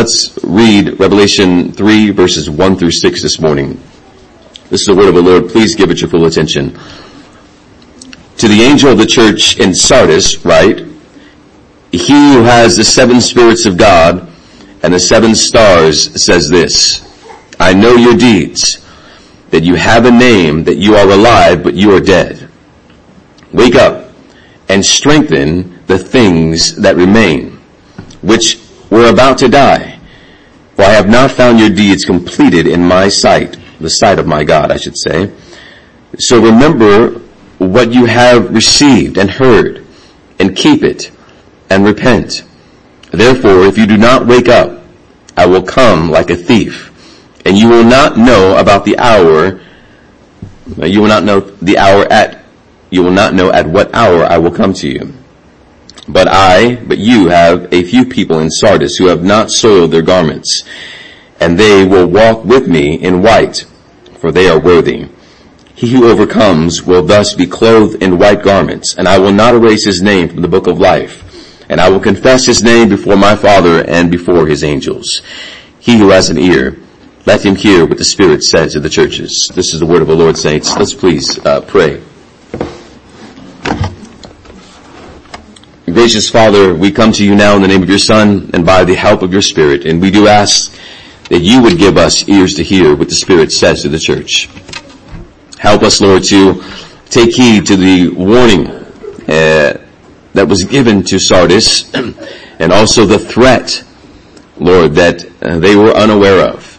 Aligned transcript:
let's 0.00 0.38
read 0.44 0.98
Revelation 0.98 1.72
3 1.72 2.10
verses 2.12 2.48
1 2.48 2.76
through 2.76 2.90
6 2.90 3.20
this 3.20 3.38
morning. 3.38 3.78
This 4.70 4.80
is 4.80 4.86
the 4.86 4.94
word 4.94 5.08
of 5.08 5.14
the 5.14 5.20
Lord. 5.20 5.50
Please 5.50 5.74
give 5.74 5.90
it 5.90 6.00
your 6.00 6.08
full 6.08 6.24
attention. 6.24 6.70
To 8.38 8.48
the 8.48 8.62
angel 8.62 8.90
of 8.90 8.96
the 8.96 9.04
church 9.04 9.58
in 9.58 9.74
Sardis, 9.74 10.42
write, 10.42 10.78
He 11.92 12.32
who 12.32 12.44
has 12.44 12.78
the 12.78 12.84
seven 12.84 13.20
spirits 13.20 13.66
of 13.66 13.76
God 13.76 14.26
and 14.82 14.94
the 14.94 14.98
seven 14.98 15.34
stars 15.34 16.24
says 16.24 16.48
this, 16.48 17.06
I 17.60 17.74
know 17.74 17.94
your 17.96 18.16
deeds, 18.16 18.82
that 19.50 19.64
you 19.64 19.74
have 19.74 20.06
a 20.06 20.10
name, 20.10 20.64
that 20.64 20.78
you 20.78 20.94
are 20.94 21.10
alive, 21.10 21.62
but 21.62 21.74
you 21.74 21.94
are 21.94 22.00
dead. 22.00 22.48
Wake 23.52 23.74
up 23.74 24.14
and 24.70 24.82
strengthen 24.82 25.84
the 25.88 25.98
things 25.98 26.74
that 26.76 26.96
remain, 26.96 27.60
which 28.22 28.59
were 28.90 29.08
about 29.08 29.38
to 29.38 29.48
die. 29.48 29.98
For 30.76 30.82
I 30.82 30.90
have 30.90 31.08
not 31.08 31.30
found 31.30 31.58
your 31.58 31.70
deeds 31.70 32.04
completed 32.04 32.66
in 32.66 32.82
my 32.82 33.08
sight, 33.08 33.56
the 33.80 33.90
sight 33.90 34.18
of 34.18 34.26
my 34.26 34.44
God, 34.44 34.70
I 34.70 34.76
should 34.76 34.96
say. 34.98 35.32
So 36.18 36.42
remember 36.42 37.20
what 37.58 37.92
you 37.92 38.06
have 38.06 38.52
received 38.54 39.18
and 39.18 39.30
heard, 39.30 39.86
and 40.38 40.56
keep 40.56 40.82
it, 40.82 41.10
and 41.68 41.84
repent. 41.84 42.42
Therefore, 43.12 43.64
if 43.66 43.76
you 43.76 43.86
do 43.86 43.96
not 43.96 44.26
wake 44.26 44.48
up, 44.48 44.82
I 45.36 45.46
will 45.46 45.62
come 45.62 46.10
like 46.10 46.30
a 46.30 46.36
thief, 46.36 46.90
and 47.44 47.56
you 47.56 47.68
will 47.68 47.84
not 47.84 48.16
know 48.16 48.56
about 48.58 48.84
the 48.84 48.96
hour, 48.98 49.60
you 50.86 51.00
will 51.00 51.08
not 51.08 51.24
know 51.24 51.40
the 51.40 51.78
hour 51.78 52.10
at, 52.10 52.42
you 52.90 53.02
will 53.02 53.10
not 53.12 53.34
know 53.34 53.50
at 53.52 53.66
what 53.66 53.94
hour 53.94 54.24
I 54.24 54.38
will 54.38 54.50
come 54.50 54.72
to 54.74 54.88
you. 54.88 55.12
But 56.12 56.26
I, 56.28 56.74
but 56.74 56.98
you 56.98 57.28
have 57.28 57.72
a 57.72 57.84
few 57.84 58.04
people 58.04 58.40
in 58.40 58.50
Sardis 58.50 58.96
who 58.96 59.06
have 59.06 59.22
not 59.22 59.52
soiled 59.52 59.92
their 59.92 60.02
garments, 60.02 60.64
and 61.38 61.56
they 61.56 61.86
will 61.86 62.08
walk 62.08 62.44
with 62.44 62.66
me 62.66 63.00
in 63.00 63.22
white, 63.22 63.64
for 64.18 64.32
they 64.32 64.48
are 64.48 64.58
worthy. 64.58 65.08
He 65.72 65.92
who 65.92 66.08
overcomes 66.08 66.82
will 66.82 67.04
thus 67.04 67.34
be 67.34 67.46
clothed 67.46 68.02
in 68.02 68.18
white 68.18 68.42
garments, 68.42 68.96
and 68.98 69.06
I 69.06 69.18
will 69.18 69.32
not 69.32 69.54
erase 69.54 69.84
his 69.84 70.02
name 70.02 70.28
from 70.28 70.42
the 70.42 70.48
book 70.48 70.66
of 70.66 70.80
life, 70.80 71.22
and 71.70 71.80
I 71.80 71.88
will 71.88 72.00
confess 72.00 72.44
his 72.44 72.60
name 72.60 72.88
before 72.88 73.16
my 73.16 73.36
Father 73.36 73.88
and 73.88 74.10
before 74.10 74.48
his 74.48 74.64
angels. 74.64 75.22
He 75.78 75.96
who 75.96 76.10
has 76.10 76.28
an 76.28 76.38
ear, 76.38 76.76
let 77.24 77.44
him 77.44 77.54
hear 77.54 77.86
what 77.86 77.98
the 77.98 78.04
Spirit 78.04 78.42
says 78.42 78.72
to 78.72 78.80
the 78.80 78.90
churches. 78.90 79.48
This 79.54 79.72
is 79.72 79.78
the 79.78 79.86
word 79.86 80.02
of 80.02 80.08
the 80.08 80.16
Lord, 80.16 80.36
saints. 80.36 80.76
Let's 80.76 80.92
please 80.92 81.38
uh, 81.46 81.60
pray. 81.60 82.02
Gracious 85.92 86.30
Father, 86.30 86.72
we 86.72 86.92
come 86.92 87.10
to 87.10 87.24
you 87.24 87.34
now 87.34 87.56
in 87.56 87.62
the 87.62 87.68
name 87.68 87.82
of 87.82 87.88
your 87.88 87.98
Son 87.98 88.48
and 88.54 88.64
by 88.64 88.84
the 88.84 88.94
help 88.94 89.22
of 89.22 89.32
your 89.32 89.42
Spirit, 89.42 89.86
and 89.86 90.00
we 90.00 90.10
do 90.10 90.28
ask 90.28 90.72
that 91.28 91.40
you 91.40 91.60
would 91.62 91.78
give 91.78 91.96
us 91.96 92.28
ears 92.28 92.54
to 92.54 92.62
hear 92.62 92.94
what 92.94 93.08
the 93.08 93.14
Spirit 93.14 93.50
says 93.50 93.82
to 93.82 93.88
the 93.88 93.98
church. 93.98 94.48
Help 95.58 95.82
us, 95.82 96.00
Lord, 96.00 96.22
to 96.24 96.62
take 97.06 97.34
heed 97.34 97.66
to 97.66 97.76
the 97.76 98.08
warning 98.10 98.68
uh, 98.68 99.84
that 100.34 100.46
was 100.46 100.64
given 100.64 101.02
to 101.04 101.18
Sardis, 101.18 101.92
and 101.94 102.72
also 102.72 103.04
the 103.04 103.18
threat, 103.18 103.84
Lord, 104.58 104.94
that 104.94 105.24
uh, 105.42 105.58
they 105.58 105.74
were 105.74 105.90
unaware 105.90 106.46
of. 106.46 106.76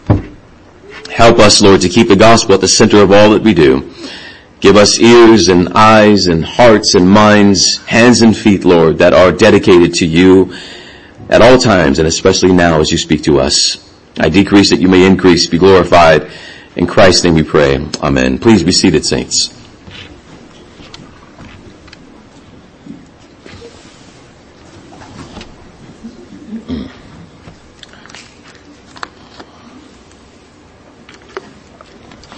Help 1.12 1.38
us, 1.38 1.60
Lord, 1.60 1.82
to 1.82 1.88
keep 1.88 2.08
the 2.08 2.16
gospel 2.16 2.54
at 2.54 2.62
the 2.62 2.68
center 2.68 3.02
of 3.02 3.12
all 3.12 3.30
that 3.30 3.42
we 3.42 3.52
do. 3.52 3.92
Give 4.62 4.76
us 4.76 5.00
ears 5.00 5.48
and 5.48 5.70
eyes 5.74 6.28
and 6.28 6.44
hearts 6.44 6.94
and 6.94 7.10
minds, 7.10 7.78
hands 7.78 8.22
and 8.22 8.34
feet, 8.34 8.64
Lord, 8.64 8.98
that 8.98 9.12
are 9.12 9.32
dedicated 9.32 9.92
to 9.94 10.06
you 10.06 10.54
at 11.28 11.42
all 11.42 11.58
times 11.58 11.98
and 11.98 12.06
especially 12.06 12.52
now 12.52 12.78
as 12.80 12.92
you 12.92 12.96
speak 12.96 13.24
to 13.24 13.40
us. 13.40 13.90
I 14.20 14.28
decrease 14.28 14.70
that 14.70 14.80
you 14.80 14.86
may 14.86 15.04
increase, 15.04 15.48
be 15.48 15.58
glorified. 15.58 16.30
In 16.76 16.86
Christ's 16.86 17.24
name 17.24 17.34
we 17.34 17.42
pray. 17.42 17.84
Amen. 18.00 18.38
Please 18.38 18.62
be 18.62 18.70
seated, 18.70 19.04
saints. 19.04 19.61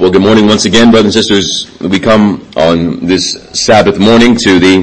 Well, 0.04 0.12
good 0.12 0.20
morning 0.20 0.46
once 0.46 0.66
again, 0.66 0.90
brothers 0.90 1.16
and 1.16 1.24
sisters. 1.24 1.80
We 1.80 1.98
come 1.98 2.46
on 2.58 3.06
this 3.06 3.32
Sabbath 3.54 3.98
morning 3.98 4.36
to 4.36 4.58
the, 4.58 4.82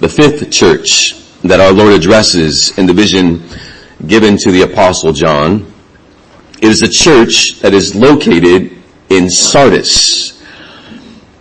the 0.00 0.08
fifth 0.10 0.52
church 0.52 1.14
that 1.44 1.58
our 1.58 1.72
Lord 1.72 1.94
addresses 1.94 2.76
in 2.76 2.84
the 2.84 2.92
vision 2.92 3.42
given 4.06 4.36
to 4.36 4.50
the 4.50 4.70
apostle 4.70 5.14
John. 5.14 5.72
It 6.60 6.64
is 6.64 6.82
a 6.82 6.90
church 6.90 7.60
that 7.60 7.72
is 7.72 7.96
located 7.96 8.76
in 9.08 9.30
Sardis. 9.30 10.44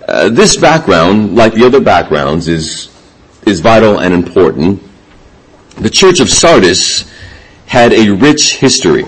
Uh, 0.08 0.30
this 0.30 0.56
background, 0.56 1.36
like 1.36 1.56
the 1.56 1.66
other 1.66 1.82
backgrounds, 1.82 2.48
is, 2.48 2.88
is 3.46 3.60
vital 3.60 4.00
and 4.00 4.14
important. 4.14 4.82
The 5.76 5.90
church 5.90 6.22
of 6.22 6.30
Sardis 6.30 7.14
had 7.66 7.92
a 7.92 8.12
rich 8.12 8.56
history. 8.56 9.04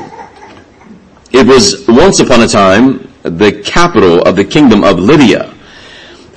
It 1.32 1.46
was 1.46 1.88
once 1.88 2.20
upon 2.20 2.42
a 2.42 2.48
time 2.48 3.08
the 3.24 3.62
capital 3.64 4.22
of 4.24 4.36
the 4.36 4.46
kingdom 4.46 4.84
of 4.84 4.98
Lydia, 5.00 5.54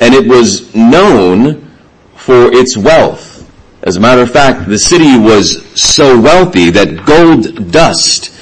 and 0.01 0.15
it 0.15 0.27
was 0.27 0.75
known 0.75 1.71
for 2.17 2.53
its 2.53 2.77
wealth. 2.77 3.31
As 3.85 3.97
a 3.97 4.01
matter 4.01 4.23
of 4.23 4.31
fact, 4.31 4.69
the 4.69 4.79
city 4.79 5.19
was 5.19 5.65
so 5.81 6.21
wealthy 6.21 6.71
that 6.71 7.05
gold 7.05 7.73
dust 7.73 8.33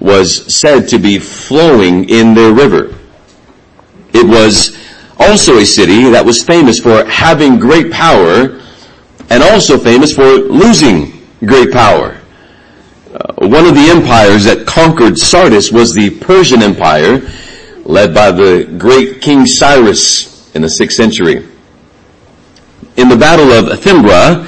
was 0.00 0.54
said 0.54 0.88
to 0.88 0.98
be 0.98 1.18
flowing 1.18 2.08
in 2.08 2.34
their 2.34 2.52
river. 2.52 2.94
It 4.12 4.26
was 4.26 4.76
also 5.18 5.58
a 5.58 5.64
city 5.64 6.10
that 6.10 6.24
was 6.24 6.42
famous 6.42 6.80
for 6.80 7.04
having 7.04 7.58
great 7.58 7.92
power 7.92 8.60
and 9.30 9.42
also 9.42 9.78
famous 9.78 10.14
for 10.14 10.24
losing 10.24 11.26
great 11.46 11.70
power. 11.70 12.19
Uh, 13.12 13.48
one 13.48 13.66
of 13.66 13.74
the 13.74 13.90
empires 13.90 14.44
that 14.44 14.64
conquered 14.64 15.18
Sardis 15.18 15.72
was 15.72 15.92
the 15.92 16.10
Persian 16.20 16.62
Empire, 16.62 17.28
led 17.84 18.14
by 18.14 18.30
the 18.30 18.72
great 18.78 19.20
King 19.20 19.46
Cyrus 19.46 20.54
in 20.54 20.62
the 20.62 20.68
6th 20.68 20.92
century. 20.92 21.44
In 22.96 23.08
the 23.08 23.16
Battle 23.16 23.50
of 23.50 23.80
Thymbra, 23.80 24.46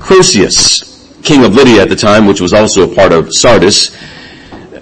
Croesus, 0.00 1.18
king 1.22 1.44
of 1.46 1.54
Lydia 1.54 1.80
at 1.80 1.88
the 1.88 1.96
time, 1.96 2.26
which 2.26 2.42
was 2.42 2.52
also 2.52 2.90
a 2.90 2.94
part 2.94 3.10
of 3.10 3.32
Sardis, 3.32 3.96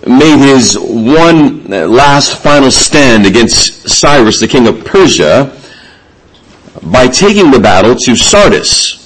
made 0.05 0.39
his 0.39 0.77
one 0.81 1.65
last 1.69 2.43
final 2.43 2.73
stand 2.73 3.25
against 3.25 3.89
Cyrus, 3.89 4.41
the 4.41 4.49
king 4.49 4.67
of 4.67 4.85
Persia, 4.85 5.57
by 6.83 7.07
taking 7.07 7.53
the 7.53 7.61
battle 7.61 7.95
to 7.95 8.17
Sardis, 8.17 9.02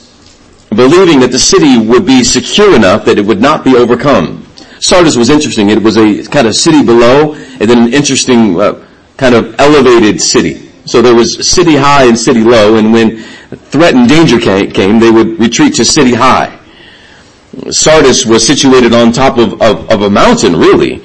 believing 0.70 1.20
that 1.20 1.30
the 1.30 1.38
city 1.38 1.78
would 1.78 2.04
be 2.04 2.24
secure 2.24 2.74
enough 2.74 3.04
that 3.04 3.18
it 3.18 3.24
would 3.24 3.40
not 3.40 3.64
be 3.64 3.76
overcome. 3.76 4.46
Sardis 4.80 5.16
was 5.16 5.30
interesting. 5.30 5.70
It 5.70 5.82
was 5.82 5.96
a 5.96 6.24
kind 6.24 6.46
of 6.46 6.54
city 6.54 6.84
below 6.84 7.34
and 7.34 7.70
then 7.70 7.86
an 7.86 7.94
interesting 7.94 8.60
uh, 8.60 8.86
kind 9.16 9.34
of 9.34 9.58
elevated 9.58 10.20
city. 10.20 10.70
So 10.84 11.02
there 11.02 11.14
was 11.14 11.48
city 11.48 11.76
high 11.76 12.04
and 12.04 12.18
city 12.18 12.42
low 12.42 12.76
and 12.76 12.92
when 12.92 13.18
threat 13.70 13.94
and 13.94 14.08
danger 14.08 14.38
came, 14.38 15.00
they 15.00 15.10
would 15.10 15.38
retreat 15.40 15.74
to 15.74 15.84
city 15.84 16.14
high. 16.14 16.58
Sardis 17.70 18.26
was 18.26 18.46
situated 18.46 18.92
on 18.92 19.12
top 19.12 19.38
of, 19.38 19.60
of, 19.62 19.90
of 19.90 20.02
a 20.02 20.10
mountain 20.10 20.54
really 20.56 21.02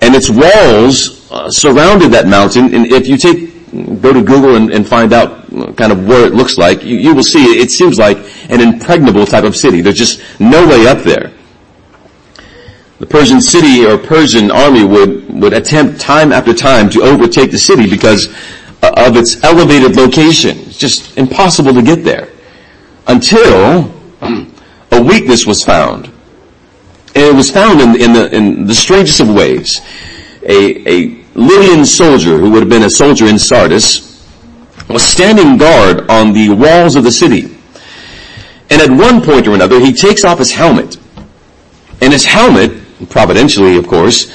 and 0.00 0.14
its 0.14 0.28
walls 0.28 1.30
uh, 1.32 1.50
surrounded 1.50 2.12
that 2.12 2.26
mountain 2.26 2.74
and 2.74 2.86
if 2.86 3.08
you 3.08 3.16
take 3.16 3.53
go 3.74 4.12
to 4.12 4.22
Google 4.22 4.56
and, 4.56 4.72
and, 4.72 4.86
find 4.86 5.12
out 5.12 5.48
kind 5.76 5.90
of 5.90 6.06
what 6.06 6.20
it 6.24 6.34
looks 6.34 6.58
like, 6.58 6.84
you, 6.84 6.96
you 6.96 7.14
will 7.14 7.24
see 7.24 7.44
it 7.44 7.70
seems 7.70 7.98
like 7.98 8.18
an 8.50 8.60
impregnable 8.60 9.26
type 9.26 9.44
of 9.44 9.56
city. 9.56 9.80
There's 9.80 9.98
just 9.98 10.22
no 10.38 10.66
way 10.66 10.86
up 10.86 10.98
there. 10.98 11.32
The 13.00 13.06
Persian 13.06 13.40
city 13.40 13.84
or 13.84 13.98
Persian 13.98 14.50
army 14.50 14.84
would, 14.84 15.28
would 15.40 15.52
attempt 15.52 16.00
time 16.00 16.32
after 16.32 16.54
time 16.54 16.88
to 16.90 17.02
overtake 17.02 17.50
the 17.50 17.58
city 17.58 17.90
because 17.90 18.28
of 18.82 19.16
its 19.16 19.42
elevated 19.42 19.96
location. 19.96 20.58
It's 20.60 20.78
just 20.78 21.16
impossible 21.18 21.74
to 21.74 21.82
get 21.82 22.04
there. 22.04 22.28
Until 23.08 23.92
a 24.92 25.02
weakness 25.02 25.46
was 25.46 25.64
found. 25.64 26.06
And 27.16 27.24
it 27.24 27.34
was 27.34 27.50
found 27.50 27.80
in, 27.80 28.00
in, 28.00 28.12
the, 28.12 28.34
in 28.34 28.66
the 28.66 28.74
strangest 28.74 29.20
of 29.20 29.28
ways. 29.28 29.80
A, 30.42 30.88
a 30.88 31.23
Lydian 31.34 31.84
soldier, 31.84 32.38
who 32.38 32.50
would 32.50 32.60
have 32.60 32.68
been 32.68 32.84
a 32.84 32.90
soldier 32.90 33.26
in 33.26 33.38
Sardis, 33.38 34.14
was 34.88 35.02
standing 35.02 35.56
guard 35.56 36.08
on 36.10 36.32
the 36.32 36.50
walls 36.50 36.96
of 36.96 37.04
the 37.04 37.10
city. 37.10 37.56
And 38.70 38.80
at 38.80 38.90
one 38.90 39.22
point 39.22 39.46
or 39.46 39.54
another, 39.54 39.80
he 39.80 39.92
takes 39.92 40.24
off 40.24 40.38
his 40.38 40.52
helmet. 40.52 40.96
And 42.00 42.12
his 42.12 42.24
helmet, 42.24 42.72
providentially 43.10 43.76
of 43.76 43.86
course, 43.88 44.32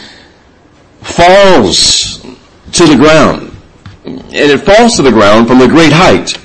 falls 1.02 2.22
to 2.74 2.86
the 2.86 2.96
ground. 2.96 3.56
And 4.06 4.34
it 4.34 4.60
falls 4.60 4.96
to 4.98 5.02
the 5.02 5.12
ground 5.12 5.48
from 5.48 5.62
a 5.62 5.68
great 5.68 5.94
height. 5.94 6.38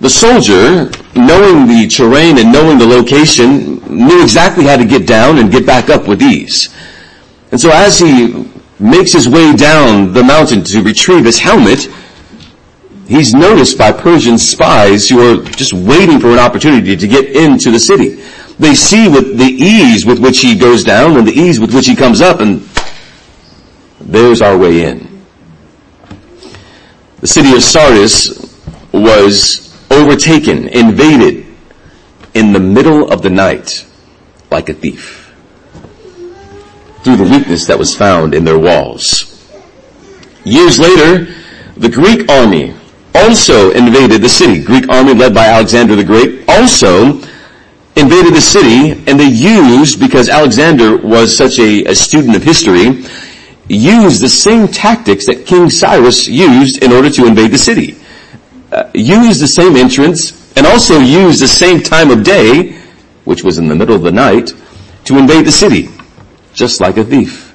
The 0.00 0.08
soldier, 0.08 0.90
knowing 1.16 1.66
the 1.66 1.88
terrain 1.88 2.38
and 2.38 2.52
knowing 2.52 2.78
the 2.78 2.86
location, 2.86 3.76
knew 3.88 4.22
exactly 4.22 4.64
how 4.64 4.76
to 4.76 4.84
get 4.84 5.06
down 5.06 5.38
and 5.38 5.50
get 5.50 5.66
back 5.66 5.90
up 5.90 6.06
with 6.06 6.22
ease. 6.22 6.74
And 7.50 7.60
so 7.60 7.70
as 7.70 7.98
he 7.98 8.48
makes 8.80 9.12
his 9.12 9.28
way 9.28 9.54
down 9.54 10.12
the 10.12 10.22
mountain 10.22 10.62
to 10.62 10.82
retrieve 10.82 11.24
his 11.24 11.38
helmet, 11.38 11.88
he's 13.06 13.34
noticed 13.34 13.76
by 13.76 13.92
Persian 13.92 14.38
spies 14.38 15.08
who 15.08 15.20
are 15.20 15.44
just 15.44 15.72
waiting 15.72 16.20
for 16.20 16.28
an 16.28 16.38
opportunity 16.38 16.96
to 16.96 17.08
get 17.08 17.34
into 17.34 17.70
the 17.70 17.78
city. 17.78 18.22
They 18.58 18.74
see 18.74 19.08
with 19.08 19.38
the 19.38 19.44
ease 19.44 20.04
with 20.04 20.18
which 20.18 20.40
he 20.40 20.56
goes 20.56 20.84
down 20.84 21.16
and 21.16 21.26
the 21.26 21.32
ease 21.32 21.60
with 21.60 21.74
which 21.74 21.86
he 21.86 21.96
comes 21.96 22.20
up 22.20 22.40
and 22.40 22.60
there's 24.00 24.42
our 24.42 24.56
way 24.56 24.84
in. 24.84 25.22
The 27.20 27.26
city 27.26 27.52
of 27.52 27.62
Sardis 27.62 28.38
was 28.92 29.74
overtaken, 29.90 30.68
invaded 30.68 31.46
in 32.34 32.52
the 32.52 32.60
middle 32.60 33.10
of 33.10 33.22
the 33.22 33.30
night 33.30 33.84
like 34.50 34.68
a 34.68 34.74
thief 34.74 35.17
through 37.08 37.24
the 37.24 37.38
weakness 37.38 37.66
that 37.66 37.78
was 37.78 37.94
found 37.94 38.34
in 38.34 38.44
their 38.44 38.58
walls. 38.58 39.34
Years 40.44 40.78
later, 40.78 41.32
the 41.78 41.88
Greek 41.88 42.28
army 42.28 42.74
also 43.14 43.70
invaded 43.70 44.20
the 44.20 44.28
city. 44.28 44.62
Greek 44.62 44.90
army 44.90 45.14
led 45.14 45.32
by 45.32 45.46
Alexander 45.46 45.96
the 45.96 46.04
Great 46.04 46.46
also 46.48 47.14
invaded 47.96 48.34
the 48.34 48.42
city 48.42 48.92
and 49.06 49.18
they 49.18 49.28
used, 49.28 49.98
because 49.98 50.28
Alexander 50.28 50.98
was 50.98 51.34
such 51.34 51.58
a, 51.58 51.84
a 51.84 51.94
student 51.94 52.36
of 52.36 52.42
history, 52.42 53.02
used 53.68 54.20
the 54.20 54.28
same 54.28 54.68
tactics 54.68 55.24
that 55.26 55.46
King 55.46 55.70
Cyrus 55.70 56.26
used 56.26 56.82
in 56.82 56.92
order 56.92 57.08
to 57.08 57.26
invade 57.26 57.52
the 57.52 57.58
city. 57.58 57.96
Uh, 58.70 58.90
used 58.92 59.40
the 59.40 59.48
same 59.48 59.76
entrance 59.76 60.54
and 60.58 60.66
also 60.66 60.98
used 61.00 61.40
the 61.40 61.48
same 61.48 61.80
time 61.80 62.10
of 62.10 62.22
day, 62.22 62.78
which 63.24 63.42
was 63.42 63.56
in 63.56 63.66
the 63.66 63.74
middle 63.74 63.96
of 63.96 64.02
the 64.02 64.12
night, 64.12 64.52
to 65.04 65.16
invade 65.16 65.46
the 65.46 65.52
city, 65.52 65.88
just 66.58 66.80
like 66.80 66.96
a 66.96 67.04
thief. 67.04 67.54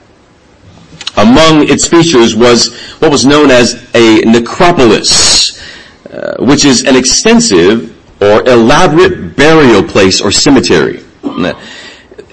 Among 1.17 1.69
its 1.69 1.85
features 1.85 2.35
was 2.35 2.73
what 2.99 3.11
was 3.11 3.25
known 3.25 3.51
as 3.51 3.89
a 3.93 4.21
necropolis, 4.21 5.61
uh, 6.09 6.37
which 6.39 6.65
is 6.65 6.85
an 6.85 6.95
extensive 6.95 7.91
or 8.21 8.47
elaborate 8.47 9.35
burial 9.35 9.83
place 9.83 10.21
or 10.21 10.31
cemetery. 10.31 11.03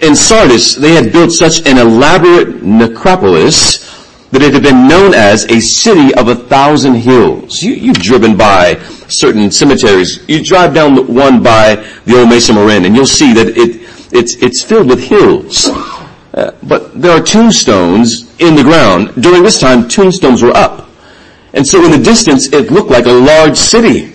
In 0.01 0.17
Sardis, 0.17 0.77
they 0.77 0.95
had 0.95 1.13
built 1.13 1.33
such 1.33 1.67
an 1.67 1.77
elaborate 1.77 2.63
necropolis 2.63 3.91
that 4.31 4.43
it 4.43 4.55
had 4.55 4.63
been 4.63 4.87
known 4.87 5.13
as 5.13 5.45
a 5.47 5.61
city 5.61 6.15
of 6.15 6.29
a 6.29 6.37
thousand 6.37 6.95
hills. 6.95 7.61
You, 7.63 7.73
you've 7.73 7.99
driven 7.99 8.37
by 8.37 8.77
certain 9.09 9.51
cemeteries. 9.51 10.25
You 10.29 10.43
drive 10.43 10.73
down 10.73 11.13
one 11.13 11.43
by 11.43 11.77
the 12.05 12.21
old 12.21 12.29
Mesa 12.29 12.55
Marin 12.55 12.85
and 12.85 12.95
you'll 12.95 13.07
see 13.07 13.33
that 13.35 13.49
it, 13.49 13.83
it's, 14.13 14.37
it's 14.37 14.63
filled 14.63 14.89
with 14.89 15.03
hills. 15.03 15.69
Uh, 16.33 16.53
but 16.63 17.01
there 17.01 17.11
are 17.11 17.23
tombstones 17.23 18.35
in 18.39 18.55
the 18.55 18.63
ground. 18.63 19.21
During 19.21 19.43
this 19.43 19.59
time, 19.59 19.89
tombstones 19.89 20.43
were 20.43 20.57
up. 20.57 20.89
And 21.53 21.67
so 21.67 21.85
in 21.85 21.91
the 21.91 21.99
distance, 21.99 22.53
it 22.53 22.71
looked 22.71 22.91
like 22.91 23.07
a 23.07 23.13
large 23.13 23.57
city 23.57 24.13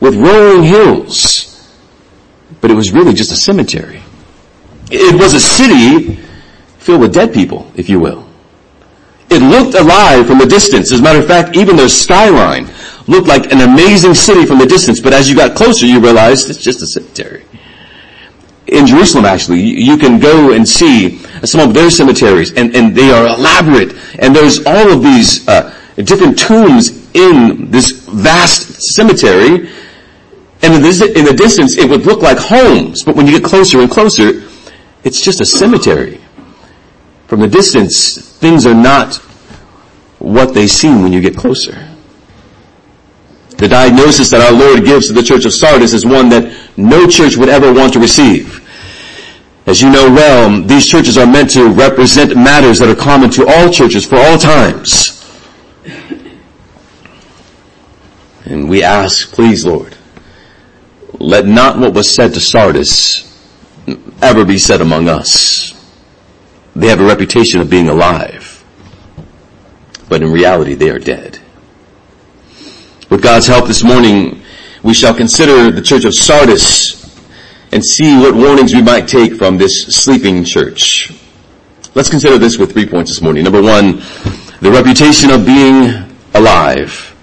with 0.00 0.16
rolling 0.16 0.64
hills. 0.64 1.44
But 2.60 2.70
it 2.70 2.74
was 2.74 2.92
really 2.92 3.12
just 3.12 3.30
a 3.32 3.36
cemetery. 3.36 4.02
It 4.90 5.20
was 5.20 5.34
a 5.34 5.40
city 5.40 6.16
filled 6.78 7.02
with 7.02 7.12
dead 7.12 7.34
people, 7.34 7.70
if 7.74 7.90
you 7.90 8.00
will. 8.00 8.26
It 9.30 9.42
looked 9.42 9.74
alive 9.74 10.26
from 10.26 10.40
a 10.40 10.46
distance. 10.46 10.90
As 10.90 11.00
a 11.00 11.02
matter 11.02 11.18
of 11.18 11.26
fact, 11.26 11.54
even 11.54 11.76
their 11.76 11.90
skyline 11.90 12.70
looked 13.06 13.28
like 13.28 13.52
an 13.52 13.60
amazing 13.60 14.14
city 14.14 14.46
from 14.46 14.60
a 14.62 14.66
distance, 14.66 15.00
but 15.00 15.12
as 15.12 15.28
you 15.28 15.36
got 15.36 15.54
closer, 15.54 15.84
you 15.84 16.00
realized 16.00 16.48
it's 16.48 16.62
just 16.62 16.82
a 16.82 16.86
cemetery. 16.86 17.44
In 18.68 18.86
Jerusalem, 18.86 19.24
actually, 19.24 19.60
you 19.60 19.96
can 19.96 20.20
go 20.20 20.52
and 20.52 20.68
see 20.68 21.18
some 21.44 21.60
of 21.60 21.72
their 21.74 21.90
cemeteries, 21.90 22.52
and, 22.52 22.74
and 22.76 22.94
they 22.94 23.10
are 23.10 23.26
elaborate, 23.26 23.94
and 24.18 24.34
there's 24.36 24.64
all 24.66 24.90
of 24.90 25.02
these 25.02 25.46
uh, 25.48 25.74
different 25.96 26.38
tombs 26.38 27.10
in 27.14 27.70
this 27.70 27.90
vast 27.90 28.94
cemetery, 28.94 29.70
and 30.60 30.74
in, 30.74 30.82
this, 30.82 31.00
in 31.00 31.24
the 31.24 31.32
distance, 31.32 31.78
it 31.78 31.88
would 31.88 32.04
look 32.04 32.20
like 32.20 32.36
homes, 32.38 33.04
but 33.04 33.16
when 33.16 33.26
you 33.26 33.38
get 33.38 33.48
closer 33.48 33.80
and 33.80 33.90
closer, 33.90 34.42
it's 35.02 35.22
just 35.22 35.40
a 35.40 35.46
cemetery. 35.46 36.20
From 37.26 37.40
the 37.40 37.48
distance, 37.48 38.38
things 38.38 38.66
are 38.66 38.74
not 38.74 39.16
what 40.18 40.52
they 40.52 40.66
seem 40.66 41.02
when 41.02 41.12
you 41.12 41.20
get 41.20 41.36
closer. 41.36 41.88
The 43.58 43.68
diagnosis 43.68 44.30
that 44.30 44.40
our 44.40 44.56
Lord 44.56 44.84
gives 44.84 45.08
to 45.08 45.12
the 45.12 45.22
church 45.22 45.44
of 45.44 45.52
Sardis 45.52 45.92
is 45.92 46.06
one 46.06 46.28
that 46.28 46.54
no 46.76 47.08
church 47.08 47.36
would 47.36 47.48
ever 47.48 47.72
want 47.72 47.92
to 47.94 47.98
receive. 47.98 48.57
As 49.68 49.82
you 49.82 49.90
know 49.90 50.10
well, 50.10 50.62
these 50.62 50.86
churches 50.86 51.18
are 51.18 51.26
meant 51.26 51.50
to 51.50 51.68
represent 51.68 52.34
matters 52.34 52.78
that 52.78 52.88
are 52.88 52.94
common 52.94 53.28
to 53.32 53.46
all 53.46 53.70
churches 53.70 54.02
for 54.02 54.16
all 54.16 54.38
times. 54.38 55.14
And 58.46 58.70
we 58.70 58.82
ask, 58.82 59.30
please 59.30 59.66
Lord, 59.66 59.94
let 61.20 61.44
not 61.44 61.78
what 61.78 61.92
was 61.92 62.10
said 62.10 62.32
to 62.32 62.40
Sardis 62.40 63.26
ever 64.22 64.46
be 64.46 64.56
said 64.56 64.80
among 64.80 65.06
us. 65.06 65.74
They 66.74 66.86
have 66.86 67.00
a 67.00 67.06
reputation 67.06 67.60
of 67.60 67.68
being 67.68 67.90
alive, 67.90 68.64
but 70.08 70.22
in 70.22 70.32
reality 70.32 70.76
they 70.76 70.88
are 70.88 70.98
dead. 70.98 71.40
With 73.10 73.22
God's 73.22 73.46
help 73.46 73.66
this 73.66 73.84
morning, 73.84 74.40
we 74.82 74.94
shall 74.94 75.14
consider 75.14 75.70
the 75.70 75.82
church 75.82 76.06
of 76.06 76.14
Sardis 76.14 76.97
and 77.72 77.84
see 77.84 78.18
what 78.18 78.34
warnings 78.34 78.74
we 78.74 78.82
might 78.82 79.06
take 79.06 79.34
from 79.34 79.58
this 79.58 79.86
sleeping 79.86 80.44
church. 80.44 81.12
Let's 81.94 82.10
consider 82.10 82.38
this 82.38 82.58
with 82.58 82.72
three 82.72 82.86
points 82.86 83.10
this 83.10 83.20
morning. 83.20 83.44
Number 83.44 83.62
one, 83.62 84.02
the 84.60 84.70
reputation 84.70 85.30
of 85.30 85.44
being 85.44 86.04
alive, 86.34 87.14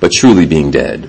but 0.00 0.12
truly 0.12 0.46
being 0.46 0.70
dead. 0.70 1.08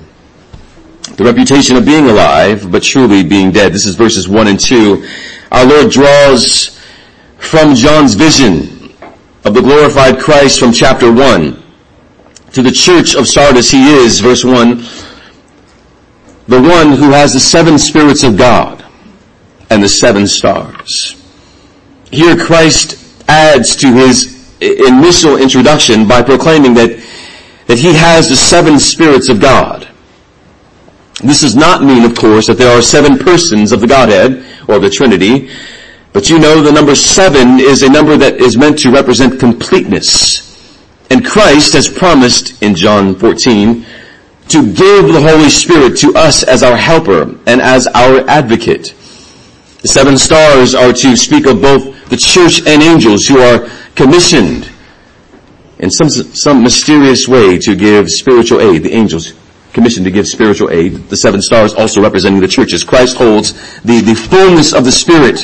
The 1.16 1.24
reputation 1.24 1.76
of 1.78 1.86
being 1.86 2.06
alive, 2.10 2.72
but 2.72 2.84
truly 2.84 3.24
being 3.24 3.52
dead. 3.52 3.74
This 3.74 3.86
is 3.86 3.96
verses 3.96 4.28
one 4.28 4.48
and 4.48 4.60
two. 4.60 5.08
Our 5.52 5.66
Lord 5.66 5.92
draws 5.92 6.80
from 7.38 7.76
John's 7.76 8.14
vision 8.14 8.94
of 9.46 9.54
the 9.54 9.62
glorified 9.62 10.20
Christ 10.20 10.60
from 10.60 10.72
chapter 10.72 11.12
one 11.12 11.64
to 12.52 12.62
the 12.62 12.72
church 12.72 13.16
of 13.16 13.28
Sardis. 13.28 13.72
He 13.72 13.94
is, 13.94 14.20
verse 14.20 14.44
one, 14.44 14.84
the 16.48 16.62
one 16.62 16.94
who 16.94 17.12
has 17.12 17.34
the 17.34 17.40
seven 17.40 17.78
spirits 17.78 18.24
of 18.24 18.38
God 18.38 18.84
and 19.70 19.84
the 19.84 19.90
seven 19.90 20.28
stars. 20.28 21.16
Here 22.12 22.38
Christ 22.38 23.04
adds 23.28 23.76
to 23.78 23.88
his 23.88 24.38
initial 24.62 25.38
introduction 25.38 26.08
by 26.08 26.22
proclaiming 26.22 26.74
that, 26.76 27.04
that 27.68 27.78
he 27.78 27.94
has 27.94 28.30
the 28.30 28.36
seven 28.36 28.80
spirits 28.80 29.30
of 29.30 29.42
God. 29.42 29.88
This 31.24 31.42
does 31.42 31.56
not 31.56 31.84
mean, 31.84 32.06
of 32.06 32.16
course, 32.16 32.48
that 32.48 32.58
there 32.58 32.78
are 32.78 32.82
seven 32.82 33.18
persons 33.18 33.72
of 33.72 33.82
the 33.82 33.88
Godhead 33.88 34.46
or 34.70 34.80
the 34.80 34.90
Trinity, 34.90 35.50
but 36.14 36.30
you 36.30 36.40
know 36.40 36.62
the 36.62 36.72
number 36.72 36.96
seven 36.96 37.60
is 37.60 37.84
a 37.84 37.90
number 37.90 38.16
that 38.18 38.36
is 38.36 38.56
meant 38.56 38.80
to 38.80 38.92
represent 38.92 39.40
completeness. 39.40 40.46
And 41.10 41.26
Christ 41.26 41.74
has 41.74 41.88
promised 41.88 42.62
in 42.62 42.76
John 42.76 43.16
14 43.16 43.86
to 44.50 44.66
give 44.66 45.08
the 45.08 45.22
Holy 45.22 45.50
Spirit 45.50 45.98
to 46.00 46.14
us 46.16 46.44
as 46.44 46.64
our 46.64 46.76
helper 46.76 47.24
and 47.46 47.62
as 47.62 47.88
our 47.88 48.28
advocate. 48.30 48.94
The 49.82 49.88
seven 49.88 50.18
stars 50.18 50.74
are 50.74 50.94
to 50.94 51.18
speak 51.18 51.46
of 51.46 51.62
both 51.62 52.10
the 52.10 52.18
church 52.18 52.60
and 52.66 52.82
angels 52.82 53.28
who 53.28 53.40
are 53.40 53.70
commissioned 53.96 54.70
in 55.80 55.92
some, 55.92 56.10
some 56.10 56.64
mysterious 56.64 57.28
way 57.28 57.58
to 57.60 57.76
give 57.76 58.10
spiritual 58.10 58.62
aid. 58.62 58.84
The 58.84 58.94
angels 58.94 59.34
commissioned 59.74 60.06
to 60.06 60.12
give 60.12 60.28
spiritual 60.28 60.72
aid. 60.72 61.10
The 61.10 61.18
seven 61.18 61.42
stars 61.42 61.74
also 61.74 62.02
representing 62.02 62.40
the 62.40 62.48
churches. 62.48 62.84
Christ 62.84 63.18
holds 63.18 63.54
the, 63.82 64.02
the 64.02 64.16
fullness 64.16 64.74
of 64.74 64.86
the 64.86 64.92
Spirit 64.92 65.42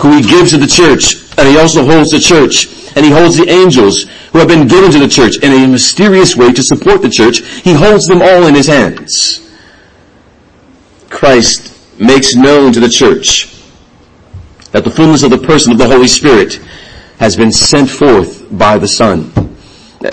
who 0.00 0.16
he 0.16 0.22
gives 0.22 0.50
to 0.52 0.58
the 0.58 0.66
church 0.66 1.16
and 1.38 1.48
he 1.48 1.58
also 1.58 1.84
holds 1.84 2.10
the 2.10 2.20
church 2.20 2.68
and 2.96 3.04
he 3.04 3.10
holds 3.10 3.36
the 3.36 3.48
angels 3.48 4.06
who 4.32 4.38
have 4.38 4.48
been 4.48 4.68
given 4.68 4.90
to 4.92 4.98
the 4.98 5.08
church 5.08 5.36
in 5.42 5.52
a 5.52 5.66
mysterious 5.68 6.36
way 6.36 6.52
to 6.52 6.62
support 6.62 7.02
the 7.02 7.10
church. 7.10 7.38
He 7.38 7.72
holds 7.72 8.06
them 8.06 8.22
all 8.22 8.46
in 8.46 8.54
his 8.54 8.66
hands. 8.66 9.42
Christ 11.10 12.00
makes 12.00 12.34
known 12.34 12.72
to 12.72 12.80
the 12.80 12.88
church 12.88 13.52
that 14.72 14.84
the 14.84 14.90
fullness 14.90 15.22
of 15.22 15.30
the 15.30 15.38
person 15.38 15.72
of 15.72 15.78
the 15.78 15.86
Holy 15.86 16.08
Spirit 16.08 16.60
has 17.18 17.36
been 17.36 17.52
sent 17.52 17.88
forth 17.88 18.46
by 18.58 18.76
the 18.76 18.88
Son. 18.88 19.32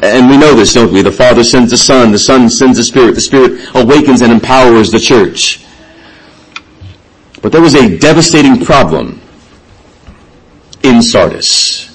And 0.01 0.29
we 0.29 0.37
know 0.37 0.55
this, 0.55 0.73
don't 0.73 0.93
we? 0.93 1.01
The 1.01 1.11
Father 1.11 1.43
sends 1.43 1.71
the 1.71 1.77
Son, 1.77 2.11
the 2.11 2.19
Son 2.19 2.49
sends 2.49 2.77
the 2.77 2.83
Spirit, 2.83 3.15
the 3.15 3.21
Spirit 3.21 3.69
awakens 3.75 4.21
and 4.21 4.31
empowers 4.31 4.91
the 4.91 4.99
church. 4.99 5.65
But 7.41 7.51
there 7.51 7.61
was 7.61 7.75
a 7.75 7.97
devastating 7.97 8.63
problem 8.63 9.19
in 10.83 11.01
Sardis. 11.01 11.92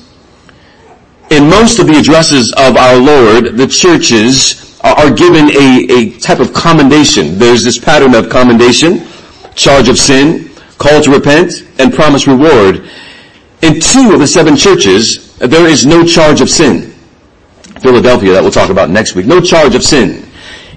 In 1.31 1.51
most 1.51 1.79
of 1.79 1.87
the 1.87 1.99
addresses 1.99 2.53
of 2.57 2.77
our 2.77 2.97
Lord, 2.97 3.57
the 3.57 3.67
churches 3.67 4.79
are 4.81 5.11
given 5.11 5.51
a, 5.51 5.87
a 5.91 6.19
type 6.21 6.41
of 6.41 6.55
commendation. 6.55 7.39
There's 7.39 7.63
this 7.63 7.79
pattern 7.79 8.15
of 8.15 8.31
commendation, 8.31 9.07
charge 9.55 9.89
of 9.89 9.99
sin, 9.99 10.51
call 10.79 11.03
to 11.03 11.11
repent, 11.11 11.67
and 11.79 11.93
promise 11.93 12.27
reward. 12.27 12.89
In 13.63 13.81
two 13.81 14.13
of 14.13 14.21
the 14.21 14.27
seven 14.27 14.57
churches, 14.57 15.37
there 15.39 15.67
is 15.67 15.85
no 15.85 16.07
charge 16.07 16.41
of 16.41 16.49
sin. 16.49 16.95
Philadelphia, 17.83 18.33
that 18.33 18.43
we'll 18.43 18.51
talk 18.51 18.71
about 18.71 18.89
next 18.89 19.15
week. 19.15 19.27
No 19.27 19.41
charge 19.41 19.75
of 19.75 19.83
sin. 19.83 20.27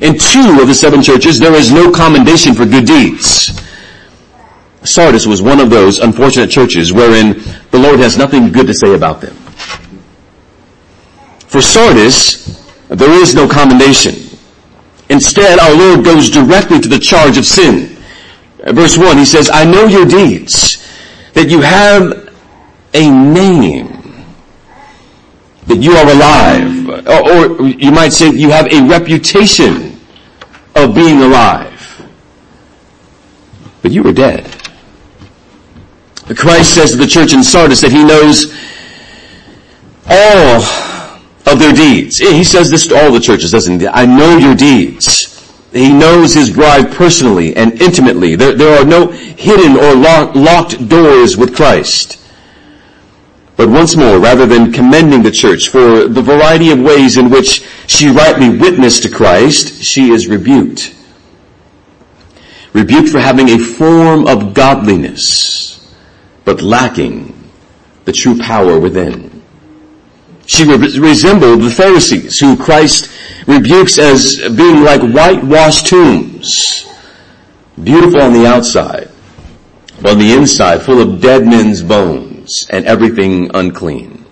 In 0.02 0.18
two 0.18 0.60
of 0.60 0.68
the 0.68 0.74
seven 0.74 1.02
churches, 1.02 1.40
there 1.40 1.54
is 1.54 1.72
no 1.72 1.92
commendation 1.92 2.54
for 2.54 2.66
good 2.66 2.86
deeds. 2.86 3.52
Sardis 4.84 5.28
was 5.28 5.42
one 5.42 5.60
of 5.60 5.70
those 5.70 6.00
unfortunate 6.00 6.50
churches 6.50 6.92
wherein 6.92 7.34
the 7.70 7.80
Lord 7.80 8.00
has 8.00 8.18
nothing 8.18 8.52
good 8.52 8.68
to 8.68 8.74
say 8.74 8.96
about 8.96 9.22
them. 9.22 9.38
For 11.52 11.62
Sardis, 11.62 12.66
there 12.88 13.12
is 13.12 13.36
no 13.36 13.46
commendation. 13.46 14.16
Instead, 15.10 15.60
our 15.60 15.76
Lord 15.76 16.06
goes 16.06 16.30
directly 16.30 16.80
to 16.80 16.88
the 16.88 16.98
charge 16.98 17.38
of 17.38 17.46
sin. 17.46 17.98
Verse 18.68 18.98
1, 18.98 19.18
he 19.18 19.26
says, 19.26 19.50
I 19.52 19.66
know 19.66 19.86
your 19.86 20.06
deeds, 20.06 20.78
that 21.34 21.50
you 21.50 21.60
have 21.60 22.34
a 22.94 23.10
name, 23.10 24.24
that 25.68 25.80
you 25.80 25.92
are 25.92 26.10
alive, 26.10 27.06
or, 27.06 27.60
or 27.60 27.68
you 27.68 27.92
might 27.92 28.14
say 28.14 28.30
you 28.30 28.50
have 28.50 28.68
a 28.68 28.88
reputation 28.88 30.00
of 30.78 30.96
being 30.96 31.22
alive, 31.22 32.10
but 33.82 33.92
you 33.92 34.04
were 34.04 34.14
dead. 34.14 34.46
Christ 36.38 36.76
says 36.76 36.92
to 36.92 36.98
the 36.98 37.08
church 37.08 37.34
in 37.34 37.44
Sardis 37.44 37.82
that 37.82 37.92
he 37.92 38.06
knows 38.06 38.54
all 40.10 40.91
of 41.46 41.60
their 41.60 41.74
deeds. 41.74 42.18
He 42.18 42.44
says 42.44 42.70
this 42.70 42.88
to 42.88 42.96
all 42.96 43.12
the 43.12 43.20
churches, 43.20 43.52
doesn't 43.52 43.80
he? 43.80 43.88
I 43.88 44.06
know 44.06 44.38
your 44.38 44.56
deeds. 44.56 45.32
He 45.72 45.92
knows 45.92 46.34
his 46.34 46.50
bride 46.50 46.92
personally 46.92 47.56
and 47.56 47.82
intimately. 47.82 48.36
There, 48.36 48.54
there 48.54 48.80
are 48.80 48.86
no 48.86 49.08
hidden 49.08 49.78
or 49.78 49.96
lock, 49.96 50.36
locked 50.36 50.88
doors 50.90 51.38
with 51.38 51.56
Christ. 51.56 52.22
But 53.56 53.70
once 53.70 53.96
more, 53.96 54.20
rather 54.20 54.46
than 54.46 54.74
commending 54.74 55.24
the 55.24 55.32
church 55.32 55.70
for 55.70 56.08
the 56.08 56.22
variety 56.22 56.72
of 56.72 56.80
ways 56.80 57.18
in 57.18 57.30
which 57.30 57.64
she 57.88 58.10
rightly 58.10 58.50
witnessed 58.50 59.04
to 59.04 59.10
Christ, 59.10 59.82
she 59.82 60.10
is 60.10 60.28
rebuked. 60.28 60.96
Rebuked 62.74 63.10
for 63.10 63.20
having 63.20 63.50
a 63.50 63.60
form 63.60 64.28
of 64.28 64.54
godliness, 64.54 65.94
but 66.44 66.62
lacking 66.62 67.38
the 68.06 68.12
true 68.12 68.38
power 68.38 68.80
within. 68.80 69.31
She 70.52 70.66
re- 70.66 70.76
resembled 70.76 71.62
the 71.62 71.70
Pharisees 71.70 72.38
who 72.38 72.58
Christ 72.58 73.10
rebukes 73.48 73.98
as 73.98 74.36
being 74.50 74.84
like 74.84 75.02
whitewashed 75.02 75.88
tombs. 75.88 76.90
Beautiful 77.82 78.20
on 78.20 78.34
the 78.34 78.46
outside, 78.46 79.10
but 80.02 80.12
on 80.12 80.20
the 80.20 80.34
inside 80.34 80.82
full 80.82 81.00
of 81.00 81.22
dead 81.22 81.48
men's 81.48 81.82
bones 81.82 82.68
and 82.70 82.86
everything 82.86 83.50
unclean. 83.54 84.26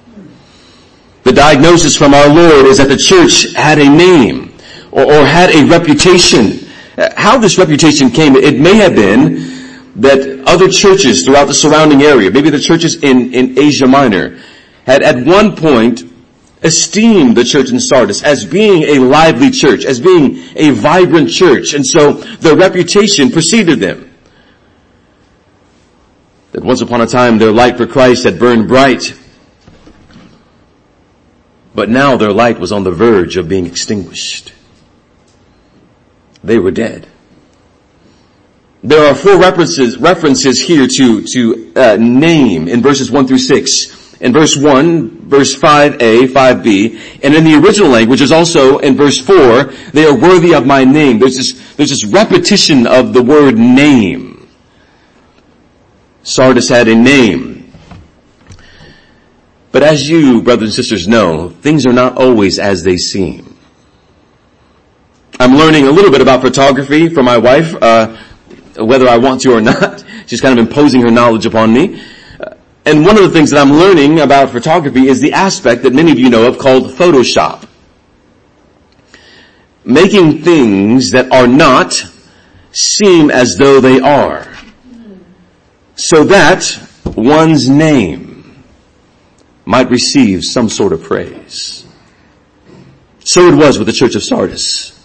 The 1.24 1.32
diagnosis 1.32 1.96
from 1.96 2.14
our 2.14 2.28
Lord 2.28 2.66
is 2.66 2.80
that 2.80 2.90
the 2.90 2.98
church 2.98 3.54
had 3.54 3.80
a 3.80 3.90
name 3.90 4.54
or, 4.92 5.04
or 5.04 5.24
had 5.26 5.52
a 5.52 5.66
reputation. 5.68 6.68
How 7.16 7.38
this 7.38 7.58
reputation 7.58 8.10
came, 8.10 8.36
it 8.36 8.60
may 8.60 8.76
have 8.76 8.94
been 8.94 9.94
that 10.02 10.44
other 10.46 10.68
churches 10.68 11.24
throughout 11.24 11.46
the 11.46 11.54
surrounding 11.54 12.02
area, 12.02 12.30
maybe 12.30 12.50
the 12.50 12.60
churches 12.60 13.02
in, 13.04 13.34
in 13.34 13.58
Asia 13.58 13.88
Minor, 13.88 14.38
had 14.86 15.02
at 15.02 15.26
one 15.26 15.56
point 15.56 16.09
esteemed 16.64 17.38
the 17.38 17.44
church 17.44 17.72
in 17.72 17.80
Sardis 17.80 18.24
as 18.24 18.46
being 18.46 18.84
a 18.84 19.00
lively 19.00 19.50
church, 19.50 19.86
as 19.86 20.00
being 20.00 20.44
a 20.56 20.72
vibrant 20.72 21.30
church, 21.30 21.74
and 21.74 21.86
so 21.86 22.14
their 22.14 22.56
reputation 22.56 23.32
preceded 23.32 23.80
them. 23.80 24.12
That 26.52 26.64
once 26.64 26.82
upon 26.82 27.02
a 27.02 27.08
time 27.08 27.38
their 27.38 27.52
light 27.52 27.78
for 27.78 27.88
Christ 27.88 28.24
had 28.24 28.40
burned 28.40 28.68
bright, 28.68 29.14
but 31.74 31.90
now 31.90 32.18
their 32.18 32.34
light 32.34 32.60
was 32.60 32.72
on 32.72 32.84
the 32.84 32.92
verge 32.92 33.38
of 33.38 33.48
being 33.48 33.66
extinguished. 33.66 34.54
They 36.44 36.58
were 36.58 36.72
dead. 36.72 37.08
There 38.82 39.06
are 39.06 39.14
four 39.14 39.38
references, 39.38 39.98
references 39.98 40.60
here 40.60 40.88
to, 40.88 41.22
to 41.34 41.74
uh, 41.76 41.98
name 41.98 42.68
in 42.68 42.82
verses 42.82 43.12
1 43.12 43.28
through 43.28 43.40
6 43.40 43.99
in 44.22 44.34
verse 44.34 44.58
1, 44.58 45.30
verse 45.30 45.56
5a, 45.56 46.28
5b, 46.28 47.20
and 47.24 47.34
in 47.34 47.44
the 47.44 47.56
original 47.56 47.90
language 47.90 48.22
is 48.22 48.32
also 48.32 48.80
in 48.80 48.98
verse 48.98 49.18
4, 49.20 49.64
they 49.94 50.06
are 50.06 50.18
worthy 50.18 50.54
of 50.54 50.66
my 50.66 50.84
name. 50.84 51.20
There's 51.20 51.38
this, 51.38 51.76
there's 51.76 51.90
this 51.90 52.06
repetition 52.06 52.86
of 52.86 53.14
the 53.14 53.24
word 53.24 53.58
name. 53.58 54.50
Sardis 56.24 56.68
had 56.68 56.88
a 56.90 56.96
name. 56.96 57.72
But 59.72 59.84
as 59.84 60.10
you, 60.10 60.42
brothers 60.42 60.70
and 60.70 60.74
sisters, 60.74 61.08
know, 61.08 61.50
things 61.50 61.86
are 61.86 61.94
not 61.94 62.18
always 62.18 62.60
as 62.60 62.84
they 62.84 62.98
seem. 62.98 63.58
I'm 65.40 65.56
learning 65.56 65.88
a 65.88 65.92
little 65.92 66.12
bit 66.12 66.22
about 66.22 66.42
photography 66.42 67.08
from 67.08 67.26
my 67.26 67.38
wife, 67.38 67.74
uh, 67.82 68.18
whether 68.78 69.08
I 69.08 69.18
want 69.18 69.42
to 69.42 69.54
or 69.54 69.62
not. 69.62 70.04
She's 70.28 70.42
kind 70.42 70.60
of 70.60 70.68
imposing 70.68 71.02
her 71.02 71.12
knowledge 71.12 71.46
upon 71.46 71.74
me. 71.74 72.02
And 72.86 73.06
one 73.06 73.18
of 73.18 73.24
the 73.24 73.30
things 73.30 73.52
that 73.52 73.60
I'm 73.60 73.74
learning 73.74 74.20
about 74.20 74.50
photography 74.50 75.08
is 75.08 75.22
the 75.22 75.34
aspect 75.34 75.84
that 75.84 75.94
many 75.94 76.12
of 76.12 76.20
you 76.20 76.30
know 76.30 76.48
of 76.48 76.58
called 76.58 76.92
Photoshop. 76.92 77.68
Making 79.84 80.42
things 80.42 81.12
that 81.12 81.32
are 81.32 81.48
not 81.48 81.94
seem 82.72 83.30
as 83.30 83.58
though 83.58 83.82
they 83.82 84.00
are. 84.00 84.48
So 85.96 86.24
that 86.26 86.66
one's 87.16 87.68
name 87.68 88.64
might 89.66 89.90
receive 89.90 90.44
some 90.44 90.70
sort 90.70 90.94
of 90.94 91.04
praise. 91.04 91.86
So 93.20 93.48
it 93.48 93.56
was 93.56 93.78
with 93.78 93.88
the 93.88 93.94
church 93.94 94.16
of 94.16 94.24
Sardis. 94.24 94.96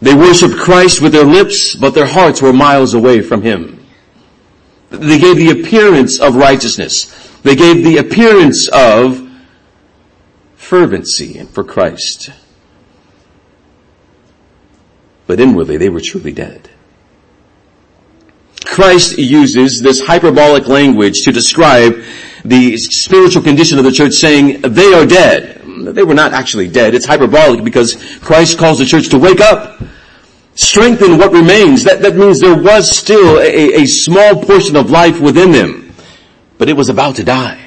They 0.00 0.14
worshiped 0.14 0.56
Christ 0.56 1.00
with 1.00 1.12
their 1.12 1.24
lips, 1.24 1.74
but 1.74 1.94
their 1.94 2.06
hearts 2.06 2.42
were 2.42 2.52
miles 2.52 2.94
away 2.94 3.22
from 3.22 3.42
Him. 3.42 3.75
They 4.90 5.18
gave 5.18 5.36
the 5.36 5.50
appearance 5.50 6.20
of 6.20 6.36
righteousness. 6.36 7.12
They 7.42 7.56
gave 7.56 7.84
the 7.84 7.98
appearance 7.98 8.68
of 8.68 9.28
fervency 10.56 11.42
for 11.44 11.64
Christ. 11.64 12.30
But 15.26 15.40
inwardly 15.40 15.76
they 15.76 15.88
were 15.88 16.00
truly 16.00 16.32
dead. 16.32 16.70
Christ 18.64 19.18
uses 19.18 19.80
this 19.80 20.00
hyperbolic 20.00 20.66
language 20.66 21.22
to 21.24 21.32
describe 21.32 22.02
the 22.44 22.76
spiritual 22.76 23.42
condition 23.42 23.78
of 23.78 23.84
the 23.84 23.92
church 23.92 24.12
saying 24.14 24.60
they 24.60 24.92
are 24.92 25.06
dead. 25.06 25.62
They 25.64 26.02
were 26.02 26.14
not 26.14 26.32
actually 26.32 26.68
dead. 26.68 26.94
It's 26.94 27.06
hyperbolic 27.06 27.64
because 27.64 27.94
Christ 28.20 28.58
calls 28.58 28.78
the 28.78 28.84
church 28.84 29.08
to 29.10 29.18
wake 29.18 29.40
up 29.40 29.80
strengthen 30.56 31.18
what 31.18 31.32
remains. 31.32 31.84
That, 31.84 32.02
that 32.02 32.16
means 32.16 32.40
there 32.40 32.60
was 32.60 32.94
still 32.94 33.38
a, 33.38 33.82
a 33.82 33.86
small 33.86 34.42
portion 34.42 34.74
of 34.74 34.90
life 34.90 35.20
within 35.20 35.52
them, 35.52 35.94
but 36.58 36.68
it 36.68 36.76
was 36.76 36.88
about 36.88 37.16
to 37.16 37.24
die. 37.24 37.62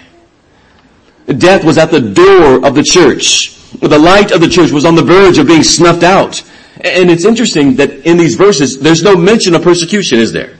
Death 1.27 1.63
was 1.63 1.77
at 1.77 1.91
the 1.91 2.01
door 2.01 2.65
of 2.65 2.73
the 2.73 2.83
church. 2.83 3.55
The 3.79 3.99
light 3.99 4.31
of 4.31 4.41
the 4.41 4.49
church 4.49 4.71
was 4.71 4.83
on 4.83 4.95
the 4.95 5.03
verge 5.03 5.37
of 5.37 5.47
being 5.47 5.63
snuffed 5.63 6.03
out. 6.03 6.41
And 6.81 7.11
it's 7.11 7.23
interesting 7.23 7.75
that 7.75 7.91
in 8.07 8.17
these 8.17 8.35
verses, 8.35 8.79
there's 8.79 9.03
no 9.03 9.15
mention 9.15 9.53
of 9.53 9.61
persecution, 9.61 10.17
is 10.17 10.31
there? 10.33 10.57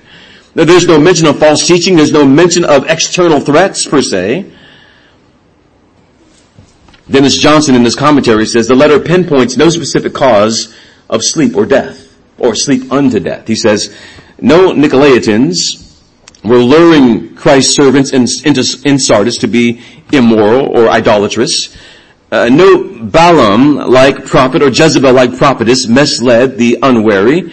There's 0.54 0.86
no 0.86 1.00
mention 1.00 1.26
of 1.26 1.40
false 1.40 1.66
teaching. 1.66 1.96
There's 1.96 2.12
no 2.12 2.26
mention 2.26 2.66
of 2.66 2.88
external 2.88 3.40
threats 3.40 3.86
per 3.86 4.02
se. 4.02 4.52
Dennis 7.10 7.38
Johnson 7.38 7.74
in 7.74 7.84
his 7.84 7.96
commentary 7.96 8.46
says 8.46 8.68
the 8.68 8.76
letter 8.76 9.00
pinpoints 9.00 9.58
no 9.58 9.70
specific 9.70 10.14
cause 10.14 10.76
of 11.10 11.22
sleep 11.24 11.56
or 11.56 11.66
death 11.66 12.09
or 12.41 12.55
sleep 12.55 12.91
unto 12.91 13.19
death. 13.19 13.48
He 13.48 13.55
says, 13.55 13.96
no 14.39 14.74
Nicolaitans 14.74 15.58
were 16.43 16.60
luring 16.60 17.36
Christ's 17.36 17.75
servants 17.75 18.13
in, 18.13 18.25
in 18.86 19.00
Sardis 19.00 19.38
to 19.39 19.48
be 19.48 19.81
immoral 20.12 20.67
or 20.67 20.89
idolatrous. 20.89 21.75
Uh, 22.31 22.48
no 22.48 23.03
Balaam-like 23.03 24.25
prophet 24.25 24.62
or 24.62 24.69
Jezebel-like 24.69 25.38
prophetess 25.38 25.88
misled 25.88 26.58
the 26.58 26.77
unwary. 26.81 27.51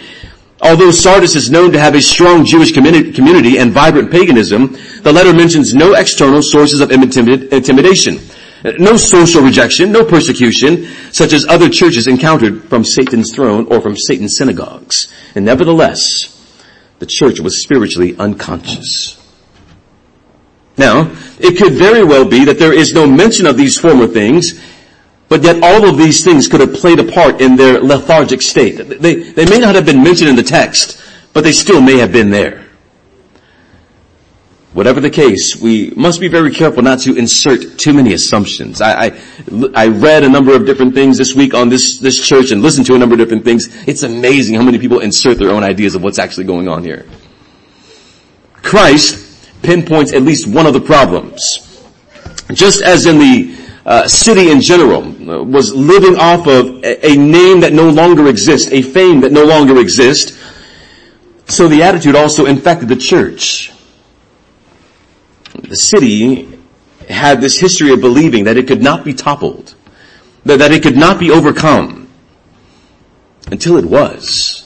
Although 0.61 0.91
Sardis 0.91 1.35
is 1.35 1.51
known 1.51 1.71
to 1.71 1.79
have 1.79 1.95
a 1.95 2.01
strong 2.01 2.45
Jewish 2.45 2.71
community 2.71 3.59
and 3.59 3.71
vibrant 3.71 4.11
paganism, 4.11 4.75
the 5.01 5.11
letter 5.13 5.33
mentions 5.33 5.73
no 5.73 5.93
external 5.93 6.41
sources 6.41 6.79
of 6.79 6.91
intimidation. 6.91 8.19
No 8.63 8.97
social 8.97 9.43
rejection, 9.43 9.91
no 9.91 10.03
persecution, 10.03 10.85
such 11.11 11.33
as 11.33 11.45
other 11.45 11.69
churches 11.69 12.07
encountered 12.07 12.63
from 12.63 12.83
Satan's 12.83 13.33
throne 13.33 13.67
or 13.71 13.81
from 13.81 13.95
Satan's 13.95 14.37
synagogues. 14.37 15.07
And 15.35 15.45
nevertheless, 15.45 16.33
the 16.99 17.05
church 17.05 17.39
was 17.39 17.61
spiritually 17.61 18.15
unconscious. 18.17 19.21
Now, 20.77 21.11
it 21.39 21.57
could 21.57 21.73
very 21.73 22.03
well 22.03 22.25
be 22.25 22.45
that 22.45 22.59
there 22.59 22.73
is 22.73 22.93
no 22.93 23.07
mention 23.07 23.45
of 23.45 23.57
these 23.57 23.79
former 23.79 24.07
things, 24.07 24.61
but 25.27 25.43
yet 25.43 25.63
all 25.63 25.87
of 25.87 25.97
these 25.97 26.23
things 26.23 26.47
could 26.47 26.61
have 26.61 26.73
played 26.73 26.99
a 26.99 27.11
part 27.11 27.41
in 27.41 27.55
their 27.55 27.79
lethargic 27.79 28.41
state. 28.41 28.77
They, 28.77 29.15
they 29.31 29.45
may 29.45 29.59
not 29.59 29.75
have 29.75 29.85
been 29.85 30.03
mentioned 30.03 30.29
in 30.29 30.35
the 30.35 30.43
text, 30.43 31.01
but 31.33 31.43
they 31.43 31.51
still 31.51 31.81
may 31.81 31.97
have 31.97 32.11
been 32.11 32.29
there. 32.29 32.66
Whatever 34.73 34.99
the 34.99 35.09
case, 35.09 35.55
we 35.55 35.91
must 35.95 36.19
be 36.19 36.27
very 36.27 36.51
careful 36.51 36.83
not 36.83 36.99
to 36.99 37.15
insert 37.15 37.79
too 37.79 37.93
many 37.93 38.13
assumptions. 38.13 38.81
I, 38.81 39.07
I, 39.07 39.21
I, 39.73 39.87
read 39.87 40.23
a 40.23 40.29
number 40.29 40.53
of 40.53 40.65
different 40.65 40.93
things 40.93 41.17
this 41.17 41.33
week 41.33 41.53
on 41.53 41.69
this, 41.69 41.99
this 41.99 42.25
church 42.25 42.51
and 42.51 42.61
listened 42.61 42.85
to 42.87 42.95
a 42.95 42.97
number 42.97 43.15
of 43.15 43.19
different 43.19 43.45
things. 43.45 43.67
It's 43.87 44.03
amazing 44.03 44.55
how 44.55 44.63
many 44.63 44.77
people 44.77 44.99
insert 44.99 45.37
their 45.37 45.51
own 45.51 45.63
ideas 45.63 45.95
of 45.95 46.03
what's 46.03 46.19
actually 46.19 46.43
going 46.43 46.67
on 46.67 46.83
here. 46.83 47.07
Christ 48.61 49.27
pinpoints 49.63 50.13
at 50.13 50.21
least 50.21 50.47
one 50.47 50.65
of 50.65 50.73
the 50.73 50.81
problems. 50.81 51.63
Just 52.53 52.81
as 52.81 53.05
in 53.05 53.19
the 53.19 53.57
uh, 53.85 54.07
city 54.07 54.51
in 54.51 54.59
general 54.59 55.01
uh, 55.01 55.43
was 55.43 55.73
living 55.73 56.17
off 56.17 56.45
of 56.45 56.83
a, 56.83 57.07
a 57.07 57.15
name 57.15 57.61
that 57.61 57.71
no 57.71 57.89
longer 57.89 58.27
exists, 58.27 58.71
a 58.71 58.81
fame 58.81 59.21
that 59.21 59.31
no 59.31 59.45
longer 59.45 59.79
exists, 59.79 60.37
so 61.47 61.69
the 61.69 61.81
attitude 61.81 62.15
also 62.15 62.45
infected 62.45 62.89
the 62.89 62.97
church. 62.97 63.71
The 65.63 65.75
city 65.75 66.59
had 67.09 67.41
this 67.41 67.59
history 67.59 67.91
of 67.91 68.01
believing 68.01 68.45
that 68.45 68.57
it 68.57 68.67
could 68.67 68.81
not 68.81 69.03
be 69.03 69.13
toppled, 69.13 69.75
that, 70.45 70.59
that 70.59 70.71
it 70.71 70.83
could 70.83 70.97
not 70.97 71.19
be 71.19 71.31
overcome, 71.31 72.09
until 73.51 73.77
it 73.77 73.85
was. 73.85 74.63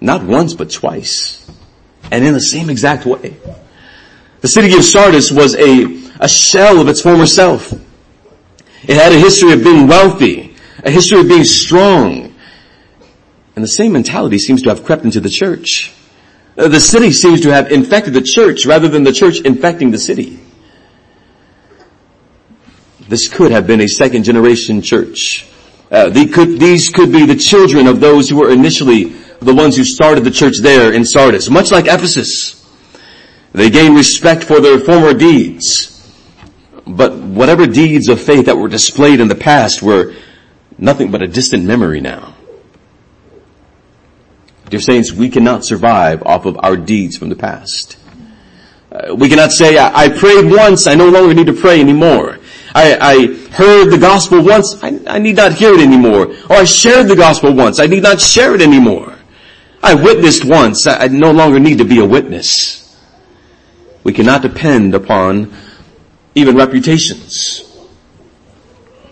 Not 0.00 0.22
once, 0.22 0.54
but 0.54 0.70
twice. 0.70 1.50
And 2.10 2.24
in 2.24 2.32
the 2.32 2.40
same 2.40 2.70
exact 2.70 3.06
way. 3.06 3.36
The 4.40 4.48
city 4.48 4.74
of 4.76 4.84
Sardis 4.84 5.32
was 5.32 5.56
a, 5.56 6.02
a 6.20 6.28
shell 6.28 6.80
of 6.80 6.88
its 6.88 7.00
former 7.00 7.26
self. 7.26 7.72
It 8.82 8.96
had 8.96 9.12
a 9.12 9.18
history 9.18 9.52
of 9.52 9.64
being 9.64 9.88
wealthy, 9.88 10.54
a 10.84 10.90
history 10.90 11.20
of 11.20 11.28
being 11.28 11.44
strong. 11.44 12.34
And 13.56 13.64
the 13.64 13.68
same 13.68 13.92
mentality 13.92 14.38
seems 14.38 14.62
to 14.62 14.68
have 14.68 14.84
crept 14.84 15.04
into 15.04 15.20
the 15.20 15.30
church. 15.30 15.92
The 16.56 16.80
city 16.80 17.12
seems 17.12 17.42
to 17.42 17.52
have 17.52 17.70
infected 17.70 18.14
the 18.14 18.22
church 18.22 18.64
rather 18.64 18.88
than 18.88 19.04
the 19.04 19.12
church 19.12 19.40
infecting 19.40 19.90
the 19.90 19.98
city. 19.98 20.40
This 23.08 23.28
could 23.28 23.52
have 23.52 23.66
been 23.66 23.82
a 23.82 23.88
second 23.88 24.24
generation 24.24 24.80
church. 24.80 25.46
Uh, 25.90 26.10
could, 26.32 26.58
these 26.58 26.88
could 26.88 27.12
be 27.12 27.26
the 27.26 27.36
children 27.36 27.86
of 27.86 28.00
those 28.00 28.28
who 28.28 28.36
were 28.36 28.50
initially 28.50 29.04
the 29.40 29.54
ones 29.54 29.76
who 29.76 29.84
started 29.84 30.24
the 30.24 30.30
church 30.30 30.56
there 30.60 30.92
in 30.92 31.04
Sardis, 31.04 31.50
much 31.50 31.70
like 31.70 31.86
Ephesus. 31.86 32.66
They 33.52 33.70
gained 33.70 33.94
respect 33.94 34.42
for 34.42 34.60
their 34.60 34.80
former 34.80 35.12
deeds. 35.12 35.92
But 36.86 37.14
whatever 37.16 37.66
deeds 37.66 38.08
of 38.08 38.20
faith 38.20 38.46
that 38.46 38.56
were 38.56 38.68
displayed 38.68 39.20
in 39.20 39.28
the 39.28 39.34
past 39.34 39.82
were 39.82 40.14
nothing 40.78 41.10
but 41.10 41.22
a 41.22 41.26
distant 41.26 41.64
memory 41.64 42.00
now. 42.00 42.35
Dear 44.68 44.80
saints, 44.80 45.12
we 45.12 45.28
cannot 45.28 45.64
survive 45.64 46.22
off 46.24 46.44
of 46.44 46.58
our 46.62 46.76
deeds 46.76 47.16
from 47.16 47.28
the 47.28 47.36
past. 47.36 47.98
Uh, 48.90 49.14
we 49.14 49.28
cannot 49.28 49.52
say, 49.52 49.78
I, 49.78 50.04
I, 50.04 50.08
prayed 50.08 50.50
once, 50.50 50.86
I 50.86 50.94
no 50.94 51.08
longer 51.08 51.34
need 51.34 51.46
to 51.46 51.52
pray 51.52 51.80
anymore. 51.80 52.38
I, 52.74 52.96
I 53.00 53.26
heard 53.52 53.90
the 53.90 53.98
gospel 53.98 54.42
once, 54.42 54.82
I, 54.82 54.98
I 55.06 55.18
need 55.18 55.36
not 55.36 55.52
hear 55.52 55.74
it 55.74 55.80
anymore. 55.80 56.34
Or 56.50 56.56
I 56.56 56.64
shared 56.64 57.06
the 57.06 57.16
gospel 57.16 57.52
once, 57.52 57.78
I 57.78 57.86
need 57.86 58.02
not 58.02 58.20
share 58.20 58.54
it 58.54 58.60
anymore. 58.60 59.16
I 59.82 59.94
witnessed 59.94 60.44
once, 60.44 60.86
I, 60.86 61.04
I 61.04 61.08
no 61.08 61.30
longer 61.30 61.60
need 61.60 61.78
to 61.78 61.84
be 61.84 62.00
a 62.00 62.04
witness. 62.04 62.82
We 64.02 64.12
cannot 64.12 64.42
depend 64.42 64.94
upon 64.94 65.54
even 66.34 66.56
reputations 66.56 67.62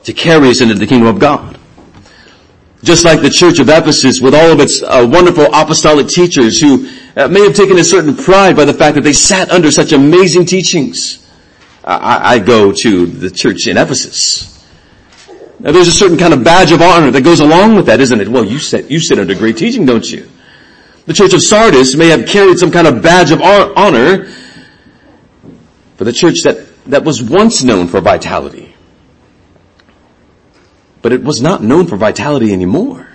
to 0.04 0.12
carry 0.12 0.48
us 0.48 0.60
into 0.60 0.74
the 0.74 0.86
kingdom 0.86 1.08
of 1.08 1.18
God. 1.18 1.53
Just 2.84 3.06
like 3.06 3.22
the 3.22 3.30
church 3.30 3.60
of 3.60 3.70
Ephesus 3.70 4.20
with 4.20 4.34
all 4.34 4.52
of 4.52 4.60
its 4.60 4.82
uh, 4.82 5.08
wonderful 5.10 5.46
apostolic 5.46 6.06
teachers 6.06 6.60
who 6.60 6.86
uh, 7.16 7.26
may 7.28 7.40
have 7.40 7.54
taken 7.54 7.78
a 7.78 7.84
certain 7.84 8.14
pride 8.14 8.56
by 8.56 8.66
the 8.66 8.74
fact 8.74 8.96
that 8.96 9.00
they 9.00 9.14
sat 9.14 9.50
under 9.50 9.70
such 9.70 9.92
amazing 9.92 10.44
teachings. 10.44 11.26
I, 11.82 12.34
I 12.34 12.38
go 12.40 12.72
to 12.72 13.06
the 13.06 13.30
church 13.30 13.66
in 13.68 13.78
Ephesus. 13.78 14.50
Now 15.60 15.72
there's 15.72 15.88
a 15.88 15.92
certain 15.92 16.18
kind 16.18 16.34
of 16.34 16.44
badge 16.44 16.72
of 16.72 16.82
honor 16.82 17.10
that 17.10 17.22
goes 17.22 17.40
along 17.40 17.74
with 17.74 17.86
that, 17.86 18.00
isn't 18.00 18.20
it? 18.20 18.28
Well, 18.28 18.44
you 18.44 18.58
sit, 18.58 18.90
you 18.90 19.00
sit 19.00 19.18
under 19.18 19.34
great 19.34 19.56
teaching, 19.56 19.86
don't 19.86 20.08
you? 20.10 20.28
The 21.06 21.14
church 21.14 21.32
of 21.32 21.40
Sardis 21.42 21.96
may 21.96 22.08
have 22.08 22.28
carried 22.28 22.58
some 22.58 22.70
kind 22.70 22.86
of 22.86 23.02
badge 23.02 23.30
of 23.30 23.40
honor 23.40 24.26
for 25.96 26.04
the 26.04 26.12
church 26.12 26.42
that, 26.42 26.66
that 26.84 27.02
was 27.02 27.22
once 27.22 27.62
known 27.62 27.88
for 27.88 28.02
vitality 28.02 28.73
but 31.04 31.12
it 31.12 31.22
was 31.22 31.42
not 31.42 31.62
known 31.62 31.86
for 31.86 31.96
vitality 31.98 32.50
anymore. 32.50 33.06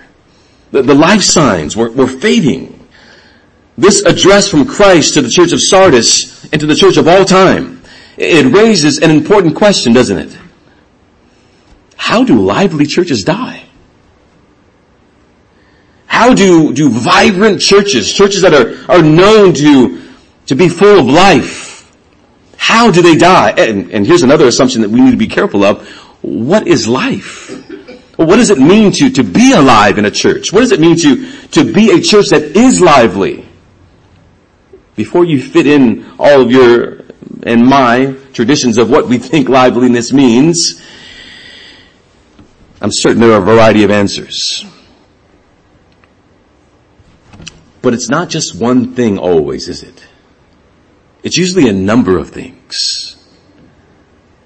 The, 0.69 0.83
the 0.83 0.93
life 0.93 1.23
signs 1.23 1.75
were, 1.75 1.89
were 1.89 2.05
fading. 2.05 2.87
This 3.79 4.03
address 4.03 4.47
from 4.47 4.67
Christ 4.67 5.15
to 5.15 5.23
the 5.23 5.29
church 5.29 5.53
of 5.53 5.59
Sardis 5.59 6.43
and 6.53 6.61
to 6.61 6.67
the 6.67 6.75
church 6.75 6.97
of 6.97 7.07
all 7.07 7.25
time, 7.25 7.81
it 8.15 8.45
raises 8.53 8.99
an 8.99 9.09
important 9.09 9.55
question, 9.55 9.91
doesn't 9.91 10.19
it? 10.19 10.37
How 11.95 12.23
do 12.23 12.39
lively 12.39 12.85
churches 12.85 13.23
die? 13.23 13.65
How 16.05 16.35
do, 16.35 16.71
do 16.71 16.91
vibrant 16.91 17.59
churches, 17.59 18.13
churches 18.13 18.43
that 18.43 18.53
are, 18.53 18.97
are 18.97 19.01
known 19.01 19.55
to, 19.55 19.99
to 20.45 20.53
be 20.53 20.69
full 20.69 20.99
of 20.99 21.07
life, 21.07 21.91
how 22.55 22.91
do 22.91 23.01
they 23.01 23.15
die? 23.15 23.49
And, 23.57 23.89
and 23.89 24.05
here's 24.05 24.21
another 24.21 24.45
assumption 24.45 24.83
that 24.83 24.91
we 24.91 25.01
need 25.01 25.11
to 25.11 25.17
be 25.17 25.27
careful 25.27 25.63
of. 25.63 25.87
What 26.21 26.67
is 26.67 26.87
life? 26.87 27.65
Well, 28.19 28.27
what 28.27 28.35
does 28.35 28.49
it 28.49 28.59
mean 28.59 28.91
to, 28.91 29.09
to 29.11 29.23
be 29.23 29.53
alive 29.53 29.97
in 29.97 30.03
a 30.03 30.11
church? 30.11 30.51
What 30.51 30.59
does 30.59 30.73
it 30.73 30.81
mean 30.81 30.97
to, 30.97 31.47
to 31.51 31.73
be 31.73 31.91
a 31.91 32.01
church 32.01 32.27
that 32.31 32.41
is 32.57 32.81
lively? 32.81 33.47
Before 34.97 35.23
you 35.23 35.41
fit 35.41 35.65
in 35.65 36.05
all 36.19 36.41
of 36.41 36.51
your 36.51 36.99
and 37.43 37.65
my 37.65 38.17
traditions 38.33 38.77
of 38.77 38.89
what 38.89 39.07
we 39.07 39.19
think 39.19 39.47
liveliness 39.47 40.11
means, 40.11 40.85
I'm 42.81 42.91
certain 42.91 43.21
there 43.21 43.31
are 43.31 43.41
a 43.41 43.45
variety 43.45 43.85
of 43.85 43.89
answers. 43.89 44.65
But 47.81 47.93
it's 47.93 48.09
not 48.09 48.27
just 48.27 48.53
one 48.53 48.95
thing 48.95 49.17
always, 49.17 49.69
is 49.69 49.81
it? 49.81 50.05
It's 51.23 51.37
usually 51.37 51.69
a 51.69 51.73
number 51.73 52.17
of 52.17 52.31
things. 52.31 53.15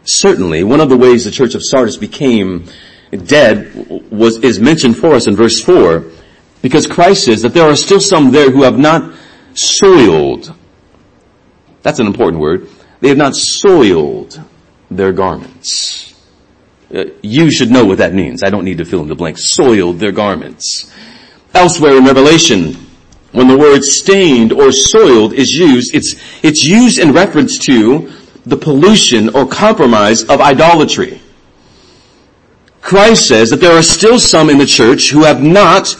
Certainly, 0.03 0.63
one 0.63 0.79
of 0.79 0.89
the 0.89 0.97
ways 0.97 1.25
the 1.25 1.31
church 1.31 1.55
of 1.55 1.63
Sardis 1.63 1.97
became 1.97 2.69
dead 3.17 3.73
was, 4.11 4.37
is 4.37 4.59
mentioned 4.59 4.97
for 4.97 5.13
us 5.13 5.27
in 5.27 5.35
verse 5.35 5.61
4 5.61 6.05
because 6.61 6.87
Christ 6.87 7.25
says 7.25 7.41
that 7.41 7.53
there 7.53 7.69
are 7.69 7.75
still 7.75 7.99
some 7.99 8.31
there 8.31 8.49
who 8.49 8.63
have 8.63 8.79
not 8.79 9.13
soiled. 9.53 10.53
That's 11.81 11.99
an 11.99 12.07
important 12.07 12.41
word. 12.41 12.69
They 13.01 13.09
have 13.09 13.17
not 13.17 13.35
soiled 13.35 14.41
their 14.89 15.11
garments. 15.11 16.15
Uh, 16.93 17.05
you 17.21 17.51
should 17.51 17.71
know 17.71 17.85
what 17.85 17.97
that 17.97 18.13
means. 18.13 18.43
I 18.43 18.49
don't 18.49 18.63
need 18.63 18.77
to 18.77 18.85
fill 18.85 19.01
in 19.01 19.07
the 19.07 19.15
blanks. 19.15 19.53
Soiled 19.55 19.99
their 19.99 20.11
garments. 20.11 20.93
Elsewhere 21.53 21.97
in 21.97 22.05
Revelation, 22.05 22.73
when 23.31 23.47
the 23.47 23.57
word 23.57 23.83
stained 23.83 24.53
or 24.53 24.71
soiled 24.71 25.33
is 25.33 25.51
used, 25.51 25.93
it's, 25.93 26.15
it's 26.43 26.63
used 26.63 26.99
in 26.99 27.11
reference 27.11 27.57
to 27.65 28.11
the 28.45 28.57
pollution 28.57 29.35
or 29.35 29.47
compromise 29.47 30.23
of 30.23 30.39
idolatry. 30.39 31.19
Christ 32.83 33.29
says 33.29 33.49
that 33.49 33.61
there 33.61 33.71
are 33.71 33.81
still 33.81 34.19
some 34.19 34.49
in 34.49 34.57
the 34.57 34.65
church 34.65 35.09
who 35.09 35.23
have 35.23 35.41
not 35.41 35.95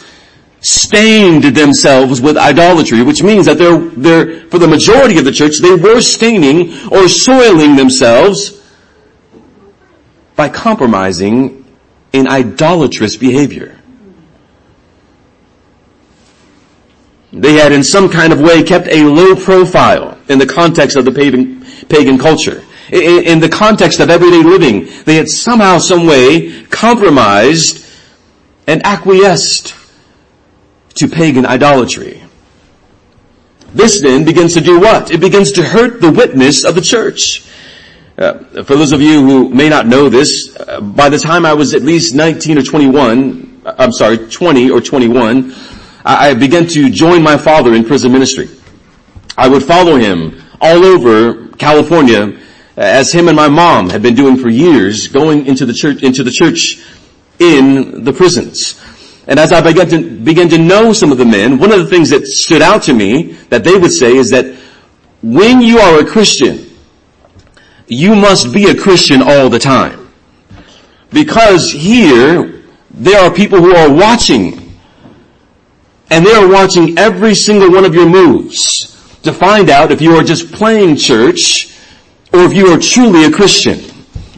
stained 0.59 1.43
themselves 1.43 2.21
with 2.21 2.37
idolatry, 2.37 3.01
which 3.01 3.23
means 3.23 3.45
that 3.45 3.57
they're, 3.57 3.79
they're, 3.79 4.41
for 4.49 4.59
the 4.59 4.67
majority 4.67 5.17
of 5.17 5.23
the 5.23 5.31
church, 5.31 5.59
they 5.61 5.73
were 5.73 6.01
staining 6.01 6.73
or 6.91 7.07
soiling 7.07 7.77
themselves 7.77 8.61
by 10.35 10.49
compromising 10.49 11.65
in 12.11 12.27
idolatrous 12.27 13.15
behavior. 13.15 13.79
They 17.31 17.53
had 17.53 17.71
in 17.71 17.83
some 17.83 18.09
kind 18.09 18.33
of 18.33 18.41
way 18.41 18.61
kept 18.61 18.87
a 18.89 19.05
low 19.05 19.35
profile 19.37 20.17
in 20.27 20.37
the 20.37 20.45
context 20.45 20.97
of 20.97 21.05
the 21.05 21.11
pagan, 21.11 21.65
pagan 21.87 22.17
culture 22.17 22.61
in, 22.93 23.39
the 23.39 23.49
context 23.49 23.99
of 23.99 24.09
everyday 24.09 24.43
living, 24.43 24.87
they 25.05 25.15
had 25.15 25.27
somehow, 25.27 25.79
some 25.79 26.05
way 26.05 26.63
compromised 26.65 27.89
and 28.67 28.85
acquiesced 28.85 29.75
to 30.95 31.07
pagan 31.07 31.45
idolatry. 31.45 32.21
This 33.73 34.01
then 34.01 34.23
begins 34.25 34.53
to 34.53 34.61
do 34.61 34.79
what? 34.79 35.09
It 35.09 35.19
begins 35.19 35.53
to 35.53 35.63
hurt 35.63 36.01
the 36.01 36.11
witness 36.11 36.63
of 36.63 36.75
the 36.75 36.81
church. 36.81 37.47
Uh, 38.15 38.63
for 38.63 38.75
those 38.75 38.91
of 38.91 39.01
you 39.01 39.25
who 39.25 39.49
may 39.49 39.69
not 39.69 39.87
know 39.87 40.07
this, 40.07 40.55
uh, 40.55 40.79
by 40.79 41.09
the 41.09 41.17
time 41.17 41.47
I 41.47 41.53
was 41.53 41.73
at 41.73 41.81
least 41.81 42.13
19 42.13 42.59
or 42.59 42.61
21, 42.61 43.63
I'm 43.65 43.91
sorry, 43.91 44.17
20 44.29 44.69
or 44.69 44.79
21, 44.81 45.51
I, 46.05 46.29
I 46.29 46.33
began 46.35 46.67
to 46.67 46.91
join 46.91 47.23
my 47.23 47.37
father 47.37 47.73
in 47.73 47.83
prison 47.83 48.11
ministry. 48.11 48.49
I 49.35 49.47
would 49.47 49.63
follow 49.63 49.95
him 49.95 50.43
all 50.61 50.85
over 50.85 51.47
California 51.57 52.39
Uh, 52.75 52.81
as 52.81 53.11
him 53.11 53.27
and 53.27 53.35
my 53.35 53.47
mom 53.47 53.89
had 53.89 54.01
been 54.01 54.15
doing 54.15 54.35
for 54.37 54.49
years, 54.49 55.07
going 55.07 55.45
into 55.45 55.65
the 55.65 55.73
church, 55.73 56.01
into 56.01 56.23
the 56.23 56.31
church 56.31 56.83
in 57.39 58.03
the 58.03 58.11
prisons. 58.11 58.81
And 59.27 59.39
as 59.39 59.51
I 59.51 59.61
began 59.61 59.87
to, 59.89 60.19
begin 60.19 60.49
to 60.49 60.57
know 60.57 60.91
some 60.91 61.11
of 61.11 61.17
the 61.17 61.25
men, 61.25 61.59
one 61.59 61.71
of 61.71 61.79
the 61.79 61.87
things 61.87 62.09
that 62.09 62.25
stood 62.25 62.61
out 62.61 62.83
to 62.83 62.93
me 62.93 63.33
that 63.49 63.63
they 63.63 63.77
would 63.77 63.91
say 63.91 64.15
is 64.15 64.31
that 64.31 64.57
when 65.21 65.61
you 65.61 65.77
are 65.77 65.99
a 65.99 66.05
Christian, 66.05 66.69
you 67.87 68.15
must 68.15 68.53
be 68.53 68.65
a 68.69 68.75
Christian 68.75 69.21
all 69.21 69.49
the 69.49 69.59
time. 69.59 70.11
Because 71.11 71.71
here, 71.71 72.63
there 72.89 73.21
are 73.23 73.33
people 73.33 73.59
who 73.59 73.75
are 73.75 73.91
watching. 73.91 74.75
And 76.09 76.25
they 76.25 76.33
are 76.33 76.47
watching 76.47 76.97
every 76.97 77.35
single 77.35 77.71
one 77.71 77.85
of 77.85 77.93
your 77.93 78.09
moves 78.09 79.19
to 79.21 79.31
find 79.31 79.69
out 79.69 79.91
if 79.91 80.01
you 80.01 80.15
are 80.15 80.23
just 80.23 80.51
playing 80.51 80.95
church 80.95 81.72
or 82.33 82.39
if 82.41 82.53
you 82.53 82.67
are 82.67 82.79
truly 82.79 83.25
a 83.25 83.31
Christian. 83.31 83.79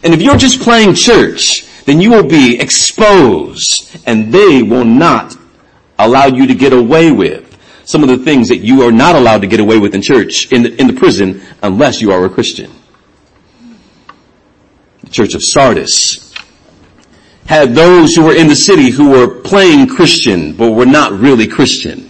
And 0.04 0.14
if 0.14 0.22
you're 0.22 0.38
just 0.38 0.62
playing 0.62 0.94
church, 0.94 1.66
then 1.86 2.02
you 2.02 2.12
will 2.12 2.28
be 2.28 2.60
exposed 2.60 3.98
and 4.06 4.34
they 4.34 4.62
will 4.62 4.86
not 4.86 5.36
allow 5.98 6.26
you 6.26 6.46
to 6.48 6.54
get 6.54 6.74
away 6.74 7.12
with 7.12 7.46
some 7.86 8.04
of 8.04 8.10
the 8.10 8.18
things 8.18 8.50
that 8.50 8.58
you 8.58 8.82
are 8.82 8.92
not 8.92 9.16
allowed 9.16 9.42
to 9.42 9.48
get 9.48 9.60
away 9.60 9.78
with 9.78 9.94
in 9.94 10.02
church, 10.02 10.52
in 10.52 10.64
the, 10.64 10.82
in 10.82 10.88
the 10.88 10.94
prison, 10.94 11.42
unless 11.62 12.02
you 12.02 12.12
are 12.12 12.26
a 12.26 12.30
Christian. 12.30 12.72
The 15.04 15.10
church 15.12 15.36
of 15.36 15.44
Sardis 15.44 16.34
had 17.46 17.76
those 17.76 18.16
who 18.16 18.24
were 18.24 18.36
in 18.36 18.48
the 18.48 18.56
city 18.56 18.90
who 18.90 19.12
were 19.12 19.40
playing 19.42 19.88
Christian, 19.88 20.54
but 20.54 20.72
were 20.72 20.88
not 20.88 21.12
really 21.12 21.48
Christian. 21.48 22.10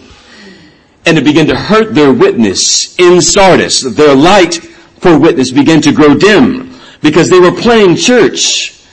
And 1.04 1.18
it 1.18 1.24
began 1.24 1.46
to 1.48 1.56
hurt 1.56 1.94
their 1.94 2.12
witness 2.12 2.98
in 2.98 3.20
Sardis. 3.20 3.82
Their 3.82 4.16
light 4.16 4.58
for 4.98 5.18
witness 5.18 5.50
began 5.50 5.80
to 5.82 5.92
grow 5.92 6.14
dim 6.14 6.78
because 7.02 7.28
they 7.28 7.40
were 7.40 7.52
playing 7.52 7.96
church. 7.96 8.84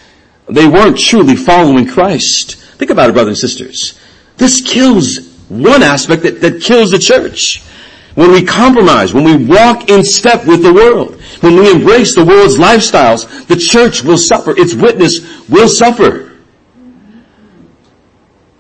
They 0.49 0.67
weren't 0.67 0.97
truly 0.97 1.35
following 1.35 1.87
Christ. 1.87 2.55
Think 2.55 2.91
about 2.91 3.09
it, 3.09 3.13
brothers 3.13 3.41
and 3.41 3.49
sisters. 3.49 3.99
This 4.37 4.61
kills 4.61 5.33
one 5.49 5.83
aspect 5.83 6.23
that, 6.23 6.41
that 6.41 6.61
kills 6.61 6.91
the 6.91 6.99
church. 6.99 7.63
When 8.15 8.31
we 8.31 8.45
compromise, 8.45 9.13
when 9.13 9.23
we 9.23 9.43
walk 9.45 9.89
in 9.89 10.03
step 10.03 10.45
with 10.45 10.61
the 10.61 10.73
world, 10.73 11.19
when 11.41 11.55
we 11.55 11.71
embrace 11.71 12.13
the 12.13 12.25
world's 12.25 12.57
lifestyles, 12.57 13.47
the 13.47 13.55
church 13.55 14.03
will 14.03 14.17
suffer. 14.17 14.51
Its 14.51 14.73
witness 14.75 15.49
will 15.49 15.67
suffer. 15.67 16.37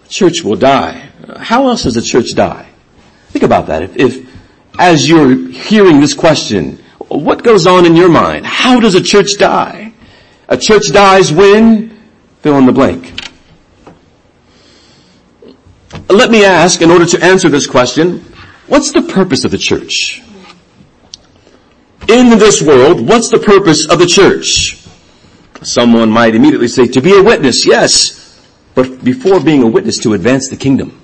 The 0.03 0.09
church 0.09 0.43
will 0.43 0.55
die. 0.55 1.09
How 1.37 1.67
else 1.67 1.83
does 1.83 1.93
the 1.95 2.01
church 2.01 2.33
die? 2.33 2.67
Think 3.29 3.43
about 3.43 3.67
that. 3.67 3.83
If, 3.83 3.97
if 3.97 4.29
as 4.79 5.07
you're 5.07 5.49
hearing 5.49 5.99
this 5.99 6.13
question, 6.13 6.82
what 7.19 7.43
goes 7.43 7.67
on 7.67 7.85
in 7.85 7.95
your 7.95 8.09
mind? 8.09 8.45
How 8.45 8.79
does 8.79 8.95
a 8.95 9.01
church 9.01 9.37
die? 9.37 9.93
A 10.47 10.57
church 10.57 10.91
dies 10.91 11.31
when, 11.31 11.89
fill 12.41 12.57
in 12.57 12.65
the 12.65 12.71
blank. 12.71 13.13
Let 16.09 16.31
me 16.31 16.43
ask, 16.43 16.81
in 16.81 16.91
order 16.91 17.05
to 17.05 17.23
answer 17.23 17.49
this 17.49 17.67
question, 17.67 18.19
what's 18.67 18.91
the 18.91 19.01
purpose 19.01 19.45
of 19.45 19.51
the 19.51 19.57
church? 19.57 20.21
In 22.07 22.37
this 22.37 22.61
world, 22.61 23.07
what's 23.07 23.29
the 23.29 23.39
purpose 23.39 23.89
of 23.89 23.99
the 23.99 24.05
church? 24.05 24.77
Someone 25.61 26.09
might 26.09 26.35
immediately 26.35 26.67
say, 26.67 26.87
to 26.87 27.01
be 27.01 27.17
a 27.17 27.23
witness, 27.23 27.65
yes, 27.65 28.45
but 28.75 29.03
before 29.03 29.39
being 29.39 29.63
a 29.63 29.67
witness, 29.67 29.99
to 29.99 30.13
advance 30.13 30.49
the 30.49 30.57
kingdom. 30.57 30.99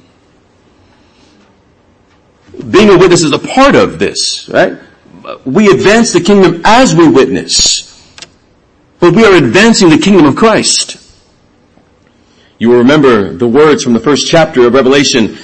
Being 2.70 2.90
a 2.90 2.98
witness 2.98 3.24
is 3.24 3.32
a 3.32 3.40
part 3.40 3.76
of 3.76 4.00
this, 4.00 4.50
right? 4.50 4.78
We 5.46 5.70
advance 5.70 6.14
the 6.14 6.22
kingdom 6.22 6.62
as 6.66 6.96
we 6.96 7.08
witness, 7.08 8.18
but 9.00 9.16
we 9.16 9.26
are 9.26 9.36
advancing 9.36 9.90
the 9.90 9.98
kingdom 9.98 10.26
of 10.26 10.36
Christ. 10.36 10.98
You 12.58 12.70
will 12.70 12.78
remember 12.78 13.34
the 13.34 13.48
words 13.48 13.84
from 13.84 13.94
the 13.94 14.00
first 14.00 14.28
chapter 14.28 14.68
of 14.68 14.74
Revelation, 14.74 15.38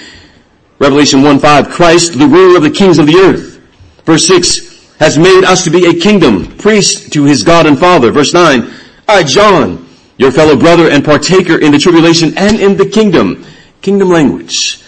Revelation 0.80 1.22
1-5, 1.22 1.72
Christ, 1.72 2.20
the 2.20 2.28
ruler 2.28 2.58
of 2.58 2.64
the 2.64 2.70
kings 2.70 3.00
of 3.00 3.08
the 3.08 3.16
earth. 3.16 3.62
Verse 4.06 4.28
6, 4.28 4.98
has 5.00 5.18
made 5.18 5.44
us 5.44 5.64
to 5.64 5.70
be 5.70 5.86
a 5.88 5.94
kingdom, 5.94 6.46
priest 6.58 7.12
to 7.14 7.24
his 7.24 7.44
God 7.44 7.66
and 7.66 7.78
Father. 7.78 8.12
Verse 8.12 8.34
9, 8.34 8.70
I, 9.08 9.24
John, 9.24 9.88
your 10.18 10.32
fellow 10.32 10.56
brother 10.56 10.90
and 10.90 11.04
partaker 11.04 11.60
in 11.60 11.72
the 11.72 11.80
tribulation 11.80 12.38
and 12.38 12.60
in 12.60 12.78
the 12.78 12.88
kingdom. 12.88 13.46
Kingdom 13.82 14.10
language. 14.10 14.82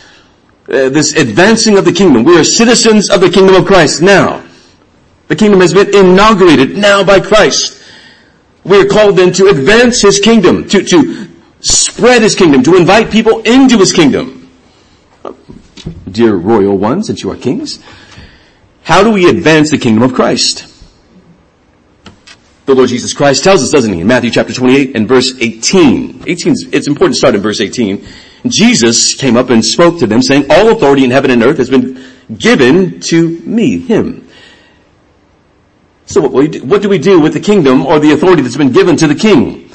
Uh, 0.69 0.89
this 0.89 1.15
advancing 1.15 1.77
of 1.77 1.85
the 1.85 1.91
kingdom. 1.91 2.23
We 2.23 2.37
are 2.39 2.43
citizens 2.43 3.09
of 3.09 3.21
the 3.21 3.29
kingdom 3.29 3.55
of 3.55 3.65
Christ 3.65 4.01
now. 4.01 4.43
The 5.27 5.35
kingdom 5.35 5.59
has 5.61 5.73
been 5.73 5.93
inaugurated 5.93 6.77
now 6.77 7.03
by 7.03 7.19
Christ. 7.19 7.83
We 8.63 8.81
are 8.81 8.85
called 8.85 9.17
then 9.17 9.33
to 9.33 9.47
advance 9.47 10.01
his 10.01 10.19
kingdom, 10.19 10.67
to, 10.69 10.83
to 10.83 11.27
spread 11.61 12.21
his 12.21 12.35
kingdom, 12.35 12.63
to 12.63 12.75
invite 12.75 13.11
people 13.11 13.39
into 13.41 13.77
his 13.77 13.93
kingdom. 13.93 14.49
Dear 16.09 16.35
royal 16.35 16.77
ones, 16.77 17.07
since 17.07 17.23
you 17.23 17.31
are 17.31 17.35
kings, 17.35 17.83
how 18.83 19.03
do 19.03 19.11
we 19.11 19.29
advance 19.29 19.71
the 19.71 19.77
kingdom 19.77 20.03
of 20.03 20.13
Christ? 20.13 20.73
The 22.65 22.75
Lord 22.75 22.89
Jesus 22.89 23.13
Christ 23.13 23.43
tells 23.45 23.63
us, 23.63 23.71
doesn't 23.71 23.93
he, 23.93 24.01
in 24.01 24.07
Matthew 24.07 24.29
chapter 24.29 24.51
28 24.51 24.95
and 24.95 25.07
verse 25.07 25.33
18. 25.39 26.23
18, 26.27 26.53
it's 26.73 26.87
important 26.87 27.15
to 27.15 27.17
start 27.17 27.35
in 27.35 27.41
verse 27.41 27.61
18. 27.61 28.05
Jesus 28.47 29.15
came 29.15 29.37
up 29.37 29.49
and 29.49 29.63
spoke 29.63 29.99
to 29.99 30.07
them 30.07 30.21
saying, 30.21 30.45
all 30.49 30.71
authority 30.71 31.05
in 31.05 31.11
heaven 31.11 31.31
and 31.31 31.43
earth 31.43 31.57
has 31.57 31.69
been 31.69 32.03
given 32.37 32.99
to 32.99 33.39
me, 33.39 33.79
him. 33.79 34.26
So 36.07 36.21
what 36.27 36.81
do 36.81 36.89
we 36.89 36.97
do 36.97 37.19
with 37.19 37.33
the 37.33 37.39
kingdom 37.39 37.85
or 37.85 37.99
the 37.99 38.11
authority 38.11 38.41
that's 38.41 38.57
been 38.57 38.71
given 38.71 38.97
to 38.97 39.07
the 39.07 39.15
king? 39.15 39.67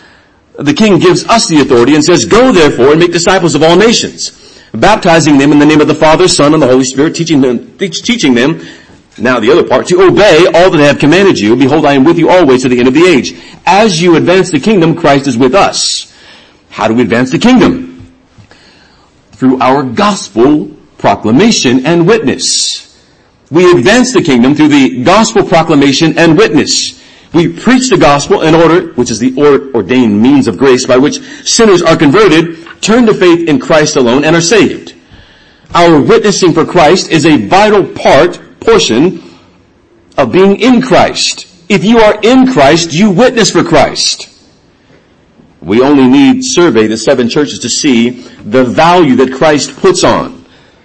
the 0.58 0.74
king 0.74 0.98
gives 0.98 1.24
us 1.28 1.48
the 1.48 1.60
authority 1.60 1.94
and 1.94 2.04
says, 2.04 2.24
go 2.24 2.52
therefore 2.52 2.90
and 2.90 3.00
make 3.00 3.12
disciples 3.12 3.54
of 3.54 3.62
all 3.62 3.76
nations, 3.76 4.60
baptizing 4.72 5.38
them 5.38 5.52
in 5.52 5.58
the 5.58 5.66
name 5.66 5.80
of 5.80 5.88
the 5.88 5.94
Father, 5.94 6.28
Son, 6.28 6.52
and 6.54 6.62
the 6.62 6.66
Holy 6.66 6.84
Spirit, 6.84 7.14
teaching 7.14 7.40
them, 7.40 7.76
teaching 7.78 8.34
them, 8.34 8.60
now 9.18 9.40
the 9.40 9.50
other 9.50 9.66
part, 9.66 9.86
to 9.86 10.00
obey 10.02 10.46
all 10.46 10.70
that 10.70 10.80
I 10.80 10.86
have 10.86 10.98
commanded 10.98 11.38
you. 11.38 11.56
Behold, 11.56 11.86
I 11.86 11.94
am 11.94 12.04
with 12.04 12.18
you 12.18 12.30
always 12.30 12.62
to 12.62 12.68
the 12.68 12.78
end 12.78 12.88
of 12.88 12.94
the 12.94 13.04
age. 13.04 13.34
As 13.66 14.00
you 14.00 14.16
advance 14.16 14.50
the 14.50 14.60
kingdom, 14.60 14.94
Christ 14.94 15.26
is 15.26 15.36
with 15.36 15.54
us. 15.54 16.12
How 16.70 16.88
do 16.88 16.94
we 16.94 17.02
advance 17.02 17.30
the 17.30 17.38
kingdom? 17.38 18.12
Through 19.32 19.60
our 19.60 19.82
gospel 19.82 20.68
proclamation 20.98 21.84
and 21.84 22.06
witness. 22.06 22.91
We 23.52 23.70
advance 23.70 24.14
the 24.14 24.22
kingdom 24.22 24.54
through 24.54 24.68
the 24.68 25.02
gospel 25.02 25.44
proclamation 25.44 26.18
and 26.18 26.38
witness. 26.38 27.04
We 27.34 27.52
preach 27.52 27.90
the 27.90 27.98
gospel 27.98 28.40
in 28.40 28.54
order, 28.54 28.94
which 28.94 29.10
is 29.10 29.18
the 29.18 29.36
ordained 29.74 30.22
means 30.22 30.48
of 30.48 30.56
grace 30.56 30.86
by 30.86 30.96
which 30.96 31.20
sinners 31.46 31.82
are 31.82 31.94
converted, 31.94 32.66
turn 32.80 33.04
to 33.04 33.12
faith 33.12 33.46
in 33.46 33.60
Christ 33.60 33.96
alone, 33.96 34.24
and 34.24 34.34
are 34.34 34.40
saved. 34.40 34.94
Our 35.74 36.00
witnessing 36.00 36.54
for 36.54 36.64
Christ 36.64 37.10
is 37.10 37.26
a 37.26 37.46
vital 37.46 37.84
part, 37.84 38.40
portion, 38.58 39.22
of 40.16 40.32
being 40.32 40.58
in 40.58 40.80
Christ. 40.80 41.46
If 41.68 41.84
you 41.84 41.98
are 41.98 42.18
in 42.22 42.50
Christ, 42.50 42.94
you 42.94 43.10
witness 43.10 43.50
for 43.50 43.62
Christ. 43.62 44.30
We 45.60 45.82
only 45.82 46.08
need 46.08 46.40
survey 46.42 46.86
the 46.86 46.96
seven 46.96 47.28
churches 47.28 47.58
to 47.58 47.68
see 47.68 48.22
the 48.44 48.64
value 48.64 49.14
that 49.16 49.34
Christ 49.34 49.76
puts 49.76 50.04
on 50.04 50.41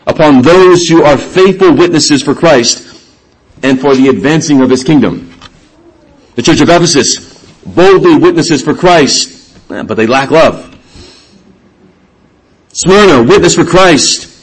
upon 0.08 0.42
those 0.42 0.88
who 0.88 1.04
are 1.04 1.18
faithful 1.18 1.76
witnesses 1.76 2.24
for 2.24 2.34
Christ 2.34 2.86
and 3.62 3.80
for 3.80 3.96
the 3.96 4.08
advancing 4.08 4.62
of 4.62 4.70
His 4.70 4.84
kingdom. 4.84 5.32
The 6.36 6.42
church 6.42 6.62
of 6.62 6.70
Ephesus 6.70 7.38
boldly 7.66 8.16
witnesses 8.18 8.64
for 8.64 8.74
Christ, 8.74 9.60
eh, 9.70 9.84
but 9.84 9.96
they 9.96 10.08
lack 10.08 10.32
love. 10.32 10.74
Smyrna, 12.74 13.28
witness 13.28 13.56
for 13.56 13.66
Christ, 13.66 14.34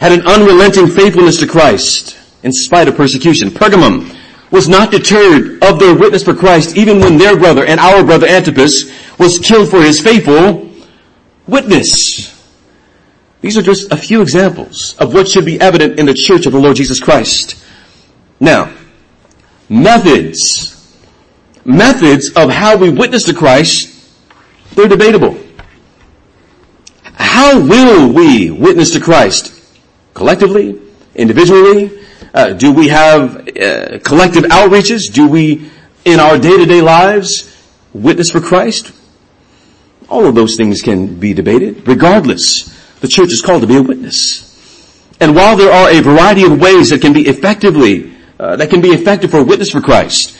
had 0.00 0.12
an 0.12 0.26
unrelenting 0.26 0.86
faithfulness 0.86 1.38
to 1.38 1.46
Christ 1.46 2.16
in 2.42 2.52
spite 2.52 2.88
of 2.88 2.96
persecution. 2.96 3.50
Pergamum 3.50 4.16
was 4.50 4.68
not 4.68 4.90
deterred 4.90 5.62
of 5.62 5.78
their 5.78 5.94
witness 5.94 6.22
for 6.22 6.34
Christ 6.34 6.76
even 6.76 7.00
when 7.00 7.18
their 7.18 7.36
brother 7.36 7.64
and 7.64 7.78
our 7.78 8.02
brother 8.04 8.26
Antipas 8.26 8.90
was 9.18 9.38
killed 9.38 9.70
for 9.70 9.80
his 9.82 10.00
faithful 10.00 10.70
witness. 11.46 12.39
These 13.40 13.56
are 13.56 13.62
just 13.62 13.92
a 13.92 13.96
few 13.96 14.20
examples 14.20 14.94
of 14.98 15.14
what 15.14 15.28
should 15.28 15.44
be 15.44 15.60
evident 15.60 15.98
in 15.98 16.06
the 16.06 16.14
church 16.14 16.46
of 16.46 16.52
the 16.52 16.60
Lord 16.60 16.76
Jesus 16.76 17.00
Christ. 17.00 17.64
Now, 18.38 18.72
methods 19.68 20.70
methods 21.64 22.30
of 22.36 22.50
how 22.50 22.76
we 22.76 22.90
witness 22.90 23.24
to 23.24 23.34
Christ, 23.34 23.96
they're 24.74 24.88
debatable. 24.88 25.38
How 27.02 27.60
will 27.60 28.12
we 28.12 28.50
witness 28.50 28.92
to 28.92 29.00
Christ? 29.00 29.54
Collectively? 30.14 30.80
Individually? 31.14 31.98
Uh, 32.32 32.52
do 32.52 32.72
we 32.72 32.88
have 32.88 33.48
uh, 33.48 33.98
collective 34.00 34.44
outreaches? 34.44 35.12
Do 35.12 35.28
we, 35.28 35.70
in 36.04 36.20
our 36.20 36.38
day-to-day 36.38 36.80
lives, 36.80 37.46
witness 37.92 38.30
for 38.30 38.40
Christ? 38.40 38.92
All 40.08 40.26
of 40.26 40.34
those 40.34 40.56
things 40.56 40.82
can 40.82 41.18
be 41.18 41.34
debated. 41.34 41.86
Regardless, 41.86 42.68
the 43.00 43.08
church 43.08 43.32
is 43.32 43.42
called 43.42 43.62
to 43.62 43.66
be 43.66 43.76
a 43.76 43.82
witness. 43.82 44.46
And 45.20 45.34
while 45.34 45.56
there 45.56 45.72
are 45.72 45.90
a 45.90 46.00
variety 46.00 46.44
of 46.44 46.60
ways 46.60 46.90
that 46.90 47.02
can 47.02 47.12
be 47.12 47.26
effectively, 47.26 48.16
uh, 48.38 48.56
that 48.56 48.70
can 48.70 48.80
be 48.80 48.88
effective 48.88 49.30
for 49.30 49.38
a 49.38 49.44
witness 49.44 49.70
for 49.70 49.80
Christ, 49.80 50.36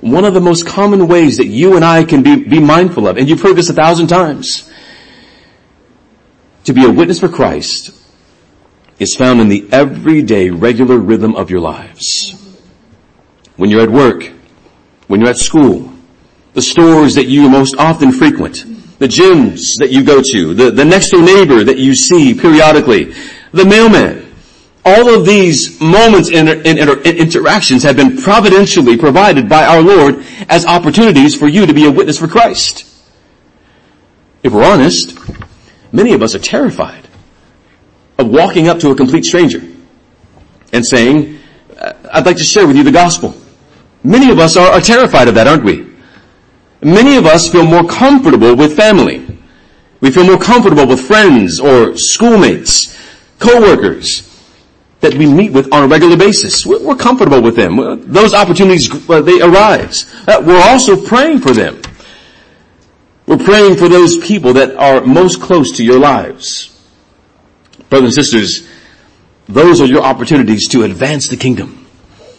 one 0.00 0.24
of 0.24 0.34
the 0.34 0.40
most 0.40 0.66
common 0.66 1.06
ways 1.08 1.36
that 1.36 1.46
you 1.46 1.76
and 1.76 1.84
I 1.84 2.04
can 2.04 2.22
be, 2.22 2.42
be 2.44 2.60
mindful 2.60 3.06
of, 3.06 3.16
and 3.16 3.28
you've 3.28 3.42
heard 3.42 3.56
this 3.56 3.68
a 3.68 3.74
thousand 3.74 4.08
times, 4.08 4.70
to 6.64 6.72
be 6.72 6.84
a 6.84 6.90
witness 6.90 7.20
for 7.20 7.28
Christ 7.28 7.90
is 8.98 9.14
found 9.14 9.40
in 9.40 9.48
the 9.48 9.68
everyday 9.70 10.50
regular 10.50 10.96
rhythm 10.96 11.36
of 11.36 11.50
your 11.50 11.60
lives. 11.60 12.40
when 13.56 13.70
you're 13.70 13.82
at 13.82 13.90
work, 13.90 14.24
when 15.06 15.20
you're 15.20 15.30
at 15.30 15.36
school, 15.36 15.92
the 16.54 16.62
stores 16.62 17.14
that 17.14 17.26
you 17.26 17.48
most 17.48 17.76
often 17.76 18.10
frequent, 18.10 18.64
the 18.98 19.06
gyms 19.06 19.78
that 19.78 19.90
you 19.90 20.04
go 20.04 20.22
to, 20.22 20.54
the, 20.54 20.70
the 20.70 20.84
next 20.84 21.10
door 21.10 21.22
neighbor 21.22 21.64
that 21.64 21.78
you 21.78 21.94
see 21.94 22.34
periodically, 22.34 23.14
the 23.52 23.64
mailman. 23.64 24.32
All 24.84 25.14
of 25.14 25.24
these 25.24 25.80
moments 25.80 26.30
and 26.30 26.48
inter- 26.48 27.00
interactions 27.00 27.82
have 27.84 27.96
been 27.96 28.18
providentially 28.18 28.98
provided 28.98 29.48
by 29.48 29.64
our 29.64 29.80
Lord 29.80 30.24
as 30.48 30.66
opportunities 30.66 31.34
for 31.34 31.48
you 31.48 31.64
to 31.64 31.72
be 31.72 31.86
a 31.86 31.90
witness 31.90 32.18
for 32.18 32.28
Christ. 32.28 32.90
If 34.42 34.52
we're 34.52 34.64
honest, 34.64 35.18
many 35.90 36.12
of 36.12 36.22
us 36.22 36.34
are 36.34 36.38
terrified 36.38 37.08
of 38.18 38.28
walking 38.28 38.68
up 38.68 38.78
to 38.80 38.90
a 38.90 38.94
complete 38.94 39.24
stranger 39.24 39.62
and 40.72 40.84
saying, 40.84 41.38
uh, 41.78 41.94
I'd 42.12 42.26
like 42.26 42.36
to 42.36 42.44
share 42.44 42.66
with 42.66 42.76
you 42.76 42.84
the 42.84 42.92
gospel. 42.92 43.34
Many 44.02 44.30
of 44.30 44.38
us 44.38 44.56
are, 44.56 44.70
are 44.70 44.80
terrified 44.82 45.28
of 45.28 45.34
that, 45.36 45.46
aren't 45.46 45.64
we? 45.64 45.93
Many 46.84 47.16
of 47.16 47.24
us 47.24 47.50
feel 47.50 47.64
more 47.64 47.84
comfortable 47.84 48.54
with 48.54 48.76
family. 48.76 49.26
We 50.00 50.10
feel 50.10 50.26
more 50.26 50.38
comfortable 50.38 50.86
with 50.86 51.00
friends 51.00 51.58
or 51.58 51.96
schoolmates, 51.96 52.94
co-workers 53.38 54.30
that 55.00 55.14
we 55.14 55.26
meet 55.26 55.50
with 55.52 55.72
on 55.72 55.84
a 55.84 55.86
regular 55.86 56.16
basis. 56.16 56.66
We're 56.66 56.94
comfortable 56.96 57.40
with 57.40 57.56
them. 57.56 58.12
Those 58.12 58.34
opportunities, 58.34 58.88
they 59.06 59.40
arise. 59.40 60.14
Uh, 60.28 60.42
we're 60.44 60.62
also 60.62 61.02
praying 61.02 61.38
for 61.38 61.52
them. 61.52 61.80
We're 63.26 63.38
praying 63.38 63.76
for 63.76 63.88
those 63.88 64.18
people 64.18 64.52
that 64.52 64.76
are 64.76 65.00
most 65.00 65.40
close 65.40 65.72
to 65.78 65.84
your 65.84 65.98
lives. 65.98 66.70
Brothers 67.88 68.18
and 68.18 68.26
sisters, 68.26 68.68
those 69.48 69.80
are 69.80 69.86
your 69.86 70.02
opportunities 70.02 70.68
to 70.68 70.82
advance 70.82 71.28
the 71.28 71.36
kingdom. 71.36 71.86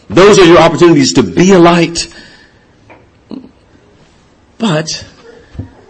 Those 0.08 0.38
are 0.38 0.46
your 0.46 0.60
opportunities 0.60 1.14
to 1.14 1.24
be 1.24 1.54
a 1.54 1.60
light. 1.60 2.14
But 4.58 5.06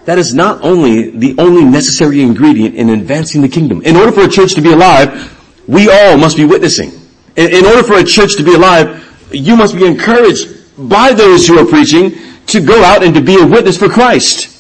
that 0.05 0.17
is 0.17 0.33
not 0.33 0.63
only 0.63 1.11
the 1.11 1.35
only 1.39 1.63
necessary 1.63 2.21
ingredient 2.21 2.75
in 2.75 2.89
advancing 2.89 3.41
the 3.41 3.49
kingdom. 3.49 3.81
In 3.81 3.95
order 3.95 4.11
for 4.11 4.21
a 4.21 4.29
church 4.29 4.53
to 4.55 4.61
be 4.61 4.71
alive, 4.71 5.31
we 5.67 5.89
all 5.89 6.17
must 6.17 6.37
be 6.37 6.45
witnessing. 6.45 6.91
In, 7.35 7.51
in 7.51 7.65
order 7.65 7.83
for 7.83 7.95
a 7.95 8.03
church 8.03 8.37
to 8.37 8.43
be 8.43 8.53
alive, 8.53 9.01
you 9.31 9.55
must 9.55 9.75
be 9.75 9.85
encouraged 9.85 10.47
by 10.77 11.13
those 11.13 11.47
who 11.47 11.57
are 11.57 11.65
preaching 11.65 12.13
to 12.47 12.61
go 12.61 12.83
out 12.83 13.03
and 13.03 13.15
to 13.15 13.21
be 13.21 13.39
a 13.41 13.45
witness 13.45 13.77
for 13.77 13.89
Christ. 13.89 14.51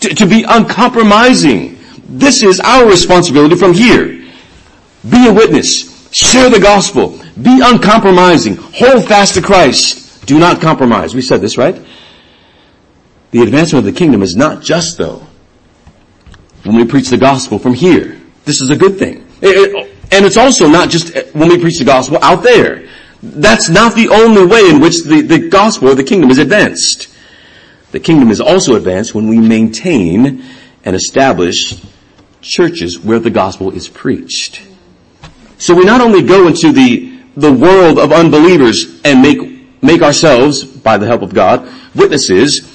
To, 0.00 0.08
to 0.08 0.26
be 0.26 0.44
uncompromising. 0.48 1.78
This 2.08 2.42
is 2.42 2.58
our 2.60 2.86
responsibility 2.86 3.54
from 3.54 3.72
here. 3.72 4.28
Be 5.08 5.28
a 5.28 5.32
witness. 5.32 6.10
Share 6.12 6.50
the 6.50 6.58
gospel. 6.58 7.20
Be 7.40 7.60
uncompromising. 7.62 8.56
Hold 8.56 9.06
fast 9.06 9.34
to 9.34 9.42
Christ. 9.42 10.26
Do 10.26 10.38
not 10.38 10.60
compromise. 10.60 11.14
We 11.14 11.22
said 11.22 11.40
this, 11.40 11.56
right? 11.56 11.80
The 13.32 13.40
advancement 13.42 13.86
of 13.86 13.92
the 13.92 13.98
kingdom 13.98 14.22
is 14.22 14.36
not 14.36 14.62
just 14.62 14.98
though 14.98 15.26
when 16.64 16.76
we 16.76 16.84
preach 16.84 17.08
the 17.08 17.16
gospel 17.16 17.58
from 17.58 17.74
here. 17.74 18.20
This 18.44 18.60
is 18.60 18.70
a 18.70 18.76
good 18.76 18.98
thing. 18.98 19.26
and 19.42 20.24
it's 20.24 20.36
also 20.36 20.68
not 20.68 20.90
just 20.90 21.16
when 21.34 21.48
we 21.48 21.58
preach 21.58 21.78
the 21.78 21.84
gospel 21.84 22.18
out 22.22 22.42
there. 22.42 22.88
That's 23.22 23.68
not 23.68 23.94
the 23.94 24.08
only 24.08 24.44
way 24.44 24.68
in 24.68 24.80
which 24.80 25.04
the, 25.04 25.22
the 25.22 25.48
gospel 25.48 25.88
or 25.88 25.94
the 25.94 26.04
kingdom 26.04 26.30
is 26.30 26.38
advanced. 26.38 27.08
The 27.90 28.00
kingdom 28.00 28.30
is 28.30 28.40
also 28.40 28.74
advanced 28.74 29.14
when 29.14 29.28
we 29.28 29.38
maintain 29.38 30.44
and 30.84 30.96
establish 30.96 31.80
churches 32.40 32.98
where 32.98 33.18
the 33.18 33.30
gospel 33.30 33.70
is 33.70 33.88
preached. 33.88 34.62
So 35.58 35.74
we 35.74 35.84
not 35.84 36.00
only 36.00 36.22
go 36.22 36.48
into 36.48 36.72
the, 36.72 37.20
the 37.36 37.52
world 37.52 37.98
of 37.98 38.12
unbelievers 38.12 39.00
and 39.04 39.22
make, 39.22 39.82
make 39.82 40.02
ourselves, 40.02 40.64
by 40.64 40.98
the 40.98 41.06
help 41.06 41.22
of 41.22 41.32
God, 41.32 41.68
witnesses 41.94 42.71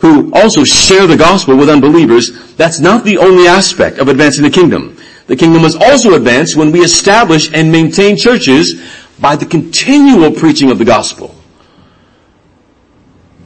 who 0.00 0.32
also 0.32 0.64
share 0.64 1.06
the 1.06 1.16
gospel 1.16 1.56
with 1.56 1.68
unbelievers. 1.68 2.54
That's 2.54 2.80
not 2.80 3.04
the 3.04 3.18
only 3.18 3.46
aspect 3.46 3.98
of 3.98 4.08
advancing 4.08 4.44
the 4.44 4.50
kingdom. 4.50 4.96
The 5.26 5.36
kingdom 5.36 5.62
must 5.62 5.80
also 5.80 6.14
advance 6.14 6.56
when 6.56 6.72
we 6.72 6.80
establish 6.80 7.52
and 7.52 7.70
maintain 7.70 8.16
churches 8.16 8.82
by 9.20 9.36
the 9.36 9.46
continual 9.46 10.32
preaching 10.32 10.70
of 10.70 10.78
the 10.78 10.84
gospel. 10.84 11.34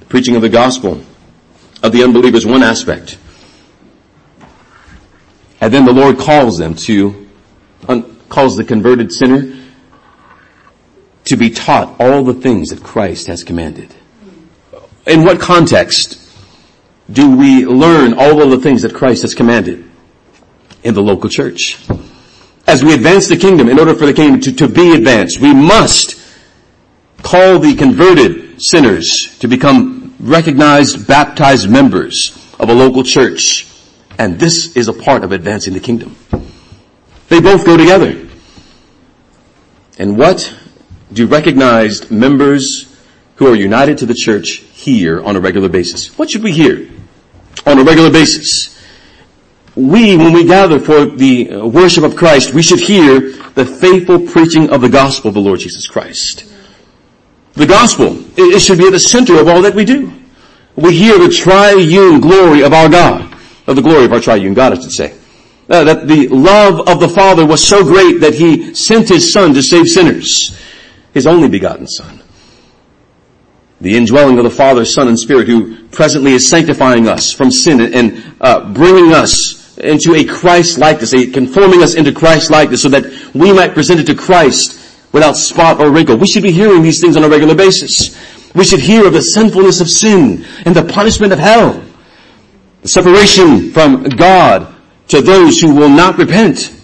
The 0.00 0.06
preaching 0.06 0.36
of 0.36 0.42
the 0.42 0.48
gospel 0.48 1.02
of 1.82 1.92
the 1.92 2.04
unbelievers 2.04 2.46
one 2.46 2.62
aspect. 2.62 3.18
And 5.60 5.74
then 5.74 5.84
the 5.84 5.92
Lord 5.92 6.18
calls 6.18 6.56
them 6.56 6.74
to 6.74 7.28
calls 8.28 8.56
the 8.56 8.64
converted 8.64 9.12
sinner 9.12 9.56
to 11.24 11.36
be 11.36 11.50
taught 11.50 12.00
all 12.00 12.24
the 12.24 12.34
things 12.34 12.70
that 12.70 12.82
Christ 12.82 13.26
has 13.26 13.44
commanded. 13.44 13.94
In 15.06 15.24
what 15.24 15.40
context 15.40 16.23
do 17.10 17.36
we 17.36 17.66
learn 17.66 18.14
all 18.14 18.42
of 18.42 18.50
the 18.50 18.58
things 18.58 18.82
that 18.82 18.94
Christ 18.94 19.22
has 19.22 19.34
commanded? 19.34 19.90
In 20.82 20.94
the 20.94 21.02
local 21.02 21.28
church. 21.28 21.78
As 22.66 22.84
we 22.84 22.94
advance 22.94 23.28
the 23.28 23.36
kingdom, 23.36 23.68
in 23.68 23.78
order 23.78 23.94
for 23.94 24.06
the 24.06 24.12
kingdom 24.12 24.40
to, 24.42 24.52
to 24.56 24.68
be 24.68 24.94
advanced, 24.94 25.40
we 25.40 25.54
must 25.54 26.20
call 27.22 27.58
the 27.58 27.74
converted 27.74 28.62
sinners 28.62 29.38
to 29.40 29.48
become 29.48 30.14
recognized, 30.18 31.06
baptized 31.06 31.70
members 31.70 32.30
of 32.58 32.68
a 32.68 32.74
local 32.74 33.02
church. 33.02 33.66
And 34.18 34.38
this 34.38 34.76
is 34.76 34.88
a 34.88 34.92
part 34.92 35.24
of 35.24 35.32
advancing 35.32 35.74
the 35.74 35.80
kingdom. 35.80 36.16
They 37.28 37.40
both 37.40 37.64
go 37.64 37.76
together. 37.76 38.28
And 39.98 40.16
what 40.18 40.54
do 41.12 41.26
recognized 41.26 42.10
members 42.10 42.94
who 43.36 43.46
are 43.46 43.54
united 43.54 43.98
to 43.98 44.06
the 44.06 44.14
church 44.14 44.58
hear 44.72 45.22
on 45.22 45.36
a 45.36 45.40
regular 45.40 45.68
basis? 45.68 46.16
What 46.18 46.30
should 46.30 46.42
we 46.42 46.52
hear 46.52 46.88
on 47.66 47.78
a 47.78 47.84
regular 47.84 48.10
basis? 48.10 48.74
We, 49.76 50.16
when 50.16 50.32
we 50.32 50.44
gather 50.44 50.78
for 50.78 51.04
the 51.04 51.56
worship 51.56 52.04
of 52.04 52.14
Christ, 52.14 52.54
we 52.54 52.62
should 52.62 52.80
hear 52.80 53.32
the 53.54 53.64
faithful 53.66 54.20
preaching 54.20 54.70
of 54.70 54.80
the 54.80 54.88
gospel 54.88 55.28
of 55.28 55.34
the 55.34 55.40
Lord 55.40 55.60
Jesus 55.60 55.86
Christ. 55.86 56.44
The 57.54 57.66
gospel, 57.66 58.16
it 58.36 58.60
should 58.60 58.78
be 58.78 58.86
at 58.86 58.92
the 58.92 59.00
center 59.00 59.38
of 59.38 59.48
all 59.48 59.62
that 59.62 59.74
we 59.74 59.84
do. 59.84 60.12
We 60.76 60.96
hear 60.96 61.18
the 61.18 61.28
triune 61.28 62.20
glory 62.20 62.62
of 62.62 62.72
our 62.72 62.88
God, 62.88 63.32
of 63.66 63.76
the 63.76 63.82
glory 63.82 64.04
of 64.04 64.12
our 64.12 64.20
triune 64.20 64.54
God, 64.54 64.72
I 64.72 64.80
should 64.80 64.92
say. 64.92 65.16
Uh, 65.68 65.84
that 65.84 66.08
the 66.08 66.28
love 66.28 66.86
of 66.88 67.00
the 67.00 67.08
Father 67.08 67.46
was 67.46 67.66
so 67.66 67.84
great 67.84 68.20
that 68.20 68.34
He 68.34 68.74
sent 68.74 69.08
His 69.08 69.32
Son 69.32 69.54
to 69.54 69.62
save 69.62 69.88
sinners. 69.88 70.60
His 71.12 71.26
only 71.26 71.48
begotten 71.48 71.86
Son. 71.86 72.23
The 73.84 73.98
indwelling 73.98 74.38
of 74.38 74.44
the 74.44 74.50
Father, 74.50 74.86
Son, 74.86 75.08
and 75.08 75.18
Spirit 75.18 75.46
who 75.46 75.86
presently 75.88 76.32
is 76.32 76.48
sanctifying 76.48 77.06
us 77.06 77.32
from 77.32 77.50
sin 77.50 77.82
and 77.82 78.24
uh, 78.40 78.72
bringing 78.72 79.12
us 79.12 79.76
into 79.76 80.14
a 80.14 80.24
Christ 80.24 80.78
likeness, 80.78 81.12
a 81.12 81.26
conforming 81.26 81.82
us 81.82 81.94
into 81.94 82.10
Christ 82.10 82.50
likeness 82.50 82.80
so 82.80 82.88
that 82.88 83.04
we 83.34 83.52
might 83.52 83.74
present 83.74 84.00
it 84.00 84.06
to 84.06 84.14
Christ 84.14 84.80
without 85.12 85.36
spot 85.36 85.82
or 85.82 85.90
wrinkle. 85.90 86.16
We 86.16 86.26
should 86.26 86.42
be 86.42 86.50
hearing 86.50 86.80
these 86.80 86.98
things 86.98 87.14
on 87.14 87.24
a 87.24 87.28
regular 87.28 87.54
basis. 87.54 88.18
We 88.54 88.64
should 88.64 88.80
hear 88.80 89.06
of 89.06 89.12
the 89.12 89.20
sinfulness 89.20 89.82
of 89.82 89.90
sin 89.90 90.46
and 90.64 90.74
the 90.74 90.84
punishment 90.84 91.34
of 91.34 91.38
hell. 91.38 91.84
The 92.80 92.88
separation 92.88 93.70
from 93.70 94.04
God 94.04 94.74
to 95.08 95.20
those 95.20 95.60
who 95.60 95.74
will 95.74 95.90
not 95.90 96.16
repent. 96.16 96.74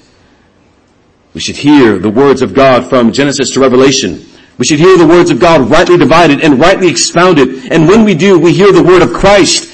We 1.33 1.41
should 1.41 1.57
hear 1.57 1.99
the 1.99 2.11
words 2.11 2.43
of 2.43 2.53
God 2.53 2.91
from 2.91 3.11
Genesis 3.11 3.53
to 3.53 3.61
Revelation. 3.61 4.27
We 4.61 4.67
should 4.67 4.79
hear 4.79 4.99
the 4.99 5.07
words 5.07 5.31
of 5.31 5.41
God 5.41 5.71
rightly 5.71 5.97
divided 5.97 6.45
and 6.45 6.61
rightly 6.61 6.89
expounded. 6.89 7.73
And 7.73 7.89
when 7.89 8.05
we 8.05 8.15
do, 8.15 8.39
we 8.39 8.53
hear 8.53 8.73
the 8.73 8.83
word 8.83 9.01
of 9.01 9.11
Christ. 9.11 9.73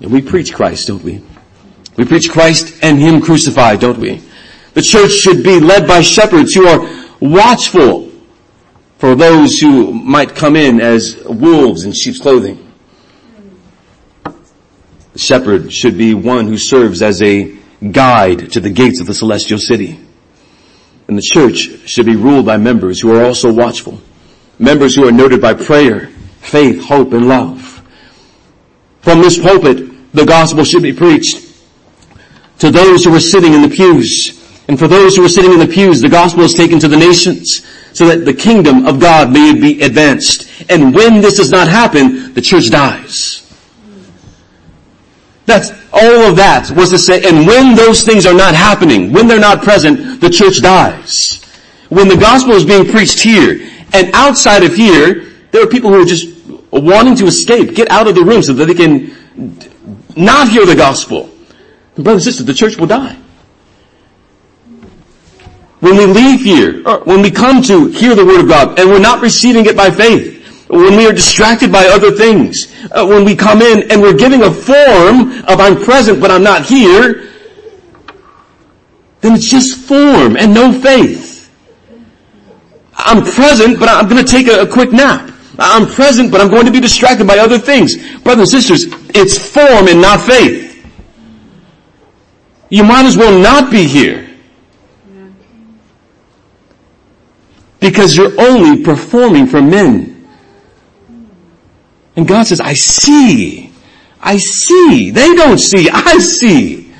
And 0.00 0.10
we 0.10 0.22
preach 0.22 0.54
Christ, 0.54 0.86
don't 0.86 1.04
we? 1.04 1.22
We 1.98 2.06
preach 2.06 2.30
Christ 2.30 2.82
and 2.82 2.98
Him 2.98 3.20
crucified, 3.20 3.78
don't 3.78 3.98
we? 3.98 4.22
The 4.72 4.80
church 4.80 5.12
should 5.12 5.44
be 5.44 5.60
led 5.60 5.86
by 5.86 6.00
shepherds 6.00 6.54
who 6.54 6.66
are 6.66 7.06
watchful 7.20 8.10
for 8.96 9.14
those 9.14 9.58
who 9.58 9.92
might 9.92 10.34
come 10.34 10.56
in 10.56 10.80
as 10.80 11.22
wolves 11.22 11.84
in 11.84 11.92
sheep's 11.92 12.20
clothing. 12.20 12.72
The 14.24 15.18
shepherd 15.18 15.70
should 15.70 15.98
be 15.98 16.14
one 16.14 16.46
who 16.46 16.56
serves 16.56 17.02
as 17.02 17.20
a 17.20 17.54
guide 17.90 18.52
to 18.52 18.60
the 18.60 18.70
gates 18.70 19.02
of 19.02 19.06
the 19.06 19.12
celestial 19.12 19.58
city. 19.58 20.00
And 21.12 21.18
the 21.18 21.30
church 21.30 21.68
should 21.86 22.06
be 22.06 22.16
ruled 22.16 22.46
by 22.46 22.56
members 22.56 22.98
who 22.98 23.14
are 23.14 23.22
also 23.22 23.52
watchful. 23.52 24.00
Members 24.58 24.96
who 24.96 25.06
are 25.06 25.12
noted 25.12 25.42
by 25.42 25.52
prayer, 25.52 26.06
faith, 26.40 26.82
hope, 26.82 27.12
and 27.12 27.28
love. 27.28 27.82
From 29.02 29.20
this 29.20 29.38
pulpit, 29.38 30.14
the 30.14 30.24
gospel 30.24 30.64
should 30.64 30.82
be 30.82 30.94
preached 30.94 31.54
to 32.60 32.70
those 32.70 33.04
who 33.04 33.14
are 33.14 33.20
sitting 33.20 33.52
in 33.52 33.60
the 33.60 33.68
pews. 33.68 34.42
And 34.68 34.78
for 34.78 34.88
those 34.88 35.14
who 35.14 35.22
are 35.22 35.28
sitting 35.28 35.52
in 35.52 35.58
the 35.58 35.66
pews, 35.66 36.00
the 36.00 36.08
gospel 36.08 36.44
is 36.44 36.54
taken 36.54 36.78
to 36.78 36.88
the 36.88 36.96
nations 36.96 37.60
so 37.92 38.06
that 38.06 38.24
the 38.24 38.32
kingdom 38.32 38.86
of 38.86 38.98
God 38.98 39.30
may 39.30 39.52
be 39.52 39.82
advanced. 39.82 40.48
And 40.70 40.94
when 40.94 41.20
this 41.20 41.36
does 41.36 41.50
not 41.50 41.68
happen, 41.68 42.32
the 42.32 42.40
church 42.40 42.70
dies. 42.70 43.54
That's 45.44 45.72
all 45.92 46.30
of 46.30 46.36
that 46.36 46.70
was 46.70 46.90
to 46.90 46.98
say, 46.98 47.22
and 47.28 47.46
when 47.46 47.74
those 47.74 48.02
things 48.02 48.26
are 48.26 48.34
not 48.34 48.54
happening, 48.54 49.12
when 49.12 49.26
they're 49.26 49.40
not 49.40 49.62
present, 49.62 50.20
the 50.20 50.30
church 50.30 50.62
dies. 50.62 51.44
When 51.88 52.08
the 52.08 52.16
gospel 52.16 52.54
is 52.54 52.64
being 52.64 52.90
preached 52.90 53.20
here, 53.20 53.68
and 53.92 54.10
outside 54.14 54.62
of 54.62 54.74
here, 54.74 55.32
There 55.52 55.62
are 55.62 55.66
people 55.66 55.90
who 55.90 56.00
are 56.00 56.06
just 56.06 56.34
wanting 56.72 57.14
to 57.16 57.26
escape, 57.26 57.74
get 57.74 57.90
out 57.90 58.08
of 58.08 58.14
the 58.14 58.24
room 58.24 58.42
so 58.42 58.54
that 58.54 58.64
they 58.64 58.74
can 58.74 59.14
not 60.16 60.48
hear 60.48 60.66
the 60.66 60.74
gospel. 60.74 61.30
Brothers 61.94 62.26
and 62.26 62.34
sisters, 62.34 62.46
the 62.46 62.54
church 62.54 62.78
will 62.78 62.86
die. 62.86 63.16
When 65.80 65.96
we 65.96 66.06
leave 66.06 66.40
here, 66.40 66.82
when 67.04 67.20
we 67.20 67.30
come 67.30 67.62
to 67.64 67.88
hear 67.88 68.14
the 68.14 68.24
word 68.24 68.40
of 68.40 68.48
God 68.48 68.78
and 68.78 68.88
we're 68.88 68.98
not 68.98 69.20
receiving 69.20 69.66
it 69.66 69.76
by 69.76 69.90
faith, 69.90 70.41
when 70.72 70.96
we 70.96 71.06
are 71.06 71.12
distracted 71.12 71.70
by 71.70 71.84
other 71.84 72.10
things, 72.10 72.72
uh, 72.92 73.06
when 73.06 73.26
we 73.26 73.36
come 73.36 73.60
in 73.60 73.90
and 73.90 74.00
we're 74.00 74.16
giving 74.16 74.42
a 74.42 74.50
form 74.50 75.32
of 75.44 75.60
I'm 75.60 75.76
present 75.76 76.18
but 76.18 76.30
I'm 76.30 76.42
not 76.42 76.64
here, 76.64 77.28
then 79.20 79.34
it's 79.34 79.50
just 79.50 79.86
form 79.86 80.36
and 80.38 80.54
no 80.54 80.72
faith. 80.72 81.50
I'm 82.94 83.22
present 83.22 83.78
but 83.78 83.90
I'm 83.90 84.08
going 84.08 84.24
to 84.24 84.30
take 84.30 84.46
a, 84.46 84.62
a 84.62 84.66
quick 84.66 84.92
nap. 84.92 85.30
I'm 85.58 85.86
present 85.86 86.32
but 86.32 86.40
I'm 86.40 86.48
going 86.48 86.64
to 86.64 86.72
be 86.72 86.80
distracted 86.80 87.26
by 87.26 87.36
other 87.36 87.58
things. 87.58 87.96
Brothers 88.20 88.54
and 88.54 88.62
sisters, 88.62 88.84
it's 89.14 89.36
form 89.36 89.88
and 89.88 90.00
not 90.00 90.22
faith. 90.22 90.86
You 92.70 92.84
might 92.84 93.04
as 93.04 93.18
well 93.18 93.38
not 93.38 93.70
be 93.70 93.84
here. 93.86 94.26
Because 97.78 98.16
you're 98.16 98.40
only 98.40 98.82
performing 98.82 99.46
for 99.46 99.60
men. 99.60 100.11
And 102.16 102.28
God 102.28 102.46
says, 102.46 102.60
I 102.60 102.74
see. 102.74 103.72
I 104.20 104.36
see. 104.36 105.10
They 105.10 105.34
don't 105.34 105.58
see. 105.58 105.88
I 105.92 106.18
see. 106.18 106.92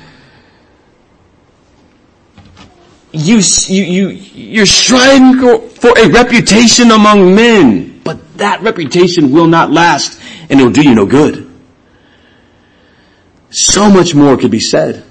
You, 3.11 3.41
you, 3.67 3.83
you, 3.83 4.09
you're 4.09 4.65
striving 4.65 5.39
for 5.69 5.91
a 5.97 6.09
reputation 6.09 6.89
among 6.89 7.35
men, 7.35 8.01
but 8.03 8.37
that 8.37 8.61
reputation 8.61 9.31
will 9.31 9.45
not 9.45 9.69
last 9.69 10.19
and 10.49 10.59
it'll 10.59 10.71
do 10.71 10.81
you 10.81 10.95
no 10.95 11.05
good. 11.05 11.49
So 13.51 13.89
much 13.89 14.15
more 14.15 14.35
could 14.35 14.49
be 14.49 14.59
said. 14.59 15.05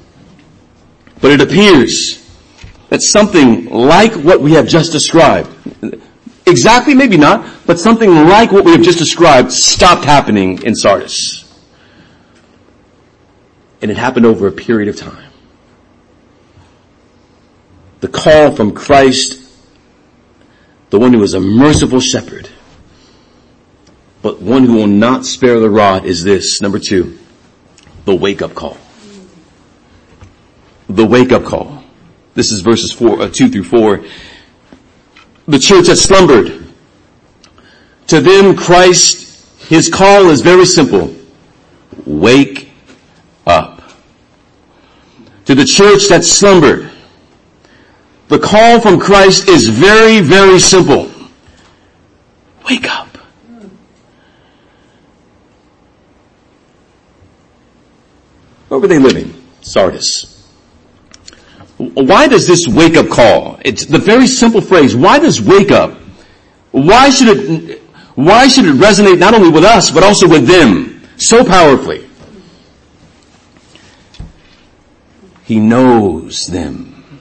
But 1.20 1.30
it 1.30 1.40
appears 1.40 2.18
that 2.88 3.02
something 3.02 3.70
like 3.70 4.14
what 4.14 4.40
we 4.40 4.52
have 4.52 4.66
just 4.66 4.90
described, 4.90 5.48
exactly 6.46 6.94
maybe 6.94 7.16
not, 7.16 7.46
but 7.66 7.78
something 7.78 8.10
like 8.10 8.52
what 8.52 8.64
we 8.64 8.72
have 8.72 8.82
just 8.82 8.98
described 8.98 9.52
stopped 9.52 10.04
happening 10.04 10.62
in 10.62 10.74
Sardis. 10.74 11.38
And 13.80 13.90
it 13.90 13.96
happened 13.96 14.26
over 14.26 14.46
a 14.46 14.52
period 14.52 14.88
of 14.88 14.96
time. 14.96 15.32
The 18.00 18.08
call 18.08 18.54
from 18.54 18.72
Christ, 18.72 19.40
the 20.90 20.98
one 20.98 21.12
who 21.12 21.22
is 21.22 21.34
a 21.34 21.40
merciful 21.40 22.00
shepherd, 22.00 22.48
but 24.22 24.40
one 24.40 24.64
who 24.64 24.74
will 24.74 24.86
not 24.86 25.24
spare 25.24 25.58
the 25.58 25.70
rod 25.70 26.04
is 26.04 26.22
this, 26.22 26.60
number 26.60 26.78
two, 26.78 27.18
the 28.04 28.14
wake 28.14 28.42
up 28.42 28.54
call 28.54 28.76
the 30.96 31.06
wake 31.06 31.32
up 31.32 31.44
call. 31.44 31.82
This 32.34 32.52
is 32.52 32.60
verses 32.60 32.92
four, 32.92 33.22
uh, 33.22 33.28
two 33.28 33.48
through 33.48 33.64
four. 33.64 34.04
The 35.46 35.58
church 35.58 35.86
that 35.86 35.96
slumbered. 35.96 36.66
To 38.08 38.20
them, 38.20 38.56
Christ, 38.56 39.48
his 39.68 39.88
call 39.88 40.28
is 40.28 40.40
very 40.40 40.66
simple. 40.66 41.14
Wake 42.06 42.70
up. 43.46 43.82
To 45.46 45.54
the 45.54 45.64
church 45.64 46.08
that 46.08 46.24
slumbered, 46.24 46.90
the 48.28 48.38
call 48.38 48.80
from 48.80 48.98
Christ 48.98 49.48
is 49.48 49.68
very, 49.68 50.20
very 50.20 50.58
simple. 50.58 51.10
Wake 52.68 52.88
up. 52.88 53.08
Where 58.68 58.80
were 58.80 58.88
they 58.88 58.98
living? 58.98 59.34
Sardis. 59.60 60.31
Why 61.90 62.28
does 62.28 62.46
this 62.46 62.68
wake 62.68 62.96
up 62.96 63.08
call? 63.08 63.58
It's 63.64 63.86
the 63.86 63.98
very 63.98 64.26
simple 64.26 64.60
phrase, 64.60 64.94
why 64.94 65.18
does 65.18 65.42
wake 65.42 65.72
up? 65.72 65.98
Why 66.70 67.10
should 67.10 67.36
it, 67.36 67.82
why 68.14 68.46
should 68.46 68.66
it 68.66 68.76
resonate 68.76 69.18
not 69.18 69.34
only 69.34 69.50
with 69.50 69.64
us, 69.64 69.90
but 69.90 70.04
also 70.04 70.28
with 70.28 70.46
them 70.46 71.02
so 71.16 71.44
powerfully? 71.44 72.08
He 75.44 75.58
knows 75.58 76.46
them. 76.46 77.20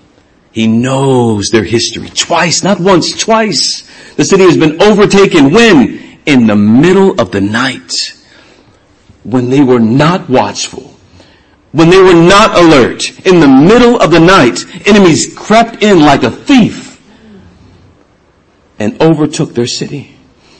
He 0.52 0.68
knows 0.68 1.50
their 1.50 1.64
history. 1.64 2.10
Twice, 2.10 2.64
not 2.64 2.80
once, 2.80 3.18
twice. 3.18 3.90
The 4.16 4.26
city 4.26 4.44
has 4.44 4.58
been 4.58 4.82
overtaken. 4.82 5.52
When? 5.52 6.20
In 6.26 6.46
the 6.46 6.56
middle 6.56 7.20
of 7.20 7.32
the 7.32 7.42
night. 7.42 7.94
When 9.24 9.50
they 9.50 9.62
were 9.62 9.80
not 9.80 10.30
watchful 10.30 10.91
when 11.72 11.90
they 11.90 12.02
were 12.02 12.14
not 12.14 12.58
alert, 12.58 13.26
in 13.26 13.40
the 13.40 13.48
middle 13.48 14.00
of 14.02 14.12
the 14.12 14.20
night, 14.20 14.66
enemies 14.88 15.34
crept 15.36 15.82
in 15.82 16.02
like 16.02 16.24
a 16.24 16.32
thief 16.32 17.02
and 18.80 19.02
overtook 19.02 19.54
their 19.54 19.68
city. 19.68 20.16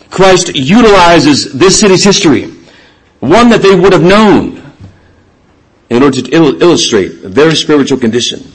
Christ 0.10 0.56
utilizes 0.56 1.54
this 1.54 1.80
city's 1.80 2.04
history, 2.04 2.52
one 3.20 3.50
that 3.50 3.62
they 3.62 3.76
would 3.76 3.94
have 3.94 4.04
known, 4.04 4.62
in 5.90 6.04
order 6.04 6.22
to 6.22 6.32
il- 6.32 6.62
illustrate 6.62 7.10
their 7.24 7.54
spiritual 7.56 7.98
condition 7.98 8.52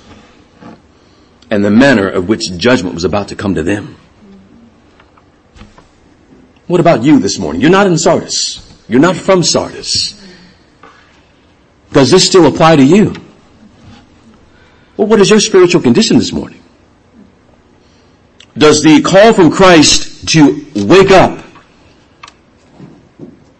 and 1.50 1.64
the 1.64 1.70
manner 1.70 2.08
of 2.08 2.28
which 2.28 2.50
judgment 2.56 2.94
was 2.94 3.04
about 3.04 3.28
to 3.28 3.36
come 3.36 3.54
to 3.54 3.62
them. 3.62 3.96
What 6.66 6.80
about 6.80 7.04
you 7.04 7.20
this 7.20 7.38
morning? 7.38 7.60
You're 7.60 7.70
not 7.70 7.86
in 7.86 7.96
Sardis. 7.96 8.84
You're 8.88 9.00
not 9.00 9.16
from 9.16 9.42
Sardis. 9.42 10.14
Does 11.96 12.10
this 12.10 12.26
still 12.26 12.44
apply 12.44 12.76
to 12.76 12.84
you? 12.84 13.14
Well, 14.98 15.06
what 15.06 15.18
is 15.18 15.30
your 15.30 15.40
spiritual 15.40 15.80
condition 15.80 16.18
this 16.18 16.30
morning? 16.30 16.62
Does 18.58 18.82
the 18.82 19.00
call 19.00 19.32
from 19.32 19.50
Christ 19.50 20.28
to 20.28 20.66
wake 20.74 21.10
up, 21.10 21.42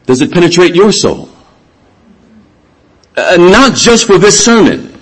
does 0.04 0.20
it 0.20 0.32
penetrate 0.32 0.74
your 0.74 0.92
soul? 0.92 1.30
Uh, 3.16 3.38
not 3.38 3.74
just 3.74 4.06
for 4.06 4.18
this 4.18 4.44
sermon. 4.44 5.00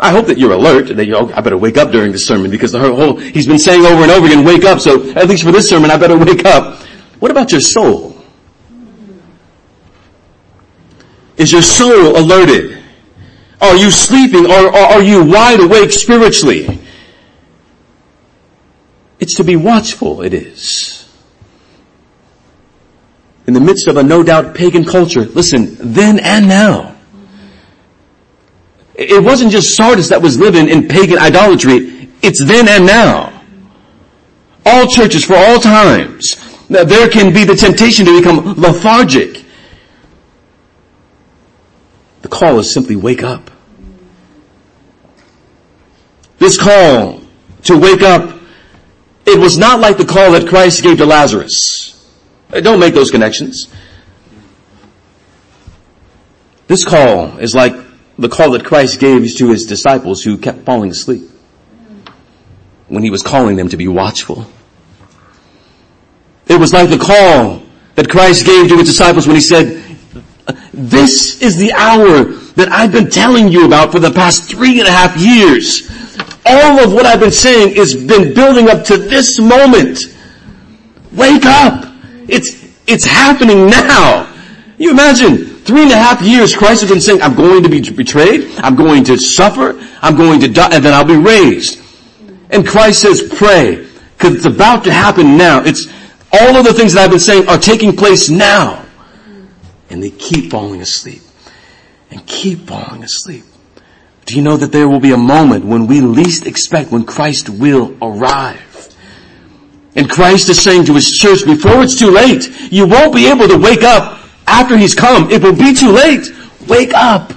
I 0.00 0.10
hope 0.10 0.26
that 0.26 0.36
you're 0.36 0.50
alert, 0.50 0.88
that 0.88 1.06
you, 1.06 1.14
oh, 1.14 1.32
I 1.36 1.42
better 1.42 1.56
wake 1.56 1.76
up 1.76 1.92
during 1.92 2.10
this 2.10 2.26
sermon 2.26 2.50
because 2.50 2.72
the 2.72 2.80
whole, 2.80 3.16
he's 3.16 3.46
been 3.46 3.60
saying 3.60 3.86
over 3.86 4.02
and 4.02 4.10
over 4.10 4.26
again, 4.26 4.44
wake 4.44 4.64
up, 4.64 4.80
so 4.80 5.08
at 5.10 5.28
least 5.28 5.44
for 5.44 5.52
this 5.52 5.68
sermon 5.68 5.92
I 5.92 5.98
better 5.98 6.18
wake 6.24 6.44
up. 6.44 6.82
What 7.20 7.30
about 7.30 7.52
your 7.52 7.60
soul? 7.60 8.15
Is 11.36 11.52
your 11.52 11.62
soul 11.62 12.16
alerted? 12.16 12.82
Are 13.60 13.76
you 13.76 13.90
sleeping 13.90 14.46
or, 14.46 14.74
are 14.74 15.02
you 15.02 15.24
wide 15.24 15.60
awake 15.60 15.90
spiritually? 15.90 16.80
It's 19.18 19.34
to 19.36 19.44
be 19.44 19.56
watchful, 19.56 20.22
it 20.22 20.34
is. 20.34 21.08
In 23.46 23.54
the 23.54 23.60
midst 23.60 23.86
of 23.86 23.96
a 23.96 24.02
no 24.02 24.22
doubt 24.22 24.54
pagan 24.54 24.84
culture, 24.84 25.24
listen, 25.24 25.76
then 25.78 26.18
and 26.18 26.48
now. 26.48 26.96
It 28.94 29.22
wasn't 29.22 29.52
just 29.52 29.76
Sardis 29.76 30.08
that 30.08 30.20
was 30.20 30.38
living 30.38 30.68
in 30.68 30.88
pagan 30.88 31.18
idolatry, 31.18 32.10
it's 32.22 32.44
then 32.44 32.66
and 32.68 32.86
now. 32.86 33.42
All 34.64 34.86
churches 34.86 35.24
for 35.24 35.36
all 35.36 35.60
times. 35.60 36.36
There 36.68 37.08
can 37.08 37.32
be 37.32 37.44
the 37.44 37.54
temptation 37.54 38.04
to 38.06 38.18
become 38.18 38.54
lethargic 38.54 39.45
the 42.26 42.36
call 42.36 42.58
is 42.58 42.72
simply 42.72 42.96
wake 42.96 43.22
up. 43.22 43.52
This 46.38 46.60
call 46.60 47.22
to 47.62 47.78
wake 47.78 48.02
up, 48.02 48.40
it 49.24 49.38
was 49.38 49.56
not 49.56 49.78
like 49.78 49.96
the 49.96 50.04
call 50.04 50.32
that 50.32 50.48
Christ 50.48 50.82
gave 50.82 50.98
to 50.98 51.06
Lazarus. 51.06 52.04
Uh, 52.52 52.60
don't 52.60 52.80
make 52.80 52.94
those 52.94 53.12
connections. 53.12 53.68
This 56.66 56.84
call 56.84 57.38
is 57.38 57.54
like 57.54 57.76
the 58.18 58.28
call 58.28 58.50
that 58.50 58.64
Christ 58.64 58.98
gave 58.98 59.32
to 59.36 59.48
his 59.48 59.66
disciples 59.66 60.24
who 60.24 60.36
kept 60.36 60.64
falling 60.64 60.90
asleep 60.90 61.30
when 62.88 63.04
he 63.04 63.10
was 63.10 63.22
calling 63.22 63.54
them 63.54 63.68
to 63.68 63.76
be 63.76 63.86
watchful. 63.86 64.50
It 66.48 66.58
was 66.58 66.72
like 66.72 66.90
the 66.90 66.98
call 66.98 67.62
that 67.94 68.10
Christ 68.10 68.44
gave 68.44 68.68
to 68.70 68.78
his 68.78 68.88
disciples 68.88 69.28
when 69.28 69.36
he 69.36 69.42
said, 69.42 69.85
this 70.76 71.40
is 71.40 71.56
the 71.56 71.72
hour 71.72 72.24
that 72.56 72.68
I've 72.70 72.92
been 72.92 73.10
telling 73.10 73.48
you 73.48 73.66
about 73.66 73.92
for 73.92 73.98
the 73.98 74.10
past 74.10 74.44
three 74.50 74.78
and 74.78 74.88
a 74.88 74.92
half 74.92 75.16
years. 75.16 75.90
All 76.44 76.78
of 76.78 76.92
what 76.92 77.06
I've 77.06 77.20
been 77.20 77.32
saying 77.32 77.74
has 77.76 77.94
been 77.94 78.34
building 78.34 78.68
up 78.68 78.84
to 78.86 78.96
this 78.96 79.38
moment. 79.38 80.14
Wake 81.12 81.44
up. 81.46 81.92
It's, 82.28 82.72
it's 82.86 83.04
happening 83.04 83.66
now. 83.66 84.32
You 84.78 84.90
imagine 84.90 85.38
three 85.64 85.82
and 85.82 85.92
a 85.92 85.96
half 85.96 86.20
years 86.20 86.54
Christ 86.54 86.82
has 86.82 86.90
been 86.90 87.00
saying, 87.00 87.22
I'm 87.22 87.34
going 87.34 87.62
to 87.62 87.68
be 87.68 87.80
betrayed. 87.90 88.50
I'm 88.58 88.76
going 88.76 89.02
to 89.04 89.16
suffer. 89.16 89.82
I'm 90.02 90.16
going 90.16 90.40
to 90.40 90.48
die 90.48 90.68
and 90.72 90.84
then 90.84 90.94
I'll 90.94 91.04
be 91.04 91.16
raised. 91.16 91.80
And 92.50 92.66
Christ 92.66 93.02
says, 93.02 93.32
pray. 93.36 93.88
Cause 94.18 94.36
it's 94.36 94.44
about 94.44 94.84
to 94.84 94.92
happen 94.92 95.36
now. 95.36 95.62
It's, 95.64 95.86
All 96.32 96.56
of 96.56 96.64
the 96.64 96.72
things 96.72 96.94
that 96.94 97.04
I've 97.04 97.10
been 97.10 97.18
saying 97.18 97.48
are 97.48 97.58
taking 97.58 97.96
place 97.96 98.28
now. 98.28 98.85
And 99.90 100.02
they 100.02 100.10
keep 100.10 100.50
falling 100.50 100.80
asleep 100.80 101.22
and 102.10 102.26
keep 102.26 102.66
falling 102.66 103.02
asleep. 103.02 103.44
Do 104.24 104.34
you 104.34 104.42
know 104.42 104.56
that 104.56 104.72
there 104.72 104.88
will 104.88 105.00
be 105.00 105.12
a 105.12 105.16
moment 105.16 105.64
when 105.64 105.86
we 105.86 106.00
least 106.00 106.46
expect 106.46 106.90
when 106.90 107.04
Christ 107.04 107.48
will 107.48 107.96
arrive? 108.02 108.62
And 109.94 110.10
Christ 110.10 110.48
is 110.48 110.60
saying 110.60 110.84
to 110.86 110.94
his 110.94 111.10
church, 111.10 111.44
before 111.46 111.82
it's 111.82 111.98
too 111.98 112.10
late, 112.10 112.72
you 112.72 112.86
won't 112.86 113.14
be 113.14 113.28
able 113.28 113.48
to 113.48 113.56
wake 113.56 113.82
up 113.82 114.18
after 114.46 114.76
he's 114.76 114.94
come. 114.94 115.30
It 115.30 115.42
will 115.42 115.54
be 115.54 115.74
too 115.74 115.90
late. 115.90 116.28
Wake 116.68 116.92
up. 116.92 117.32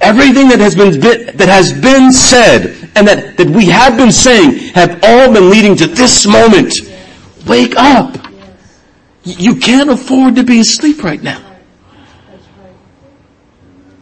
Everything 0.00 0.48
that 0.48 0.60
has 0.60 0.74
been, 0.74 1.00
that 1.00 1.48
has 1.48 1.72
been 1.72 2.12
said 2.12 2.90
and 2.94 3.06
that, 3.08 3.36
that 3.36 3.48
we 3.48 3.66
have 3.66 3.96
been 3.96 4.12
saying 4.12 4.72
have 4.74 5.00
all 5.02 5.32
been 5.32 5.50
leading 5.50 5.76
to 5.76 5.86
this 5.86 6.26
moment. 6.26 6.72
Wake 7.46 7.74
up. 7.76 8.25
You 9.26 9.56
can't 9.56 9.90
afford 9.90 10.36
to 10.36 10.44
be 10.44 10.60
asleep 10.60 11.02
right 11.02 11.20
now. 11.20 11.42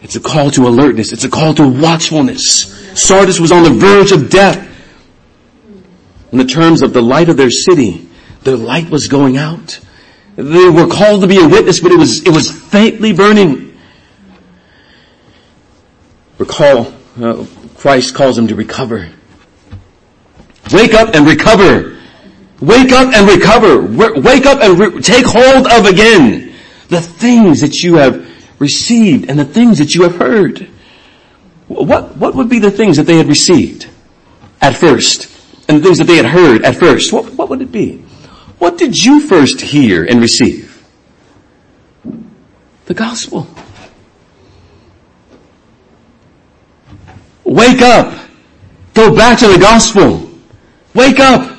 It's 0.03 0.17
a 0.17 0.21
call 0.21 0.51
to 0.51 0.69
alertness. 0.69 1.13
It's 1.13 1.25
a 1.25 1.31
call 1.31 1.55
to 1.55 1.67
watchfulness. 1.67 2.71
Sardis 2.95 3.41
was 3.41 3.51
on 3.51 3.63
the 3.63 3.71
verge 3.71 4.13
of 4.13 4.29
death. 4.29 4.71
In 6.31 6.37
the 6.37 6.45
terms 6.45 6.83
of 6.83 6.93
the 6.93 7.01
light 7.01 7.31
of 7.31 7.39
their 7.39 7.51
city, 7.51 8.07
their 8.43 8.57
light 8.57 8.91
was 8.91 9.09
going 9.09 9.39
out. 9.39 9.81
They 10.37 10.69
were 10.69 10.89
called 10.89 11.23
to 11.23 11.27
be 11.27 11.39
a 11.39 11.49
witness, 11.49 11.81
but 11.81 11.91
it 11.91 11.99
was, 11.99 12.23
it 12.23 12.31
was 12.31 12.51
faintly 12.51 13.15
burning. 13.15 13.79
Recall, 16.37 16.93
uh, 17.19 17.47
Christ 17.77 18.15
calls 18.15 18.37
them 18.37 18.49
to 18.49 18.55
recover. 18.55 19.11
Wake 20.71 20.93
up 20.93 21.15
and 21.15 21.27
recover. 21.27 21.99
Wake 22.65 22.93
up 22.93 23.13
and 23.13 23.29
recover. 23.29 23.83
Wake 24.21 24.47
up 24.47 24.63
and 24.63 24.79
re- 24.79 25.03
take 25.03 25.27
hold 25.27 25.67
of 25.71 25.85
again 25.85 26.55
the 26.89 27.01
things 27.01 27.61
that 27.61 27.83
you 27.83 27.97
have 27.97 28.27
received 28.59 29.29
and 29.29 29.39
the 29.39 29.45
things 29.45 29.79
that 29.79 29.95
you 29.95 30.03
have 30.05 30.17
heard. 30.17 30.71
What, 31.69 32.17
what 32.17 32.35
would 32.35 32.49
be 32.49 32.59
the 32.59 32.71
things 32.71 32.97
that 32.97 33.03
they 33.03 33.19
had 33.19 33.27
received 33.27 33.89
at 34.63 34.75
first 34.75 35.31
and 35.69 35.79
the 35.79 35.83
things 35.83 35.99
that 35.99 36.05
they 36.05 36.17
had 36.17 36.25
heard 36.25 36.65
at 36.65 36.77
first? 36.77 37.13
What, 37.13 37.35
what 37.35 37.51
would 37.51 37.61
it 37.61 37.71
be? 37.71 37.99
What 38.59 38.79
did 38.79 38.97
you 38.97 39.21
first 39.21 39.61
hear 39.61 40.05
and 40.05 40.21
receive? 40.21 40.87
The 42.87 42.95
gospel. 42.95 43.47
Wake 47.45 47.83
up. 47.83 48.27
Go 48.95 49.15
back 49.15 49.39
to 49.41 49.49
the 49.49 49.59
gospel. 49.59 50.31
Wake 50.95 51.21
up. 51.21 51.54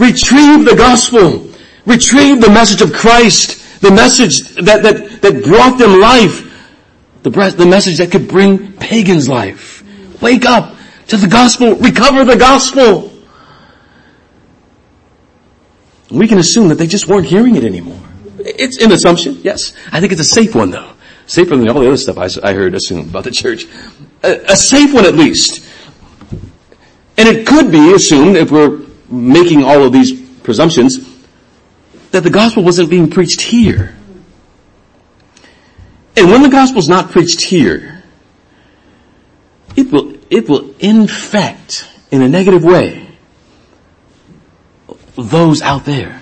Retrieve 0.00 0.64
the 0.64 0.74
gospel. 0.76 1.46
Retrieve 1.84 2.40
the 2.40 2.48
message 2.48 2.80
of 2.80 2.92
Christ. 2.92 3.82
The 3.82 3.90
message 3.90 4.54
that, 4.54 4.82
that, 4.82 5.20
that 5.20 5.44
brought 5.44 5.78
them 5.78 6.00
life. 6.00 6.46
The, 7.22 7.30
the 7.30 7.66
message 7.66 7.98
that 7.98 8.10
could 8.10 8.26
bring 8.26 8.72
pagans 8.78 9.28
life. 9.28 9.84
Wake 10.22 10.46
up 10.46 10.74
to 11.08 11.18
the 11.18 11.28
gospel. 11.28 11.74
Recover 11.74 12.24
the 12.24 12.36
gospel. 12.36 13.12
We 16.10 16.26
can 16.26 16.38
assume 16.38 16.68
that 16.68 16.76
they 16.76 16.86
just 16.86 17.06
weren't 17.06 17.26
hearing 17.26 17.56
it 17.56 17.64
anymore. 17.64 18.00
It's 18.38 18.82
an 18.82 18.92
assumption, 18.92 19.38
yes. 19.42 19.74
I 19.92 20.00
think 20.00 20.12
it's 20.12 20.20
a 20.22 20.24
safe 20.24 20.54
one 20.54 20.70
though. 20.70 20.92
Safer 21.26 21.56
than 21.56 21.68
all 21.68 21.80
the 21.80 21.86
other 21.86 21.98
stuff 21.98 22.16
I, 22.16 22.28
I 22.42 22.54
heard 22.54 22.74
assumed 22.74 23.10
about 23.10 23.24
the 23.24 23.30
church. 23.30 23.66
A, 24.22 24.52
a 24.52 24.56
safe 24.56 24.94
one 24.94 25.04
at 25.04 25.14
least. 25.14 25.64
And 27.18 27.28
it 27.28 27.46
could 27.46 27.70
be 27.70 27.92
assumed, 27.92 28.36
if 28.36 28.50
we're 28.50 28.89
making 29.10 29.64
all 29.64 29.84
of 29.84 29.92
these 29.92 30.12
presumptions, 30.42 30.98
that 32.12 32.22
the 32.22 32.30
gospel 32.30 32.62
wasn't 32.64 32.90
being 32.90 33.10
preached 33.10 33.40
here. 33.40 33.96
And 36.16 36.30
when 36.30 36.42
the 36.42 36.48
gospel's 36.48 36.88
not 36.88 37.10
preached 37.10 37.40
here, 37.40 38.02
it 39.76 39.90
will, 39.92 40.16
it 40.28 40.48
will 40.48 40.74
infect 40.78 41.88
in 42.10 42.22
a 42.22 42.28
negative 42.28 42.64
way 42.64 43.06
those 45.16 45.62
out 45.62 45.84
there. 45.84 46.20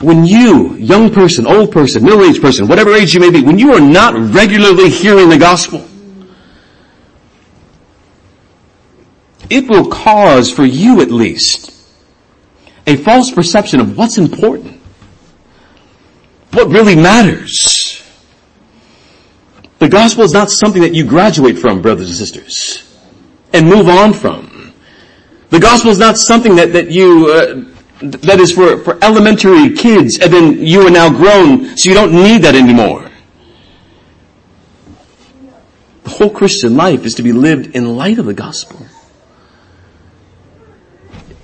When 0.00 0.24
you, 0.24 0.74
young 0.76 1.12
person, 1.12 1.46
old 1.46 1.72
person, 1.72 2.04
middle-aged 2.04 2.40
person, 2.40 2.68
whatever 2.68 2.94
age 2.94 3.12
you 3.12 3.20
may 3.20 3.30
be, 3.30 3.42
when 3.42 3.58
you 3.58 3.74
are 3.74 3.80
not 3.80 4.14
regularly 4.14 4.88
hearing 4.88 5.28
the 5.28 5.36
gospel, 5.36 5.86
it 9.50 9.68
will 9.68 9.90
cause 9.90 10.50
for 10.52 10.64
you 10.64 11.02
at 11.02 11.10
least 11.10 11.76
a 12.86 12.96
false 12.96 13.30
perception 13.30 13.80
of 13.80 13.96
what's 13.96 14.16
important. 14.16 14.80
What 16.52 16.68
really 16.68 16.96
matters. 16.96 18.02
The 19.78 19.88
gospel 19.88 20.24
is 20.24 20.32
not 20.32 20.50
something 20.50 20.82
that 20.82 20.94
you 20.94 21.06
graduate 21.06 21.58
from, 21.58 21.82
brothers 21.82 22.08
and 22.08 22.18
sisters, 22.18 23.00
and 23.52 23.66
move 23.66 23.88
on 23.88 24.12
from. 24.12 24.74
The 25.50 25.60
gospel 25.60 25.90
is 25.90 25.98
not 25.98 26.16
something 26.16 26.56
that, 26.56 26.72
that 26.72 26.90
you, 26.90 27.28
uh, 27.28 27.64
that 28.02 28.40
is 28.40 28.52
for, 28.52 28.78
for 28.78 29.02
elementary 29.02 29.74
kids 29.74 30.18
and 30.18 30.32
then 30.32 30.64
you 30.64 30.86
are 30.86 30.90
now 30.90 31.10
grown 31.10 31.76
so 31.76 31.88
you 31.88 31.94
don't 31.94 32.12
need 32.12 32.42
that 32.42 32.54
anymore. 32.54 33.10
The 36.04 36.10
whole 36.10 36.30
Christian 36.30 36.76
life 36.76 37.04
is 37.04 37.14
to 37.16 37.22
be 37.22 37.32
lived 37.32 37.74
in 37.74 37.96
light 37.96 38.18
of 38.18 38.26
the 38.26 38.34
gospel. 38.34 38.86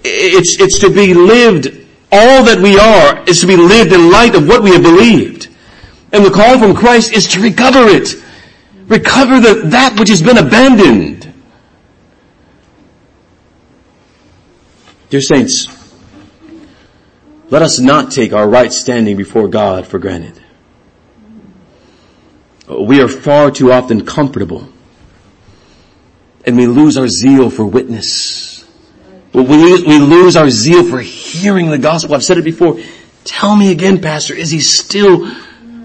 It's, 0.06 0.60
it's 0.60 0.78
to 0.80 0.90
be 0.90 1.14
lived, 1.14 1.66
all 2.12 2.44
that 2.44 2.58
we 2.60 2.78
are 2.78 3.24
is 3.28 3.40
to 3.40 3.46
be 3.46 3.56
lived 3.56 3.92
in 3.92 4.10
light 4.10 4.34
of 4.34 4.46
what 4.46 4.62
we 4.62 4.70
have 4.70 4.82
believed. 4.82 5.48
And 6.12 6.24
the 6.24 6.30
call 6.30 6.58
from 6.58 6.74
Christ 6.74 7.12
is 7.12 7.28
to 7.28 7.40
recover 7.40 7.86
it. 7.88 8.14
Recover 8.86 9.40
the, 9.40 9.68
that 9.70 9.98
which 9.98 10.08
has 10.08 10.22
been 10.22 10.38
abandoned. 10.38 11.32
Dear 15.10 15.20
saints, 15.20 15.68
let 17.50 17.62
us 17.62 17.78
not 17.78 18.10
take 18.10 18.32
our 18.32 18.48
right 18.48 18.72
standing 18.72 19.16
before 19.16 19.48
God 19.48 19.86
for 19.86 19.98
granted. 19.98 20.40
We 22.68 23.00
are 23.00 23.08
far 23.08 23.50
too 23.50 23.70
often 23.70 24.04
comfortable 24.04 24.68
and 26.44 26.56
we 26.56 26.66
lose 26.66 26.96
our 26.96 27.08
zeal 27.08 27.50
for 27.50 27.64
witness. 27.64 28.55
We 29.36 29.42
lose, 29.42 29.84
we 29.84 29.98
lose 29.98 30.34
our 30.34 30.48
zeal 30.48 30.82
for 30.88 30.98
hearing 30.98 31.68
the 31.68 31.76
gospel. 31.76 32.14
I've 32.14 32.24
said 32.24 32.38
it 32.38 32.44
before. 32.44 32.80
Tell 33.24 33.54
me 33.54 33.70
again, 33.70 34.00
pastor, 34.00 34.32
is 34.32 34.50
he 34.50 34.60
still, 34.60 35.26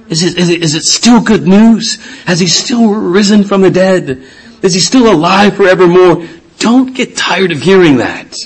is 0.08 0.24
it, 0.24 0.38
is 0.38 0.50
it, 0.50 0.64
is 0.64 0.74
it 0.74 0.84
still 0.84 1.22
good 1.22 1.46
news? 1.46 2.02
Has 2.24 2.40
he 2.40 2.48
still 2.48 2.88
risen 2.94 3.44
from 3.44 3.62
the 3.62 3.70
dead? 3.70 4.24
Is 4.62 4.74
he 4.74 4.80
still 4.80 5.12
alive 5.12 5.58
forevermore? 5.58 6.26
Don't 6.60 6.96
get 6.96 7.18
tired 7.18 7.52
of 7.52 7.62
hearing 7.62 7.98
that. 7.98 8.38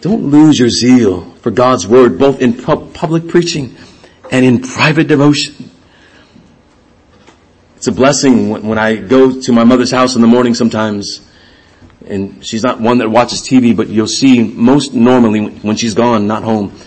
Don't 0.00 0.30
lose 0.30 0.60
your 0.60 0.68
zeal 0.68 1.32
for 1.40 1.50
God's 1.50 1.88
word, 1.88 2.20
both 2.20 2.40
in 2.40 2.54
public 2.54 3.26
preaching 3.26 3.74
and 4.30 4.44
in 4.44 4.62
private 4.62 5.08
devotion. 5.08 5.70
It's 7.74 7.88
a 7.88 7.92
blessing 7.92 8.50
when 8.50 8.78
I 8.78 8.94
go 8.94 9.40
to 9.40 9.52
my 9.52 9.64
mother's 9.64 9.90
house 9.90 10.14
in 10.14 10.20
the 10.20 10.28
morning 10.28 10.54
sometimes, 10.54 11.20
and 12.06 12.44
she's 12.44 12.62
not 12.62 12.80
one 12.80 12.98
that 12.98 13.08
watches 13.08 13.40
TV, 13.40 13.76
but 13.76 13.88
you'll 13.88 14.06
see 14.06 14.42
most 14.42 14.94
normally 14.94 15.46
when 15.46 15.76
she's 15.76 15.94
gone, 15.94 16.26
not 16.26 16.42
home, 16.42 16.78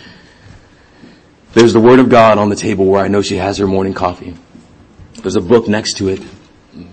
there's 1.53 1.73
the 1.73 1.79
Word 1.79 1.99
of 1.99 2.09
God 2.09 2.37
on 2.37 2.49
the 2.49 2.55
table 2.55 2.85
where 2.85 3.03
I 3.03 3.07
know 3.07 3.21
she 3.21 3.37
has 3.37 3.57
her 3.57 3.67
morning 3.67 3.93
coffee. 3.93 4.35
There's 5.15 5.35
a 5.35 5.41
book 5.41 5.67
next 5.67 5.97
to 5.97 6.09
it, 6.09 6.21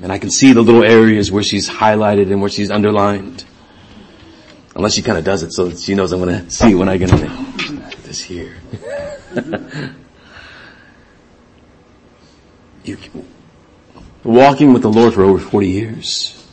and 0.02 0.10
I 0.10 0.18
can 0.18 0.30
see 0.30 0.52
the 0.52 0.62
little 0.62 0.82
areas 0.82 1.30
where 1.30 1.42
she's 1.42 1.68
highlighted 1.68 2.32
and 2.32 2.40
where 2.40 2.48
she's 2.50 2.70
underlined. 2.70 3.44
Unless 4.74 4.94
she 4.94 5.02
kind 5.02 5.18
of 5.18 5.24
does 5.24 5.42
it 5.42 5.52
so 5.52 5.70
she 5.70 5.94
knows 5.94 6.12
I'm 6.12 6.20
going 6.20 6.46
to 6.46 6.50
see 6.50 6.72
it 6.72 6.74
when 6.74 6.88
I 6.88 6.96
get 6.96 7.12
in. 7.12 7.84
This 8.02 8.20
here. 8.20 8.56
you, 12.84 12.98
walking 14.24 14.72
with 14.72 14.82
the 14.82 14.90
Lord 14.90 15.14
for 15.14 15.22
over 15.22 15.38
40 15.38 15.68
years. 15.68 16.43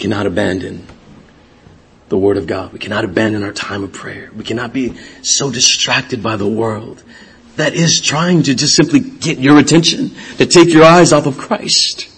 Cannot 0.00 0.26
abandon 0.26 0.86
the 2.08 2.18
Word 2.18 2.36
of 2.36 2.46
God. 2.46 2.72
We 2.72 2.80
cannot 2.80 3.04
abandon 3.04 3.44
our 3.44 3.52
time 3.52 3.84
of 3.84 3.92
prayer. 3.92 4.30
We 4.34 4.42
cannot 4.42 4.72
be 4.72 4.96
so 5.22 5.50
distracted 5.50 6.22
by 6.22 6.36
the 6.36 6.48
world 6.48 7.04
that 7.56 7.74
is 7.74 8.00
trying 8.00 8.42
to 8.44 8.54
just 8.54 8.74
simply 8.74 9.00
get 9.00 9.38
your 9.38 9.58
attention, 9.58 10.10
to 10.38 10.46
take 10.46 10.70
your 10.70 10.84
eyes 10.84 11.12
off 11.12 11.26
of 11.26 11.38
Christ. 11.38 12.08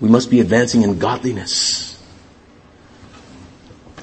We 0.00 0.08
must 0.08 0.30
be 0.30 0.40
advancing 0.40 0.82
in 0.82 0.98
godliness. 0.98 2.02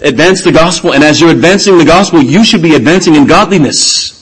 Advance 0.02 0.44
the 0.44 0.52
gospel, 0.52 0.94
and 0.94 1.04
as 1.04 1.22
you're 1.22 1.30
advancing 1.30 1.78
the 1.78 1.86
gospel, 1.86 2.22
you 2.22 2.44
should 2.44 2.64
be 2.64 2.74
advancing 2.74 3.14
in 3.14 3.28
godliness. 3.28 4.21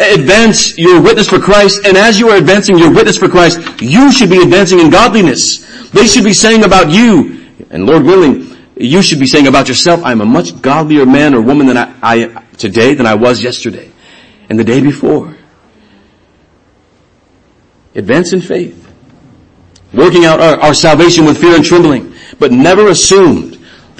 Advance 0.00 0.78
your 0.78 1.00
witness 1.00 1.28
for 1.28 1.38
Christ, 1.38 1.84
and 1.86 1.96
as 1.96 2.18
you 2.18 2.28
are 2.30 2.36
advancing 2.36 2.78
your 2.78 2.92
witness 2.92 3.16
for 3.16 3.28
Christ, 3.28 3.60
you 3.80 4.10
should 4.10 4.30
be 4.30 4.38
advancing 4.38 4.80
in 4.80 4.90
godliness. 4.90 5.58
They 5.90 6.06
should 6.06 6.24
be 6.24 6.32
saying 6.32 6.64
about 6.64 6.90
you, 6.90 7.46
and 7.70 7.86
Lord 7.86 8.04
willing, 8.04 8.56
you 8.76 9.02
should 9.02 9.20
be 9.20 9.26
saying 9.26 9.46
about 9.46 9.68
yourself, 9.68 10.00
I'm 10.04 10.20
a 10.20 10.26
much 10.26 10.60
godlier 10.62 11.04
man 11.04 11.34
or 11.34 11.42
woman 11.42 11.66
than 11.66 11.76
I, 11.76 11.94
I 12.02 12.44
today 12.56 12.94
than 12.94 13.06
I 13.06 13.14
was 13.14 13.42
yesterday 13.42 13.90
and 14.48 14.58
the 14.58 14.64
day 14.64 14.80
before. 14.80 15.36
Advance 17.94 18.32
in 18.32 18.40
faith. 18.40 18.76
Working 19.92 20.24
out 20.24 20.40
our, 20.40 20.60
our 20.60 20.74
salvation 20.74 21.24
with 21.24 21.40
fear 21.40 21.56
and 21.56 21.64
trembling, 21.64 22.14
but 22.38 22.52
never 22.52 22.88
assumed 22.88 23.49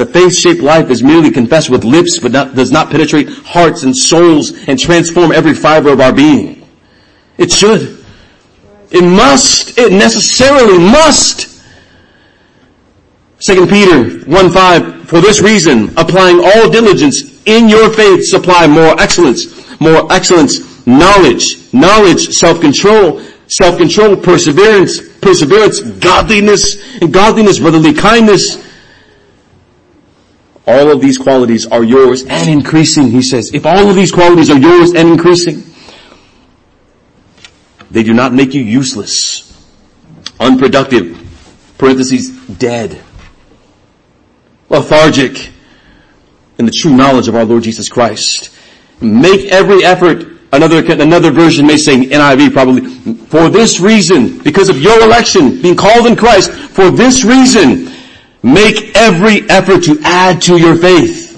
the 0.00 0.06
faith-shaped 0.06 0.62
life 0.62 0.88
is 0.88 1.02
merely 1.02 1.30
confessed 1.30 1.68
with 1.68 1.84
lips, 1.84 2.18
but 2.18 2.32
not, 2.32 2.54
does 2.54 2.72
not 2.72 2.90
penetrate 2.90 3.28
hearts 3.28 3.82
and 3.82 3.94
souls 3.94 4.52
and 4.66 4.78
transform 4.78 5.30
every 5.30 5.52
fiber 5.52 5.92
of 5.92 6.00
our 6.00 6.10
being. 6.10 6.66
It 7.36 7.52
should. 7.52 8.02
It 8.90 9.04
must. 9.04 9.76
It 9.76 9.92
necessarily 9.92 10.78
must. 10.78 11.62
2 13.40 13.66
Peter 13.66 14.24
1 14.24 14.50
5, 14.50 15.08
for 15.08 15.20
this 15.20 15.42
reason, 15.42 15.90
applying 15.98 16.40
all 16.42 16.70
diligence 16.70 17.44
in 17.44 17.68
your 17.68 17.90
faith, 17.90 18.24
supply 18.24 18.66
more 18.66 18.98
excellence, 18.98 19.80
more 19.80 20.10
excellence, 20.10 20.86
knowledge, 20.86 21.72
knowledge, 21.74 22.28
self-control, 22.28 23.20
self-control, 23.48 24.16
perseverance, 24.16 25.06
perseverance, 25.18 25.80
godliness, 25.80 27.00
and 27.02 27.12
godliness, 27.12 27.58
brotherly 27.58 27.92
kindness, 27.92 28.69
all 30.66 30.90
of 30.90 31.00
these 31.00 31.18
qualities 31.18 31.66
are 31.66 31.82
yours 31.82 32.24
and 32.24 32.48
increasing, 32.48 33.10
he 33.10 33.22
says. 33.22 33.52
If 33.54 33.66
all 33.66 33.88
of 33.88 33.96
these 33.96 34.12
qualities 34.12 34.50
are 34.50 34.58
yours 34.58 34.92
and 34.94 35.08
increasing, 35.08 35.64
they 37.90 38.02
do 38.02 38.12
not 38.12 38.32
make 38.32 38.54
you 38.54 38.62
useless, 38.62 39.46
unproductive, 40.38 41.16
parentheses, 41.78 42.30
dead, 42.30 43.02
lethargic 44.68 45.50
in 46.58 46.66
the 46.66 46.72
true 46.72 46.94
knowledge 46.94 47.26
of 47.26 47.34
our 47.34 47.44
Lord 47.44 47.62
Jesus 47.62 47.88
Christ. 47.88 48.54
Make 49.00 49.46
every 49.50 49.84
effort 49.84 50.30
Another, 50.52 50.84
another 50.84 51.30
version 51.30 51.64
may 51.64 51.76
say, 51.76 51.96
NIV 51.96 52.52
probably, 52.52 53.14
for 53.26 53.48
this 53.48 53.78
reason, 53.78 54.38
because 54.40 54.68
of 54.68 54.82
your 54.82 55.00
election, 55.00 55.62
being 55.62 55.76
called 55.76 56.06
in 56.06 56.16
Christ, 56.16 56.50
for 56.50 56.90
this 56.90 57.22
reason, 57.22 57.86
Make 58.42 58.96
every 58.96 59.48
effort 59.50 59.84
to 59.84 60.00
add 60.02 60.40
to 60.42 60.56
your 60.56 60.76
faith. 60.76 61.28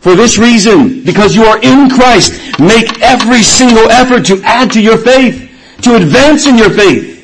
For 0.00 0.14
this 0.14 0.38
reason, 0.38 1.04
because 1.04 1.34
you 1.34 1.44
are 1.44 1.58
in 1.62 1.90
Christ, 1.90 2.58
make 2.58 3.02
every 3.02 3.42
single 3.42 3.90
effort 3.90 4.24
to 4.26 4.40
add 4.42 4.72
to 4.72 4.80
your 4.80 4.96
faith, 4.96 5.50
to 5.82 5.96
advance 5.96 6.46
in 6.46 6.56
your 6.56 6.70
faith. 6.70 7.16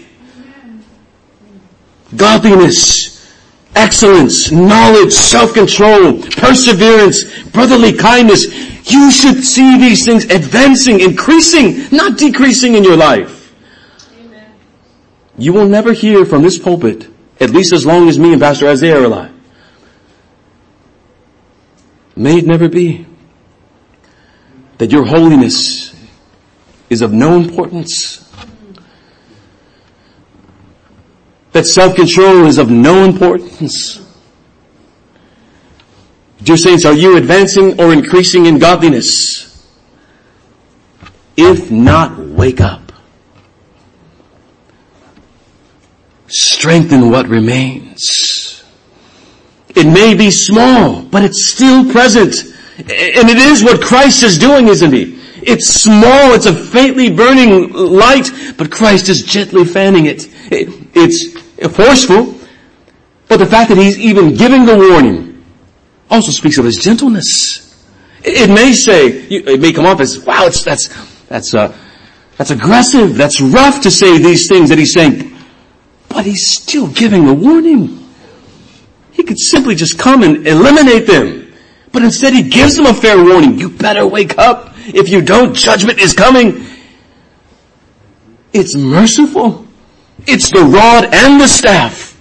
Godliness, 2.15 3.35
excellence, 3.75 4.51
knowledge, 4.51 5.13
self-control, 5.13 6.23
perseverance, 6.37 7.25
brotherly 7.51 7.93
kindness. 7.93 8.47
You 8.91 9.11
should 9.11 9.43
see 9.43 9.79
these 9.79 10.05
things 10.05 10.25
advancing, 10.25 11.01
increasing, 11.01 11.89
not 11.91 12.19
decreasing 12.19 12.75
in 12.75 12.85
your 12.85 12.97
life. 12.97 13.55
You 15.39 15.53
will 15.53 15.67
never 15.67 15.93
hear 15.93 16.25
from 16.27 16.43
this 16.43 16.59
pulpit 16.59 17.14
at 17.41 17.51
least 17.51 17.73
as 17.73 17.85
long 17.85 18.09
as 18.09 18.19
me 18.19 18.33
and 18.33 18.41
Pastor 18.41 18.69
Isaiah 18.69 19.01
are 19.01 19.05
alive. 19.05 19.33
May 22.17 22.39
it 22.39 22.47
never 22.47 22.69
be 22.69 23.07
that 24.79 24.93
your 24.93 25.05
holiness 25.05 25.95
is 26.91 27.03
of 27.03 27.13
no 27.13 27.37
importance. 27.37 28.21
That 31.53 31.67
self-control 31.67 32.47
is 32.47 32.59
of 32.59 32.71
no 32.71 33.05
importance. 33.05 34.01
Dear 36.43 36.57
saints, 36.57 36.85
are 36.85 36.93
you 36.93 37.17
advancing 37.17 37.81
or 37.81 37.93
increasing 37.93 38.47
in 38.47 38.59
godliness? 38.59 39.45
If 41.37 41.71
not, 41.71 42.19
wake 42.19 42.61
up. 42.61 42.84
Strengthen 46.35 47.11
what 47.11 47.29
remains. 47.29 48.65
It 49.75 49.87
may 49.87 50.15
be 50.15 50.31
small, 50.31 51.03
but 51.03 51.25
it's 51.25 51.47
still 51.47 51.91
present. 51.91 52.35
And 52.79 53.29
it 53.29 53.39
is 53.39 53.63
what 53.63 53.81
Christ 53.81 54.23
is 54.23 54.39
doing, 54.39 54.69
isn't 54.69 54.93
he? 54.93 55.21
It's 55.43 55.69
small, 55.69 56.33
it's 56.33 56.47
a 56.47 56.55
faintly 56.55 57.15
burning 57.15 57.73
light, 57.73 58.31
but 58.57 58.71
Christ 58.71 59.09
is 59.09 59.23
gently 59.23 59.65
fanning 59.65 60.07
it. 60.07 60.29
It's 60.51 61.39
forceful, 61.75 62.35
but 63.29 63.37
the 63.39 63.47
fact 63.47 63.69
that 63.69 63.79
he's 63.79 63.99
even 63.99 64.35
giving 64.35 64.65
the 64.65 64.77
warning 64.77 65.45
also 66.11 66.33
speaks 66.33 66.59
of 66.59 66.65
his 66.65 66.77
gentleness. 66.77 67.61
It 68.23 68.49
may 68.49 68.73
say, 68.73 69.09
it 69.09 69.61
may 69.61 69.73
come 69.73 69.87
off 69.87 70.01
as, 70.01 70.19
wow, 70.25 70.49
that's, 70.49 70.89
that's, 71.27 71.55
uh, 71.55 71.77
that's 72.39 72.51
aggressive, 72.51 73.17
that's 73.17 73.41
rough 73.41 73.83
to 73.83 73.91
say 73.91 74.19
these 74.19 74.49
things 74.49 74.71
that 74.71 74.79
he's 74.79 74.95
saying. 74.95 75.34
But 76.15 76.25
he's 76.25 76.49
still 76.49 76.87
giving 76.87 77.29
a 77.29 77.35
warning. 77.35 78.09
He 79.11 79.25
could 79.25 79.39
simply 79.39 79.75
just 79.75 79.99
come 79.99 80.23
and 80.23 80.47
eliminate 80.47 81.09
them. 81.09 81.53
But 81.91 82.03
instead 82.03 82.33
he 82.33 82.49
gives 82.49 82.77
them 82.77 82.87
a 82.87 82.95
fair 82.95 83.23
warning. 83.23 83.59
You 83.59 83.69
better 83.69 84.07
wake 84.07 84.39
up. 84.39 84.75
If 84.87 85.09
you 85.09 85.23
don't, 85.23 85.55
judgment 85.55 85.99
is 85.99 86.13
coming. 86.13 86.67
It's 88.53 88.77
merciful. 88.77 89.67
It's 90.25 90.51
the 90.51 90.63
rod 90.63 91.13
and 91.13 91.41
the 91.41 91.49
staff. 91.49 92.17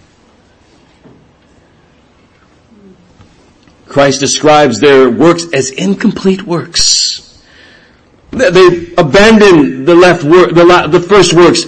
Christ 3.85 4.19
describes 4.19 4.79
their 4.79 5.07
works 5.07 5.45
as 5.53 5.69
incomplete 5.69 6.41
works. 6.41 7.43
They 8.31 8.91
abandon 8.97 9.85
the 9.85 9.93
left 9.93 10.23
work, 10.23 10.55
the, 10.55 10.87
the 10.89 10.99
first 10.99 11.33
works, 11.33 11.65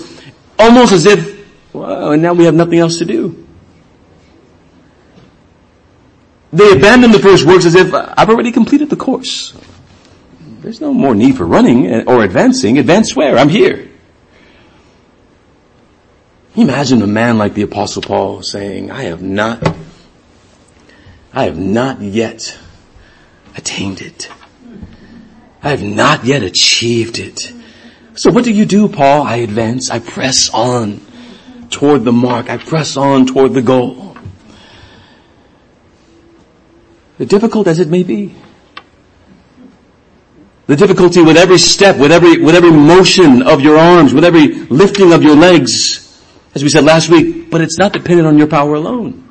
almost 0.57 0.91
as 0.91 1.05
if 1.05 1.34
well, 1.75 2.11
and 2.11 2.21
now 2.21 2.33
we 2.33 2.45
have 2.45 2.55
nothing 2.55 2.79
else 2.79 2.97
to 2.99 3.05
do. 3.05 3.45
They 6.51 6.71
abandon 6.71 7.11
the 7.11 7.19
first 7.19 7.45
works 7.45 7.65
as 7.65 7.75
if 7.75 7.93
I've 7.93 8.29
already 8.29 8.51
completed 8.51 8.89
the 8.89 8.95
course. 8.95 9.53
There's 10.61 10.79
no 10.79 10.93
more 10.93 11.13
need 11.13 11.37
for 11.37 11.45
running 11.45 12.07
or 12.07 12.23
advancing. 12.23 12.77
Advance 12.77 13.15
where? 13.15 13.37
I'm 13.37 13.49
here. 13.49 13.89
Imagine 16.55 17.01
a 17.01 17.07
man 17.07 17.37
like 17.37 17.53
the 17.53 17.63
apostle 17.63 18.01
Paul 18.01 18.41
saying, 18.41 18.89
I 18.89 19.03
have 19.03 19.21
not, 19.21 19.75
I 21.33 21.43
have 21.43 21.59
not 21.59 22.01
yet 22.01 22.57
attained 23.57 24.01
it. 24.01 24.29
I 25.61 25.71
have 25.71 25.83
not 25.83 26.23
yet 26.23 26.41
achieved 26.41 27.19
it. 27.19 27.51
So 28.13 28.31
what 28.31 28.45
do 28.45 28.51
you 28.53 28.65
do, 28.65 28.87
Paul? 28.87 29.23
I 29.23 29.37
advance, 29.37 29.89
I 29.89 29.99
press 29.99 30.49
on 30.53 31.01
toward 31.69 32.03
the 32.03 32.11
mark. 32.11 32.49
I 32.49 32.57
press 32.57 32.97
on 32.97 33.25
toward 33.25 33.53
the 33.53 33.61
goal. 33.61 34.05
Difficult 37.17 37.67
as 37.67 37.79
it 37.79 37.87
may 37.87 38.03
be. 38.03 38.35
The 40.67 40.75
difficulty 40.75 41.21
with 41.21 41.37
every 41.37 41.59
step, 41.59 41.97
with 41.97 42.11
every, 42.11 42.41
with 42.41 42.55
every 42.55 42.71
motion 42.71 43.43
of 43.43 43.61
your 43.61 43.77
arms, 43.77 44.13
with 44.13 44.25
every 44.25 44.47
lifting 44.47 45.13
of 45.13 45.23
your 45.23 45.35
legs, 45.35 46.23
as 46.55 46.63
we 46.63 46.69
said 46.69 46.83
last 46.83 47.09
week, 47.09 47.51
but 47.51 47.61
it's 47.61 47.77
not 47.77 47.93
dependent 47.93 48.27
on 48.27 48.37
your 48.37 48.47
power 48.47 48.73
alone. 48.73 49.29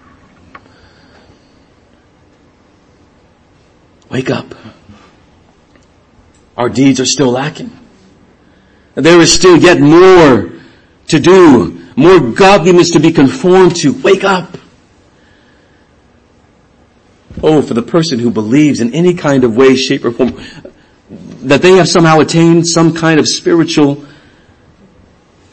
Wake 4.11 4.31
up. 4.31 4.55
Our 6.57 6.69
deeds 6.69 7.01
are 7.01 7.07
still 7.07 7.33
lacking. 7.33 7.77
There 8.95 9.21
is 9.21 9.33
still 9.33 9.57
yet 9.57 9.81
more 9.81 10.53
to 11.09 11.21
do 11.21 11.84
more 11.97 12.21
godliness 12.33 12.91
to 12.93 13.01
be 13.01 13.13
conformed 13.13 13.77
to. 13.77 13.93
Wake 14.03 14.25
up. 14.25 14.57
Oh, 17.43 17.63
for 17.63 17.75
the 17.75 17.83
person 17.83 18.19
who 18.19 18.31
believes 18.31 18.81
in 18.81 18.95
any 18.95 19.15
kind 19.15 19.45
of 19.45 19.57
way, 19.57 19.77
shape, 19.77 20.05
or 20.05 20.13
form 20.13 20.41
that 21.43 21.61
they 21.63 21.73
have 21.73 21.89
somehow 21.89 22.21
attained 22.21 22.67
some 22.67 22.95
kind 22.95 23.21
of 23.21 23.29
spiritual 23.29 24.05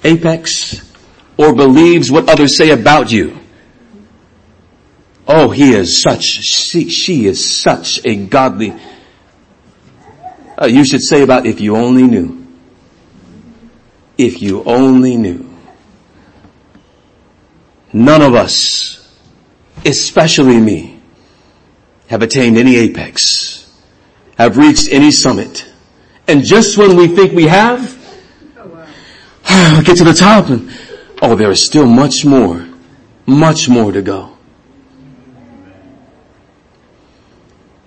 apex 0.04 0.90
or 1.38 1.54
believes 1.54 2.12
what 2.12 2.30
others 2.30 2.58
say 2.58 2.70
about 2.70 3.12
you. 3.12 3.38
Oh, 5.28 5.50
he 5.50 5.74
is 5.74 6.02
such, 6.02 6.24
she, 6.24 6.90
she 6.90 7.26
is 7.26 7.62
such 7.62 8.04
a 8.06 8.16
godly, 8.16 8.74
uh, 10.58 10.66
you 10.66 10.86
should 10.86 11.02
say 11.02 11.24
about 11.24 11.46
if 11.46 11.60
you 11.60 11.76
only 11.76 12.04
knew. 12.04 12.48
If 14.18 14.42
you 14.42 14.64
only 14.64 15.18
knew. 15.18 15.51
None 17.94 18.22
of 18.22 18.34
us, 18.34 19.16
especially 19.86 20.60
me, 20.60 21.02
have 22.08 22.22
attained 22.22 22.58
any 22.58 22.78
apex, 22.78 23.70
have 24.38 24.58
reached 24.58 24.90
any 24.92 25.12
summit, 25.12 25.72
And 26.28 26.44
just 26.46 26.78
when 26.78 26.96
we 26.96 27.08
think 27.08 27.34
we 27.34 27.48
have, 27.48 27.82
get 29.84 29.98
to 29.98 30.04
the 30.06 30.16
top 30.18 30.50
and, 30.50 30.72
oh, 31.22 31.36
there 31.36 31.52
is 31.52 31.66
still 31.66 31.86
much 31.86 32.24
more, 32.24 32.68
much 33.26 33.68
more 33.68 33.92
to 33.92 34.02
go. 34.02 34.38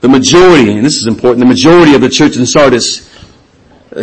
The 0.00 0.08
majority, 0.08 0.72
and 0.72 0.84
this 0.84 0.96
is 0.96 1.06
important, 1.06 1.38
the 1.40 1.46
majority 1.46 1.94
of 1.94 2.02
the 2.02 2.10
church 2.10 2.36
in 2.36 2.44
Sardis 2.44 3.10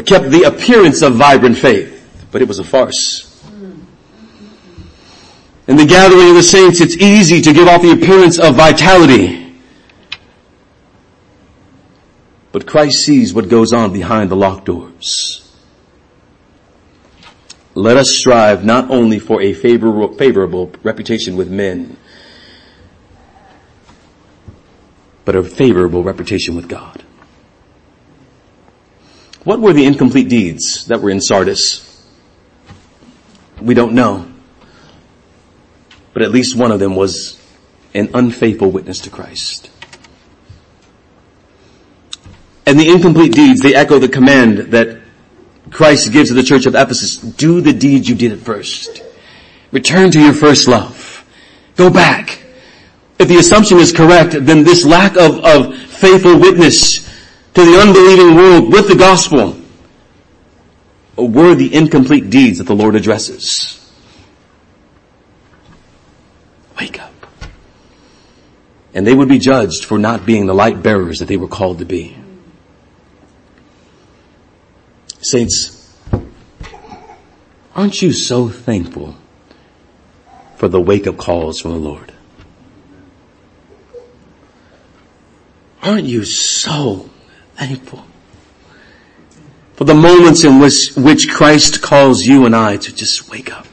kept 0.06 0.32
the 0.32 0.44
appearance 0.48 1.04
of 1.04 1.16
vibrant 1.16 1.58
faith, 1.58 2.28
but 2.32 2.42
it 2.42 2.48
was 2.48 2.58
a 2.58 2.64
farce. 2.64 3.31
In 5.72 5.78
the 5.78 5.86
gathering 5.86 6.28
of 6.28 6.36
the 6.36 6.44
saints, 6.44 6.82
it's 6.82 6.98
easy 6.98 7.40
to 7.40 7.54
give 7.54 7.66
off 7.66 7.82
the 7.82 7.92
appearance 7.92 8.38
of 8.38 8.56
vitality. 8.56 9.56
But 12.52 12.68
Christ 12.68 13.06
sees 13.06 13.34
what 13.34 13.48
goes 13.48 13.72
on 13.72 13.94
behind 13.94 14.30
the 14.30 14.36
locked 14.36 14.66
doors. 14.66 15.50
Let 17.74 17.96
us 17.96 18.14
strive 18.14 18.66
not 18.66 18.92
only 18.92 19.18
for 19.18 19.42
a 19.42 19.54
favorable, 19.54 20.14
favorable 20.14 20.74
reputation 20.84 21.38
with 21.38 21.50
men, 21.50 21.96
but 25.24 25.38
a 25.38 25.44
favorable 25.44 26.04
reputation 26.04 26.58
with 26.58 26.68
God. 26.68 27.02
What 29.46 29.62
were 29.62 29.72
the 29.72 29.86
incomplete 29.86 30.28
deeds 30.28 30.88
that 30.88 31.00
were 31.00 31.12
in 31.12 31.22
Sardis? 31.22 32.06
We 33.62 33.74
don't 33.74 33.94
know. 33.94 34.31
But 36.14 36.24
at 36.24 36.32
least 36.32 36.56
one 36.56 36.72
of 36.72 36.80
them 36.80 36.96
was 36.96 37.40
an 37.94 38.10
unfaithful 38.14 38.72
witness 38.72 39.00
to 39.02 39.10
Christ. 39.10 39.70
And 42.66 42.80
the 42.80 42.90
incomplete 42.90 43.34
deeds, 43.34 43.62
they 43.62 43.76
echo 43.76 44.00
the 44.00 44.08
command 44.08 44.58
that 44.72 45.02
Christ 45.72 46.12
gives 46.12 46.30
to 46.30 46.36
the 46.36 46.44
church 46.44 46.66
of 46.66 46.76
Ephesus. 46.76 47.18
Do 47.18 47.62
the 47.62 47.74
deeds 47.74 48.08
you 48.08 48.16
did 48.16 48.32
at 48.32 48.40
first. 48.40 49.04
Return 49.72 50.12
to 50.12 50.20
your 50.20 50.34
first 50.34 50.68
love. 50.68 51.26
Go 51.76 51.90
back. 51.90 52.44
If 53.20 53.28
the 53.28 53.38
assumption 53.38 53.78
is 53.78 53.92
correct, 53.92 54.32
then 54.34 54.64
this 54.64 54.86
lack 54.86 55.16
of, 55.16 55.44
of 55.46 55.76
faithful 55.78 56.40
witness 56.40 57.08
to 57.54 57.66
the 57.66 57.80
unbelieving 57.80 58.36
world 58.36 58.72
with 58.72 58.88
the 58.88 58.96
gospel 58.96 59.60
uh, 61.18 61.24
were 61.24 61.56
the 61.56 61.74
incomplete 61.74 62.30
deeds 62.30 62.58
that 62.58 62.66
the 62.66 62.76
Lord 62.76 62.96
addresses. 62.96 63.81
Wake 66.80 67.02
up. 67.02 67.14
And 68.94 69.08
they 69.08 69.14
would 69.14 69.30
be 69.30 69.40
judged 69.40 69.86
for 69.86 69.98
not 69.98 70.26
being 70.26 70.46
the 70.46 70.54
light 70.54 70.84
bearers 70.84 71.20
that 71.20 71.26
they 71.26 71.38
were 71.38 71.48
called 71.48 71.80
to 71.80 71.86
be. 71.86 72.18
Saints, 75.22 75.96
aren't 77.76 78.02
you 78.02 78.12
so 78.12 78.50
thankful 78.50 79.16
for 80.58 80.68
the 80.68 80.82
wake 80.82 81.08
up 81.08 81.18
calls 81.18 81.60
from 81.60 81.72
the 81.72 81.78
Lord? 81.78 82.12
Aren't 85.84 86.06
you 86.06 86.26
so 86.26 87.10
thankful 87.56 88.06
for 89.74 89.86
the 89.86 89.96
moments 89.96 90.44
in 90.44 90.60
which, 90.60 90.92
which 90.96 91.28
Christ 91.28 91.82
calls 91.82 92.22
you 92.22 92.46
and 92.46 92.56
I 92.56 92.78
to 92.78 92.94
just 92.94 93.30
wake 93.30 93.52
up? 93.52 93.66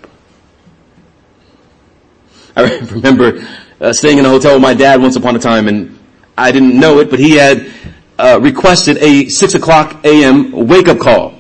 I 2.59 2.79
remember 2.91 3.47
uh, 3.81 3.93
staying 3.93 4.19
in 4.19 4.27
a 4.27 4.29
hotel 4.29 4.55
with 4.55 4.63
my 4.63 4.75
dad 4.75 5.01
once 5.01 5.17
upon 5.17 5.37
a 5.37 5.39
time 5.39 5.69
and 5.69 5.97
I 6.37 6.51
didn't 6.51 6.79
know 6.79 6.99
it, 6.99 7.09
but 7.09 7.21
he 7.21 7.33
had 7.33 7.71
uh, 8.19 8.39
requested 8.41 8.99
a 8.99 9.29
6 9.29 9.55
o'clock 9.55 10.05
a.m. 10.05 10.51
wake 10.53 10.89
up 10.89 10.99
call. 10.99 11.35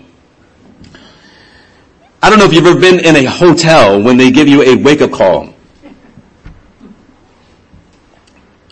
I 2.23 2.31
don't 2.31 2.39
know 2.39 2.45
if 2.45 2.53
you've 2.53 2.67
ever 2.67 2.79
been 2.79 3.01
in 3.01 3.17
a 3.17 3.25
hotel 3.25 4.03
when 4.03 4.17
they 4.17 4.31
give 4.31 4.49
you 4.49 4.63
a 4.63 4.77
wake 4.77 5.01
up 5.01 5.13
call. 5.13 5.55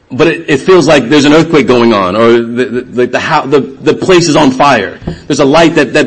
but 0.08 0.28
it, 0.28 0.48
it, 0.48 0.60
feels 0.60 0.86
like 0.86 1.08
there's 1.08 1.24
an 1.24 1.32
earthquake 1.32 1.66
going 1.66 1.92
on, 1.92 2.14
or 2.14 2.32
the 2.40 2.64
the, 2.64 3.06
the, 3.06 3.06
the 3.06 3.60
the 3.92 3.94
place 3.94 4.28
is 4.28 4.36
on 4.36 4.52
fire. 4.52 4.98
There's 5.26 5.40
a 5.40 5.44
light 5.44 5.74
that 5.74 5.92
that 5.94 6.06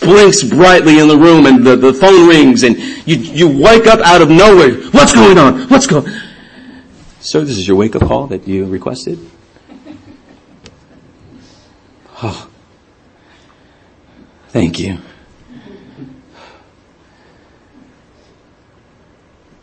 blinks 0.00 0.42
brightly 0.42 0.98
in 0.98 1.08
the 1.08 1.16
room, 1.16 1.46
and 1.46 1.64
the, 1.64 1.76
the 1.76 1.92
phone 1.92 2.28
rings, 2.28 2.62
and 2.62 2.76
you 3.06 3.16
you 3.16 3.48
wake 3.48 3.86
up 3.86 4.00
out 4.00 4.22
of 4.22 4.30
nowhere. 4.30 4.74
What's 4.90 5.12
going 5.12 5.38
on? 5.38 5.68
What's 5.68 5.86
going? 5.86 6.10
Sir, 7.20 7.40
this 7.40 7.58
is 7.58 7.68
your 7.68 7.76
wake 7.76 7.94
up 7.96 8.02
call 8.02 8.26
that 8.28 8.48
you 8.48 8.66
requested. 8.66 9.18
Oh, 12.22 12.50
thank 14.48 14.78
you. 14.78 14.98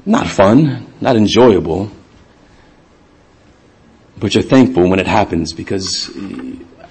Not 0.06 0.28
fun, 0.28 0.88
not 1.02 1.16
enjoyable 1.16 1.92
but 4.20 4.34
you're 4.34 4.44
thankful 4.44 4.90
when 4.90 5.00
it 5.00 5.08
happens 5.08 5.54
because 5.54 6.10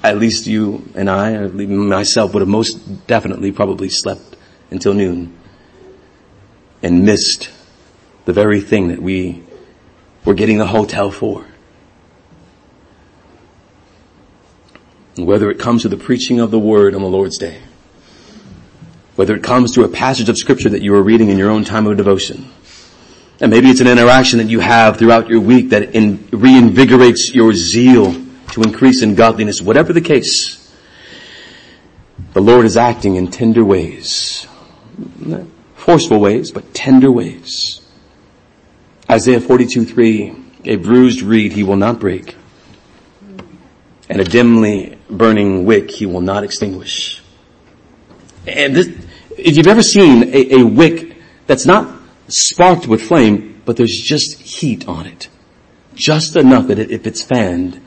at 0.09 0.19
least 0.19 0.47
you 0.47 0.89
and 0.95 1.09
I, 1.09 1.33
or 1.33 1.49
myself, 1.49 2.35
would 2.35 2.41
have 2.41 2.49
most 2.49 3.07
definitely 3.07 3.53
probably 3.53 3.89
slept 3.89 4.37
until 4.71 4.95
noon 4.95 5.37
and 6.83 7.05
missed 7.05 7.51
the 8.25 8.33
very 8.33 8.61
thing 8.61 8.89
that 8.89 9.01
we 9.01 9.43
were 10.25 10.35
getting 10.35 10.59
the 10.59 10.67
hotel 10.67 11.11
for. 11.11 11.47
Whether 15.17 15.51
it 15.51 15.59
comes 15.59 15.83
to 15.83 15.89
the 15.89 15.97
preaching 15.97 16.41
of 16.41 16.51
the 16.51 16.59
word 16.59 16.95
on 16.95 17.01
the 17.01 17.09
Lord's 17.09 17.39
day, 17.39 17.63
whether 19.15 19.35
it 19.35 19.43
comes 19.43 19.73
to 19.73 19.85
a 19.85 19.89
passage 19.89 20.29
of 20.29 20.37
scripture 20.37 20.69
that 20.69 20.83
you 20.83 20.95
are 20.95 21.03
reading 21.03 21.31
in 21.31 21.39
your 21.39 21.51
own 21.51 21.65
time 21.65 21.87
of 21.87 21.97
devotion, 21.97 22.51
and 23.41 23.51
maybe 23.51 23.69
it's 23.69 23.81
an 23.81 23.87
interaction 23.87 24.39
that 24.39 24.49
you 24.49 24.61
have 24.61 24.99
throughout 24.99 25.29
your 25.29 25.41
week 25.41 25.71
that 25.71 25.95
in, 25.95 26.19
reinvigorates 26.19 27.35
your 27.35 27.53
zeal 27.55 28.26
to 28.57 28.63
increase 28.63 29.03
in 29.03 29.15
godliness. 29.15 29.61
Whatever 29.61 29.93
the 29.93 30.01
case, 30.01 30.75
the 32.33 32.41
Lord 32.41 32.65
is 32.65 32.79
acting 32.79 33.17
in 33.17 33.31
tender 33.31 33.63
ways. 33.63 34.47
Forceful 35.75 36.19
ways, 36.19 36.51
but 36.53 36.73
tender 36.73 37.13
ways. 37.13 37.83
Isaiah 39.11 39.41
42, 39.41 39.85
3, 39.85 40.37
a 40.65 40.77
bruised 40.77 41.21
reed 41.21 41.53
he 41.53 41.65
will 41.65 41.77
not 41.77 42.01
break, 42.01 42.35
and 44.09 44.23
a 44.23 44.25
dimly 44.25 44.99
burning 45.11 45.67
wick 45.67 45.91
he 45.91 46.07
will 46.07 46.23
not 46.23 46.43
extinguish. 46.43 47.23
And 48.47 48.75
this, 48.75 48.89
if 49.37 49.59
you've 49.59 49.67
ever 49.67 49.83
seen 49.83 50.35
a, 50.35 50.61
a 50.61 50.63
wick 50.65 51.19
that's 51.47 51.67
not 51.67 51.95
sparked 52.29 52.87
with 52.87 53.03
flame, 53.03 53.61
but 53.67 53.77
there's 53.77 54.01
just 54.01 54.41
heat 54.41 54.89
on 54.89 55.05
it. 55.05 55.29
Just 55.95 56.37
enough 56.37 56.69
that 56.69 56.79
if 56.79 57.07
it's 57.07 57.23
fanned, 57.23 57.83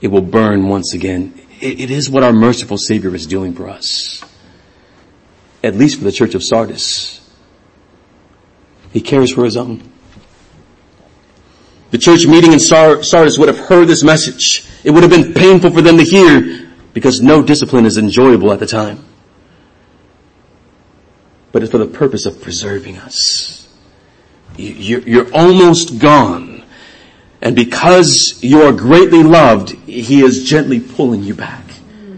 it 0.00 0.08
will 0.08 0.22
burn 0.22 0.68
once 0.68 0.94
again. 0.94 1.34
it 1.60 1.90
is 1.90 2.08
what 2.08 2.22
our 2.22 2.32
merciful 2.32 2.78
Savior 2.78 3.14
is 3.14 3.26
doing 3.26 3.54
for 3.54 3.68
us. 3.68 4.24
At 5.62 5.74
least 5.74 5.98
for 5.98 6.04
the 6.04 6.12
church 6.12 6.34
of 6.34 6.42
Sardis. 6.42 7.20
He 8.92 9.00
cares 9.00 9.32
for 9.32 9.44
his 9.44 9.56
own. 9.56 9.82
The 11.90 11.98
church 11.98 12.26
meeting 12.26 12.52
in 12.52 12.60
Sardis 12.60 13.38
would 13.38 13.48
have 13.48 13.58
heard 13.58 13.88
this 13.88 14.02
message. 14.02 14.64
It 14.84 14.90
would 14.90 15.02
have 15.02 15.10
been 15.10 15.34
painful 15.34 15.70
for 15.70 15.82
them 15.82 15.98
to 15.98 16.04
hear 16.04 16.70
because 16.94 17.20
no 17.20 17.42
discipline 17.42 17.84
is 17.84 17.98
enjoyable 17.98 18.52
at 18.52 18.58
the 18.58 18.66
time. 18.66 19.04
But 21.52 21.62
it's 21.62 21.72
for 21.72 21.78
the 21.78 21.86
purpose 21.86 22.26
of 22.26 22.40
preserving 22.40 22.98
us. 22.98 23.68
You're 24.56 25.32
almost 25.34 25.98
gone. 25.98 26.59
And 27.42 27.56
because 27.56 28.38
you 28.42 28.62
are 28.62 28.72
greatly 28.72 29.22
loved, 29.22 29.70
He 29.86 30.22
is 30.22 30.48
gently 30.48 30.80
pulling 30.80 31.22
you 31.22 31.34
back. 31.34 31.64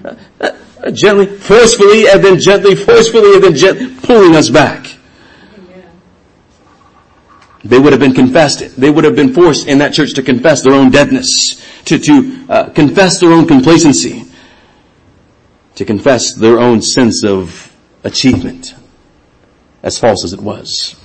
Uh, 0.05 0.16
uh, 0.41 0.91
gently, 0.91 1.27
forcefully, 1.27 2.09
and 2.09 2.25
then 2.25 2.41
gently, 2.41 2.75
forcefully, 2.75 3.35
and 3.35 3.45
then 3.45 3.55
gently 3.55 3.95
pulling 4.03 4.35
us 4.35 4.51
back. 4.51 4.87
They 7.64 7.79
would 7.79 7.93
have 7.93 8.01
been 8.01 8.14
confessed. 8.14 8.77
They 8.77 8.91
would 8.91 9.05
have 9.05 9.14
been 9.14 9.33
forced 9.33 9.68
in 9.68 9.79
that 9.79 9.95
church 9.95 10.14
to 10.14 10.23
confess 10.23 10.62
their 10.62 10.73
own 10.73 10.91
deadness, 10.91 11.62
to, 11.85 11.99
to 11.99 12.47
uh, 12.49 12.68
confess 12.70 13.20
their 13.20 13.31
own 13.31 13.47
complacency, 13.47 14.25
to 15.77 15.85
confess 15.85 16.35
their 16.35 16.59
own 16.59 16.83
sense 16.83 17.25
of 17.25 17.73
achievement, 18.03 18.75
as 19.85 19.97
false 19.99 20.25
as 20.25 20.33
it 20.33 20.41
was. 20.41 20.97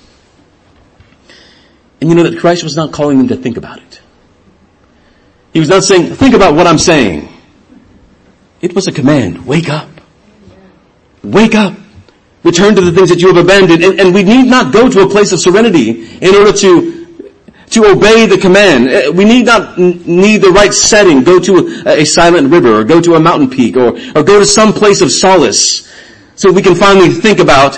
And 2.02 2.10
you 2.10 2.16
know 2.16 2.24
that 2.24 2.40
Christ 2.40 2.64
was 2.64 2.76
not 2.76 2.92
calling 2.92 3.20
them 3.20 3.28
to 3.28 3.36
think 3.36 3.58
about 3.58 3.78
it. 3.80 3.87
He 5.58 5.60
was 5.60 5.70
not 5.70 5.84
saying, 5.84 6.14
think 6.14 6.36
about 6.36 6.54
what 6.54 6.68
I'm 6.68 6.78
saying. 6.78 7.28
It 8.62 8.76
was 8.76 8.88
a 8.88 8.92
command. 8.92 9.44
Wake 9.44 9.70
up. 9.70 9.90
Wake 11.24 11.56
up. 11.56 11.76
Return 12.44 12.76
to 12.76 12.82
the 12.82 12.92
things 12.92 13.10
that 13.10 13.22
you 13.22 13.34
have 13.34 13.44
abandoned. 13.44 13.84
And, 13.84 14.00
and 14.00 14.14
we 14.14 14.22
need 14.22 14.46
not 14.46 14.72
go 14.72 14.88
to 14.88 15.02
a 15.02 15.10
place 15.10 15.32
of 15.32 15.40
serenity 15.40 16.16
in 16.20 16.36
order 16.36 16.54
to 16.60 17.26
to 17.72 17.86
obey 17.86 18.28
the 18.28 18.38
command. 18.38 18.88
Uh, 18.88 19.12
we 19.12 19.26
need 19.26 19.48
not 19.48 19.80
need 19.80 20.44
the 20.44 20.52
right 20.52 20.72
setting, 20.72 21.24
go 21.24 21.40
to 21.40 21.84
a, 21.88 22.02
a 22.02 22.06
silent 22.06 22.52
river 22.52 22.80
or 22.80 22.84
go 22.84 23.02
to 23.02 23.16
a 23.16 23.20
mountain 23.20 23.50
peak 23.50 23.78
or, 23.78 23.98
or 24.16 24.22
go 24.22 24.38
to 24.40 24.46
some 24.46 24.72
place 24.72 25.02
of 25.02 25.12
solace 25.12 25.92
so 26.36 26.52
we 26.52 26.62
can 26.62 26.76
finally 26.76 27.10
think 27.10 27.40
about 27.40 27.78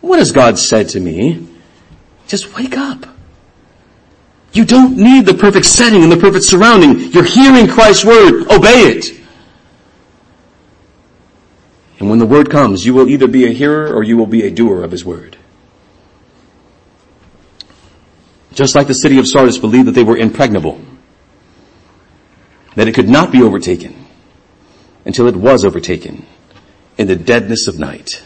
what 0.00 0.20
has 0.20 0.30
God 0.30 0.60
said 0.60 0.90
to 0.90 1.00
me? 1.00 1.44
Just 2.28 2.56
wake 2.56 2.78
up. 2.78 3.17
You 4.52 4.64
don't 4.64 4.96
need 4.96 5.26
the 5.26 5.34
perfect 5.34 5.66
setting 5.66 6.02
and 6.02 6.10
the 6.10 6.16
perfect 6.16 6.44
surrounding. 6.44 7.12
You're 7.12 7.24
hearing 7.24 7.68
Christ's 7.68 8.04
word. 8.04 8.50
Obey 8.50 8.92
it. 8.92 9.18
And 11.98 12.08
when 12.08 12.18
the 12.18 12.26
word 12.26 12.50
comes, 12.50 12.86
you 12.86 12.94
will 12.94 13.08
either 13.08 13.26
be 13.26 13.44
a 13.44 13.50
hearer 13.50 13.92
or 13.92 14.02
you 14.02 14.16
will 14.16 14.26
be 14.26 14.44
a 14.44 14.50
doer 14.50 14.82
of 14.82 14.90
his 14.90 15.04
word. 15.04 15.36
Just 18.52 18.74
like 18.74 18.86
the 18.86 18.94
city 18.94 19.18
of 19.18 19.28
Sardis 19.28 19.58
believed 19.58 19.88
that 19.88 19.92
they 19.92 20.04
were 20.04 20.16
impregnable, 20.16 20.80
that 22.74 22.88
it 22.88 22.94
could 22.94 23.08
not 23.08 23.30
be 23.30 23.42
overtaken 23.42 24.06
until 25.04 25.26
it 25.26 25.36
was 25.36 25.64
overtaken 25.64 26.26
in 26.96 27.06
the 27.06 27.16
deadness 27.16 27.68
of 27.68 27.78
night. 27.78 28.22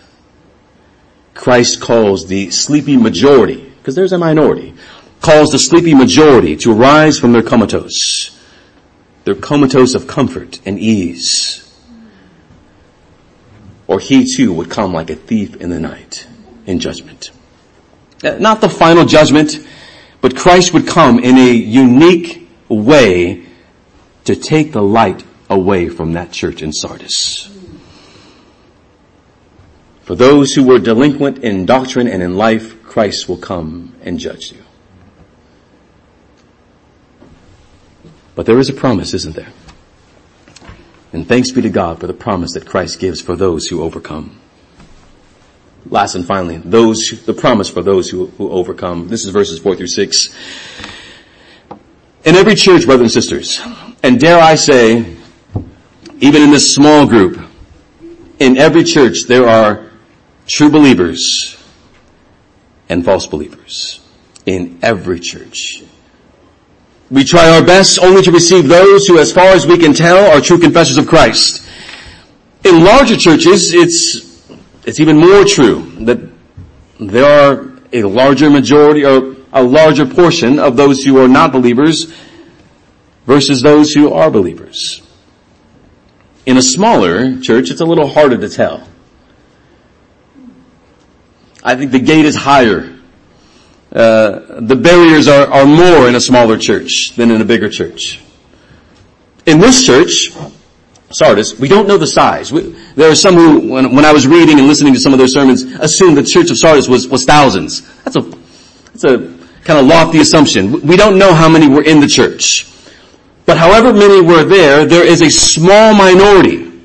Christ 1.34 1.80
calls 1.80 2.28
the 2.28 2.50
sleepy 2.50 2.96
majority, 2.96 3.72
because 3.78 3.94
there's 3.94 4.12
a 4.12 4.18
minority, 4.18 4.74
calls 5.22 5.50
the 5.50 5.58
sleepy 5.58 5.94
majority 5.94 6.56
to 6.56 6.72
arise 6.72 7.18
from 7.18 7.32
their 7.32 7.42
comatose, 7.42 8.38
their 9.24 9.36
comatose 9.36 9.94
of 9.94 10.06
comfort 10.06 10.60
and 10.66 10.78
ease. 10.78 11.58
Or 13.86 14.00
he 14.00 14.26
too 14.26 14.52
would 14.52 14.68
come 14.70 14.92
like 14.92 15.10
a 15.10 15.14
thief 15.14 15.56
in 15.56 15.70
the 15.70 15.78
night 15.78 16.26
in 16.66 16.80
judgment. 16.80 17.30
Not 18.22 18.60
the 18.60 18.68
final 18.68 19.04
judgment, 19.04 19.66
but 20.20 20.36
Christ 20.36 20.74
would 20.74 20.86
come 20.86 21.18
in 21.18 21.36
a 21.38 21.52
unique 21.52 22.48
way 22.68 23.46
to 24.24 24.36
take 24.36 24.72
the 24.72 24.82
light 24.82 25.24
away 25.48 25.88
from 25.88 26.14
that 26.14 26.32
church 26.32 26.62
in 26.62 26.72
Sardis. 26.72 27.48
For 30.02 30.16
those 30.16 30.54
who 30.54 30.64
were 30.64 30.78
delinquent 30.78 31.38
in 31.38 31.64
doctrine 31.64 32.08
and 32.08 32.22
in 32.22 32.36
life, 32.36 32.82
Christ 32.82 33.28
will 33.28 33.36
come 33.36 33.94
and 34.02 34.18
judge 34.18 34.52
you. 34.52 34.62
But 38.34 38.46
there 38.46 38.58
is 38.58 38.68
a 38.68 38.72
promise, 38.72 39.14
isn't 39.14 39.36
there? 39.36 39.52
And 41.12 41.28
thanks 41.28 41.50
be 41.50 41.60
to 41.62 41.70
God 41.70 42.00
for 42.00 42.06
the 42.06 42.14
promise 42.14 42.54
that 42.54 42.66
Christ 42.66 42.98
gives 42.98 43.20
for 43.20 43.36
those 43.36 43.66
who 43.66 43.82
overcome. 43.82 44.40
Last 45.86 46.14
and 46.14 46.26
finally, 46.26 46.58
those, 46.58 47.22
the 47.26 47.34
promise 47.34 47.68
for 47.68 47.82
those 47.82 48.08
who, 48.08 48.26
who 48.26 48.50
overcome. 48.50 49.08
This 49.08 49.24
is 49.24 49.30
verses 49.30 49.58
four 49.58 49.76
through 49.76 49.88
six. 49.88 50.28
In 52.24 52.36
every 52.36 52.54
church, 52.54 52.86
brothers 52.86 53.14
and 53.14 53.22
sisters, 53.24 53.60
and 54.02 54.18
dare 54.18 54.38
I 54.38 54.54
say, 54.54 55.16
even 56.20 56.42
in 56.42 56.50
this 56.50 56.72
small 56.72 57.06
group, 57.06 57.42
in 58.38 58.56
every 58.56 58.84
church 58.84 59.24
there 59.26 59.48
are 59.48 59.90
true 60.46 60.70
believers 60.70 61.56
and 62.88 63.04
false 63.04 63.26
believers. 63.26 64.00
In 64.46 64.78
every 64.82 65.20
church. 65.20 65.84
We 67.12 67.24
try 67.24 67.50
our 67.50 67.62
best 67.62 67.98
only 67.98 68.22
to 68.22 68.32
receive 68.32 68.68
those 68.68 69.06
who, 69.06 69.18
as 69.18 69.30
far 69.30 69.48
as 69.48 69.66
we 69.66 69.76
can 69.76 69.92
tell, 69.92 70.32
are 70.34 70.40
true 70.40 70.58
confessors 70.58 70.96
of 70.96 71.06
Christ. 71.06 71.62
In 72.64 72.82
larger 72.82 73.18
churches, 73.18 73.74
it's, 73.74 74.50
it's 74.86 74.98
even 74.98 75.18
more 75.18 75.44
true 75.44 75.92
that 76.06 76.18
there 76.98 77.26
are 77.26 77.70
a 77.92 78.04
larger 78.04 78.48
majority 78.48 79.04
or 79.04 79.36
a 79.52 79.62
larger 79.62 80.06
portion 80.06 80.58
of 80.58 80.78
those 80.78 81.04
who 81.04 81.22
are 81.22 81.28
not 81.28 81.52
believers 81.52 82.10
versus 83.26 83.60
those 83.60 83.92
who 83.92 84.14
are 84.14 84.30
believers. 84.30 85.02
In 86.46 86.56
a 86.56 86.62
smaller 86.62 87.38
church, 87.42 87.70
it's 87.70 87.82
a 87.82 87.84
little 87.84 88.08
harder 88.08 88.38
to 88.38 88.48
tell. 88.48 88.88
I 91.62 91.76
think 91.76 91.92
the 91.92 92.00
gate 92.00 92.24
is 92.24 92.36
higher 92.36 92.91
uh, 93.94 94.60
the 94.60 94.76
barriers 94.76 95.28
are, 95.28 95.46
are 95.48 95.66
more 95.66 96.08
in 96.08 96.14
a 96.14 96.20
smaller 96.20 96.56
church 96.56 97.12
than 97.16 97.30
in 97.30 97.40
a 97.40 97.44
bigger 97.44 97.68
church. 97.68 98.22
In 99.44 99.58
this 99.58 99.84
church, 99.84 100.30
Sardis, 101.10 101.58
we 101.58 101.68
don't 101.68 101.86
know 101.86 101.98
the 101.98 102.06
size. 102.06 102.52
We, 102.52 102.70
there 102.94 103.10
are 103.10 103.14
some 103.14 103.34
who, 103.34 103.70
when, 103.70 103.94
when, 103.94 104.04
I 104.04 104.12
was 104.12 104.26
reading 104.26 104.58
and 104.58 104.66
listening 104.66 104.94
to 104.94 105.00
some 105.00 105.12
of 105.12 105.18
their 105.18 105.28
sermons, 105.28 105.64
assumed 105.64 106.16
the 106.16 106.22
church 106.22 106.50
of 106.50 106.56
Sardis 106.56 106.88
was, 106.88 107.06
was 107.06 107.24
thousands. 107.24 107.82
That's 108.04 108.16
a, 108.16 108.20
that's 108.20 109.04
a 109.04 109.18
kind 109.64 109.78
of 109.78 109.86
lofty 109.86 110.20
assumption. 110.20 110.80
We 110.86 110.96
don't 110.96 111.18
know 111.18 111.34
how 111.34 111.48
many 111.48 111.68
were 111.68 111.82
in 111.82 112.00
the 112.00 112.08
church. 112.08 112.66
But 113.44 113.58
however 113.58 113.92
many 113.92 114.22
were 114.22 114.44
there, 114.44 114.86
there 114.86 115.06
is 115.06 115.20
a 115.20 115.30
small 115.30 115.92
minority 115.92 116.80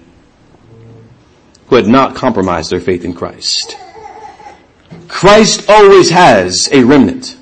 who 1.68 1.76
had 1.76 1.88
not 1.88 2.16
compromised 2.16 2.72
their 2.72 2.82
faith 2.82 3.06
in 3.06 3.14
Christ. 3.14 3.78
Christ 5.08 5.70
always 5.70 6.10
has 6.10 6.70
a 6.72 6.84
remnant. 6.84 7.38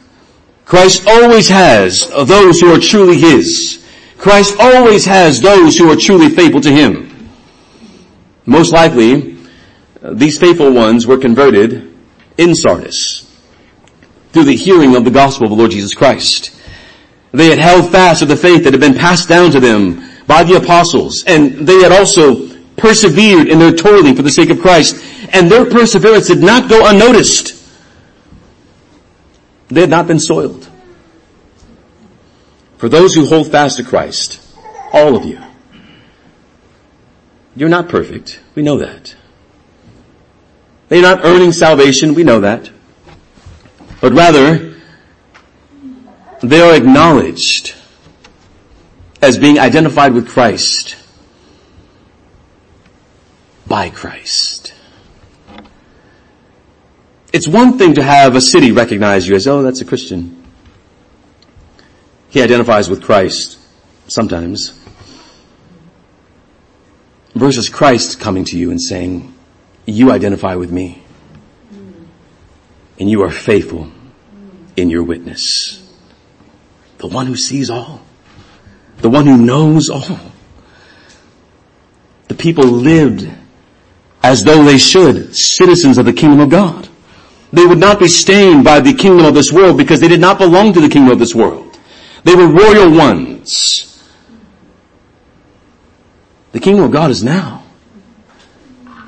Christ 0.66 1.08
always 1.08 1.48
has 1.50 2.10
those 2.10 2.60
who 2.60 2.74
are 2.74 2.80
truly 2.80 3.20
His. 3.20 3.86
Christ 4.18 4.56
always 4.60 5.06
has 5.06 5.42
those 5.42 5.78
who 5.78 5.92
are 5.92 5.96
truly 5.96 6.30
faithful 6.30 6.62
to 6.62 6.72
Him. 6.72 7.30
Most 8.46 8.72
likely, 8.72 9.38
these 10.02 10.40
faithful 10.40 10.72
ones 10.72 11.08
were 11.08 11.18
converted 11.18 11.96
in 12.38 12.56
Sardis 12.56 13.32
through 14.32 14.44
the 14.44 14.56
hearing 14.56 14.96
of 14.96 15.06
the 15.06 15.12
gospel 15.12 15.46
of 15.46 15.52
the 15.52 15.56
Lord 15.56 15.72
Jesus 15.72 15.94
Christ. 15.94 16.52
They 17.32 17.50
had 17.50 17.60
held 17.60 17.92
fast 17.92 18.20
to 18.20 18.26
the 18.26 18.36
faith 18.36 18.64
that 18.64 18.74
had 18.74 18.82
been 18.82 18.96
passed 18.96 19.28
down 19.28 19.52
to 19.52 19.60
them 19.60 20.10
by 20.28 20.44
the 20.44 20.56
apostles, 20.56 21.24
and 21.26 21.68
they 21.68 21.82
had 21.82 21.92
also 21.92 22.56
persevered 22.76 23.48
in 23.48 23.60
their 23.60 23.72
toiling 23.72 24.16
for 24.16 24.22
the 24.22 24.30
sake 24.30 24.50
of 24.50 24.60
Christ, 24.60 25.04
and 25.34 25.50
their 25.50 25.66
perseverance 25.66 26.28
did 26.28 26.42
not 26.42 26.70
go 26.70 26.88
unnoticed. 26.88 27.55
They 29.68 29.82
had 29.82 29.90
not 29.90 30.08
been 30.08 30.20
soiled. 30.20 30.70
For 32.78 32.90
those 32.90 33.14
who 33.16 33.26
hold 33.26 33.52
fast 33.52 33.78
to 33.78 33.84
Christ, 33.84 34.42
all 34.94 35.16
of 35.16 35.26
you, 35.26 35.42
you're 37.56 37.70
not 37.70 37.90
perfect. 37.90 38.42
We 38.54 38.64
know 38.64 38.78
that. 38.78 39.16
They're 40.90 41.02
not 41.02 41.26
earning 41.26 41.52
salvation. 41.52 42.14
We 42.14 42.24
know 42.24 42.42
that. 42.42 42.70
But 44.02 44.14
rather, 44.14 44.76
they 46.44 46.62
are 46.62 46.76
acknowledged 46.76 47.74
as 49.22 49.40
being 49.40 49.58
identified 49.58 50.14
with 50.14 50.28
Christ 50.28 50.96
by 53.66 53.90
Christ. 53.90 54.75
It's 57.34 57.48
one 57.48 57.78
thing 57.78 57.96
to 57.96 58.04
have 58.04 58.36
a 58.36 58.42
city 58.42 58.72
recognize 58.72 59.28
you 59.28 59.36
as, 59.36 59.48
oh, 59.48 59.62
that's 59.62 59.82
a 59.82 59.86
Christian. 59.86 60.44
He 62.30 62.42
identifies 62.42 62.90
with 62.90 63.04
Christ 63.04 63.58
sometimes. 64.08 64.78
Versus 67.34 67.70
Christ 67.70 68.20
coming 68.20 68.46
to 68.46 68.58
you 68.58 68.72
and 68.72 68.82
saying, 68.82 69.34
you 69.86 70.12
identify 70.12 70.56
with 70.56 70.72
me. 70.72 71.04
And 73.00 73.10
you 73.10 73.24
are 73.24 73.32
faithful 73.32 73.92
in 74.78 74.90
your 74.90 75.04
witness. 75.04 75.82
The 76.98 77.08
one 77.08 77.28
who 77.28 77.36
sees 77.36 77.70
all. 77.70 78.02
The 79.00 79.10
one 79.10 79.26
who 79.26 79.38
knows 79.38 79.90
all. 79.90 80.20
The 82.30 82.36
people 82.36 82.64
lived 82.64 83.30
as 84.24 84.44
though 84.44 84.64
they 84.64 84.78
should, 84.78 85.36
citizens 85.36 85.98
of 85.98 86.06
the 86.06 86.14
kingdom 86.14 86.40
of 86.40 86.50
God 86.50 86.90
they 87.56 87.66
would 87.66 87.78
not 87.78 88.00
be 88.00 88.08
stained 88.08 88.64
by 88.64 88.80
the 88.80 88.94
kingdom 88.94 89.26
of 89.26 89.34
this 89.34 89.52
world 89.52 89.78
because 89.78 90.00
they 90.00 90.08
did 90.08 90.20
not 90.20 90.38
belong 90.38 90.74
to 90.74 90.82
the 90.82 90.90
kingdom 90.90 91.12
of 91.12 91.20
this 91.20 91.34
world. 91.34 91.80
They 92.24 92.36
were 92.36 92.48
royal 92.48 92.92
ones. 92.92 94.04
The 96.52 96.60
kingdom 96.60 96.86
of 96.86 96.92
God 96.92 97.12
is 97.12 97.24
now. 97.24 97.64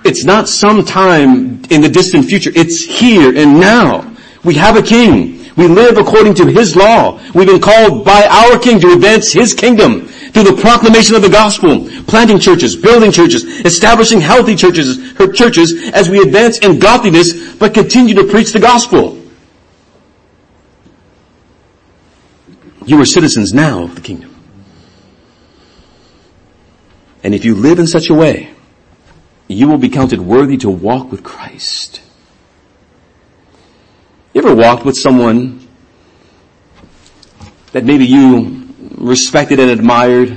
It's 0.04 0.24
not 0.24 0.48
sometime 0.48 1.64
in 1.70 1.82
the 1.82 1.90
distant 1.90 2.26
future. 2.26 2.52
It's 2.56 2.84
here 2.84 3.36
and 3.36 3.60
now. 3.60 4.16
We 4.44 4.54
have 4.56 4.78
a 4.78 4.82
king. 4.82 5.37
We 5.58 5.68
live 5.68 5.98
according 5.98 6.36
to 6.36 6.46
his 6.46 6.76
law. 6.76 7.20
We've 7.34 7.48
been 7.48 7.60
called 7.60 8.06
by 8.06 8.28
our 8.28 8.60
king 8.60 8.80
to 8.82 8.94
advance 8.94 9.34
his 9.34 9.56
kingdom 9.56 10.08
through 10.08 10.44
the 10.44 10.62
proclamation 10.62 11.16
of 11.16 11.24
the 11.24 11.30
gospel, 11.30 11.90
planting 12.04 12.38
churches, 12.38 12.76
building 12.76 13.12
churches, 13.12 13.44
establishing 13.44 14.22
healthy 14.22 14.56
churches, 14.56 15.00
churches 15.34 15.90
as 15.94 16.10
we 16.10 16.22
advance 16.22 16.60
in 16.60 16.78
godliness, 16.78 17.56
but 17.56 17.74
continue 17.74 18.14
to 18.14 18.26
preach 18.26 18.54
the 18.54 18.60
gospel. 18.60 19.20
You 22.86 23.02
are 23.02 23.06
citizens 23.06 23.52
now 23.52 23.84
of 23.84 23.96
the 23.96 24.02
kingdom. 24.02 24.34
And 27.24 27.34
if 27.34 27.44
you 27.44 27.56
live 27.56 27.80
in 27.80 27.88
such 27.88 28.12
a 28.12 28.14
way, 28.14 28.52
you 29.48 29.68
will 29.68 29.80
be 29.80 29.90
counted 29.90 30.22
worthy 30.22 30.58
to 30.58 30.70
walk 30.70 31.12
with 31.12 31.24
Christ. 31.24 32.02
You 34.38 34.44
ever 34.44 34.54
walked 34.54 34.86
with 34.86 34.96
someone 34.96 35.68
that 37.72 37.84
maybe 37.84 38.06
you 38.06 38.72
respected 38.96 39.60
and 39.60 39.72
admired. 39.72 40.30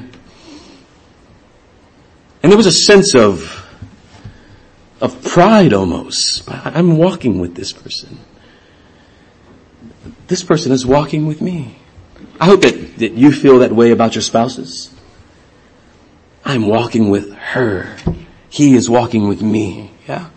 And 2.42 2.50
there 2.50 2.56
was 2.56 2.64
a 2.64 2.72
sense 2.72 3.14
of, 3.14 3.62
of 5.02 5.22
pride 5.22 5.74
almost. 5.74 6.44
I'm 6.48 6.96
walking 6.96 7.40
with 7.40 7.56
this 7.56 7.74
person. 7.74 8.18
This 10.28 10.42
person 10.42 10.72
is 10.72 10.86
walking 10.86 11.26
with 11.26 11.42
me. 11.42 11.76
I 12.40 12.46
hope 12.46 12.62
that, 12.62 12.96
that 13.00 13.12
you 13.12 13.30
feel 13.30 13.58
that 13.58 13.70
way 13.70 13.90
about 13.90 14.14
your 14.14 14.22
spouses. 14.22 14.90
I'm 16.42 16.66
walking 16.66 17.10
with 17.10 17.34
her. 17.34 17.98
He 18.48 18.76
is 18.76 18.88
walking 18.88 19.28
with 19.28 19.42
me. 19.42 19.90
Yeah. 20.08 20.30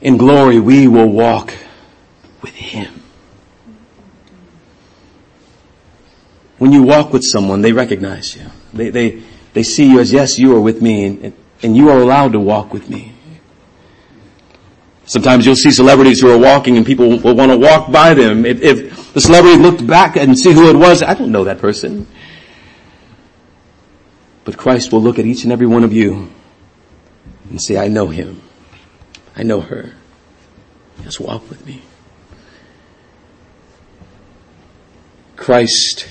In 0.00 0.16
glory, 0.16 0.60
we 0.60 0.86
will 0.86 1.08
walk 1.08 1.54
with 2.42 2.54
Him. 2.54 3.02
When 6.58 6.72
you 6.72 6.82
walk 6.82 7.12
with 7.12 7.24
someone, 7.24 7.62
they 7.62 7.72
recognize 7.72 8.36
you. 8.36 8.46
They, 8.72 8.90
they, 8.90 9.22
they 9.54 9.62
see 9.62 9.90
you 9.90 10.00
as, 10.00 10.12
yes, 10.12 10.38
you 10.38 10.56
are 10.56 10.60
with 10.60 10.82
me 10.82 11.04
and, 11.04 11.32
and 11.62 11.76
you 11.76 11.88
are 11.90 11.98
allowed 11.98 12.32
to 12.32 12.40
walk 12.40 12.72
with 12.72 12.88
me. 12.88 13.14
Sometimes 15.04 15.46
you'll 15.46 15.56
see 15.56 15.70
celebrities 15.70 16.20
who 16.20 16.30
are 16.30 16.38
walking 16.38 16.76
and 16.76 16.84
people 16.84 17.08
will 17.18 17.34
want 17.34 17.50
to 17.50 17.56
walk 17.56 17.90
by 17.90 18.12
them. 18.12 18.44
If, 18.44 18.60
if 18.60 19.12
the 19.14 19.20
celebrity 19.20 19.56
looked 19.56 19.86
back 19.86 20.16
and 20.16 20.38
see 20.38 20.52
who 20.52 20.68
it 20.68 20.76
was, 20.76 21.02
I 21.02 21.14
don't 21.14 21.32
know 21.32 21.44
that 21.44 21.58
person. 21.58 22.06
But 24.44 24.58
Christ 24.58 24.92
will 24.92 25.00
look 25.00 25.18
at 25.18 25.24
each 25.24 25.44
and 25.44 25.52
every 25.52 25.66
one 25.66 25.84
of 25.84 25.92
you 25.92 26.30
and 27.48 27.62
say, 27.62 27.78
I 27.78 27.88
know 27.88 28.08
him. 28.08 28.42
I 29.38 29.44
know 29.44 29.60
her. 29.60 29.94
Just 31.04 31.20
walk 31.20 31.48
with 31.48 31.64
me. 31.64 31.82
Christ 35.36 36.08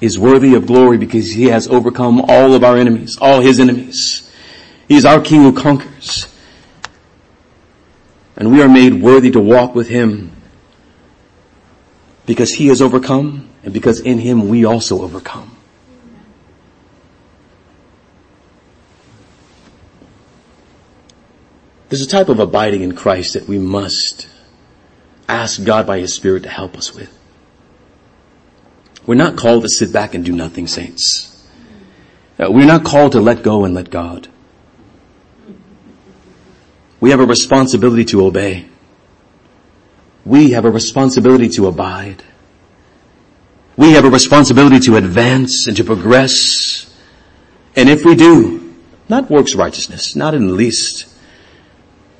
is 0.00 0.18
worthy 0.18 0.54
of 0.54 0.66
glory 0.66 0.98
because 0.98 1.30
he 1.30 1.44
has 1.44 1.68
overcome 1.68 2.20
all 2.28 2.52
of 2.52 2.64
our 2.64 2.76
enemies, 2.76 3.16
all 3.20 3.40
his 3.40 3.60
enemies. 3.60 4.30
He 4.88 4.96
is 4.96 5.04
our 5.04 5.20
king 5.20 5.42
who 5.42 5.52
conquers. 5.52 6.26
And 8.36 8.50
we 8.50 8.60
are 8.60 8.68
made 8.68 8.94
worthy 8.94 9.30
to 9.30 9.40
walk 9.40 9.74
with 9.74 9.88
him 9.88 10.32
because 12.26 12.52
he 12.52 12.66
has 12.66 12.82
overcome 12.82 13.48
and 13.62 13.72
because 13.72 14.00
in 14.00 14.18
him 14.18 14.48
we 14.48 14.64
also 14.64 15.02
overcome. 15.02 15.55
There's 21.88 22.02
a 22.02 22.08
type 22.08 22.28
of 22.28 22.40
abiding 22.40 22.82
in 22.82 22.96
Christ 22.96 23.34
that 23.34 23.48
we 23.48 23.58
must 23.58 24.28
ask 25.28 25.62
God 25.62 25.86
by 25.86 25.98
His 25.98 26.14
Spirit 26.14 26.42
to 26.42 26.48
help 26.48 26.76
us 26.76 26.94
with. 26.94 27.16
We're 29.06 29.14
not 29.14 29.36
called 29.36 29.62
to 29.62 29.68
sit 29.68 29.92
back 29.92 30.14
and 30.14 30.24
do 30.24 30.32
nothing, 30.32 30.66
saints. 30.66 31.32
Uh, 32.38 32.46
we're 32.50 32.66
not 32.66 32.84
called 32.84 33.12
to 33.12 33.20
let 33.20 33.42
go 33.42 33.64
and 33.64 33.74
let 33.74 33.88
God. 33.88 34.28
We 37.00 37.10
have 37.10 37.20
a 37.20 37.26
responsibility 37.26 38.04
to 38.06 38.26
obey. 38.26 38.68
We 40.24 40.50
have 40.50 40.64
a 40.64 40.70
responsibility 40.70 41.48
to 41.50 41.68
abide. 41.68 42.24
We 43.76 43.92
have 43.92 44.04
a 44.04 44.10
responsibility 44.10 44.80
to 44.80 44.96
advance 44.96 45.66
and 45.68 45.76
to 45.76 45.84
progress. 45.84 46.92
And 47.76 47.88
if 47.88 48.04
we 48.04 48.16
do, 48.16 48.74
not 49.08 49.30
works 49.30 49.54
righteousness, 49.54 50.16
not 50.16 50.34
in 50.34 50.48
the 50.48 50.52
least, 50.52 51.06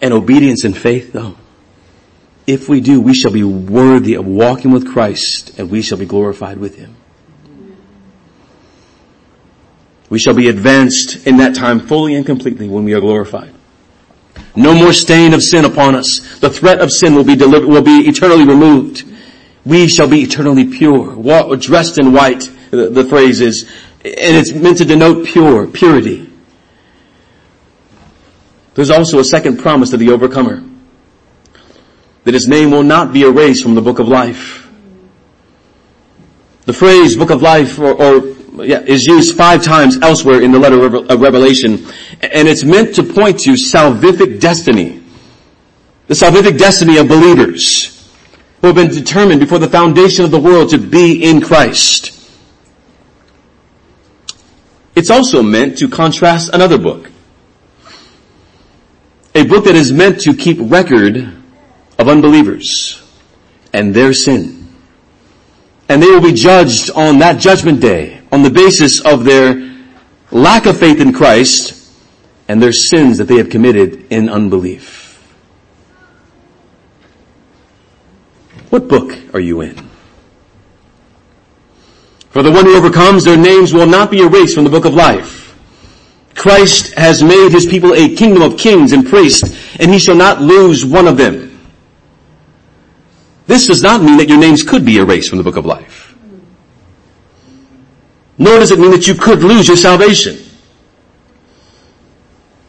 and 0.06 0.14
obedience 0.14 0.64
and 0.64 0.76
faith 0.76 1.12
though. 1.12 1.36
If 2.46 2.68
we 2.68 2.80
do, 2.80 3.00
we 3.00 3.12
shall 3.12 3.32
be 3.32 3.42
worthy 3.42 4.14
of 4.14 4.24
walking 4.24 4.70
with 4.70 4.90
Christ 4.90 5.58
and 5.58 5.70
we 5.70 5.82
shall 5.82 5.98
be 5.98 6.06
glorified 6.06 6.58
with 6.58 6.76
Him. 6.76 6.96
We 10.08 10.20
shall 10.20 10.34
be 10.34 10.48
advanced 10.48 11.26
in 11.26 11.38
that 11.38 11.56
time 11.56 11.80
fully 11.80 12.14
and 12.14 12.24
completely 12.24 12.68
when 12.68 12.84
we 12.84 12.94
are 12.94 13.00
glorified. 13.00 13.52
No 14.54 14.74
more 14.74 14.92
stain 14.92 15.34
of 15.34 15.42
sin 15.42 15.64
upon 15.64 15.94
us. 15.96 16.38
The 16.38 16.50
threat 16.50 16.80
of 16.80 16.92
sin 16.92 17.14
will 17.14 17.24
be 17.24 17.34
delivered, 17.34 17.68
will 17.68 17.82
be 17.82 18.08
eternally 18.08 18.44
removed. 18.46 19.04
We 19.64 19.88
shall 19.88 20.08
be 20.08 20.22
eternally 20.22 20.66
pure, 20.66 21.56
dressed 21.56 21.98
in 21.98 22.12
white, 22.12 22.48
the, 22.70 22.88
the 22.88 23.04
phrase 23.04 23.40
is, 23.40 23.64
and 24.04 24.36
it's 24.36 24.52
meant 24.52 24.78
to 24.78 24.84
denote 24.84 25.26
pure, 25.26 25.66
purity. 25.66 26.25
There's 28.76 28.90
also 28.90 29.18
a 29.18 29.24
second 29.24 29.58
promise 29.58 29.90
to 29.90 29.96
the 29.96 30.10
overcomer. 30.10 30.62
That 32.24 32.34
his 32.34 32.46
name 32.46 32.70
will 32.70 32.82
not 32.82 33.12
be 33.12 33.22
erased 33.22 33.62
from 33.62 33.74
the 33.74 33.80
book 33.80 33.98
of 33.98 34.06
life. 34.06 34.68
The 36.66 36.72
phrase 36.72 37.16
book 37.16 37.30
of 37.30 37.40
life 37.40 37.78
or, 37.78 37.94
or 37.94 38.36
yeah, 38.64 38.80
is 38.80 39.06
used 39.06 39.36
five 39.36 39.62
times 39.62 39.98
elsewhere 40.02 40.42
in 40.42 40.52
the 40.52 40.58
letter 40.58 40.84
of 40.84 41.20
Revelation. 41.20 41.86
And 42.20 42.46
it's 42.46 42.64
meant 42.64 42.94
to 42.96 43.02
point 43.02 43.40
to 43.40 43.52
salvific 43.52 44.40
destiny. 44.40 45.02
The 46.08 46.14
salvific 46.14 46.58
destiny 46.58 46.98
of 46.98 47.08
believers 47.08 48.12
who 48.60 48.66
have 48.68 48.76
been 48.76 48.88
determined 48.88 49.40
before 49.40 49.58
the 49.58 49.68
foundation 49.68 50.24
of 50.24 50.30
the 50.30 50.38
world 50.38 50.70
to 50.70 50.78
be 50.78 51.24
in 51.24 51.40
Christ. 51.40 52.12
It's 54.94 55.10
also 55.10 55.42
meant 55.42 55.78
to 55.78 55.88
contrast 55.88 56.50
another 56.52 56.78
book, 56.78 57.10
a 59.36 59.44
book 59.44 59.64
that 59.64 59.74
is 59.74 59.92
meant 59.92 60.18
to 60.20 60.32
keep 60.32 60.56
record 60.58 61.18
of 61.98 62.08
unbelievers 62.08 63.02
and 63.74 63.94
their 63.94 64.14
sin. 64.14 64.66
And 65.90 66.02
they 66.02 66.06
will 66.06 66.22
be 66.22 66.32
judged 66.32 66.90
on 66.92 67.18
that 67.18 67.38
judgment 67.38 67.82
day 67.82 68.22
on 68.32 68.42
the 68.42 68.48
basis 68.48 69.00
of 69.04 69.24
their 69.24 69.76
lack 70.30 70.64
of 70.64 70.78
faith 70.78 71.00
in 71.02 71.12
Christ 71.12 71.92
and 72.48 72.62
their 72.62 72.72
sins 72.72 73.18
that 73.18 73.24
they 73.24 73.36
have 73.36 73.50
committed 73.50 74.06
in 74.10 74.30
unbelief. 74.30 75.04
What 78.70 78.88
book 78.88 79.18
are 79.34 79.40
you 79.40 79.60
in? 79.60 79.76
For 82.30 82.42
the 82.42 82.50
one 82.50 82.64
who 82.64 82.74
overcomes, 82.74 83.22
their 83.22 83.36
names 83.36 83.74
will 83.74 83.86
not 83.86 84.10
be 84.10 84.20
erased 84.20 84.54
from 84.54 84.64
the 84.64 84.70
book 84.70 84.86
of 84.86 84.94
life. 84.94 85.45
Christ 86.36 86.92
has 86.94 87.22
made 87.22 87.50
his 87.50 87.64
people 87.64 87.94
a 87.94 88.14
kingdom 88.14 88.42
of 88.42 88.58
kings 88.58 88.92
and 88.92 89.06
priests, 89.06 89.42
and 89.80 89.90
he 89.90 89.98
shall 89.98 90.14
not 90.14 90.40
lose 90.40 90.84
one 90.84 91.08
of 91.08 91.16
them. 91.16 91.58
This 93.46 93.66
does 93.66 93.82
not 93.82 94.02
mean 94.02 94.18
that 94.18 94.28
your 94.28 94.38
names 94.38 94.62
could 94.62 94.84
be 94.84 94.98
erased 94.98 95.30
from 95.30 95.38
the 95.38 95.44
book 95.44 95.56
of 95.56 95.64
life. 95.64 96.14
Nor 98.36 98.58
does 98.58 98.70
it 98.70 98.78
mean 98.78 98.90
that 98.90 99.06
you 99.06 99.14
could 99.14 99.42
lose 99.42 99.66
your 99.66 99.78
salvation. 99.78 100.38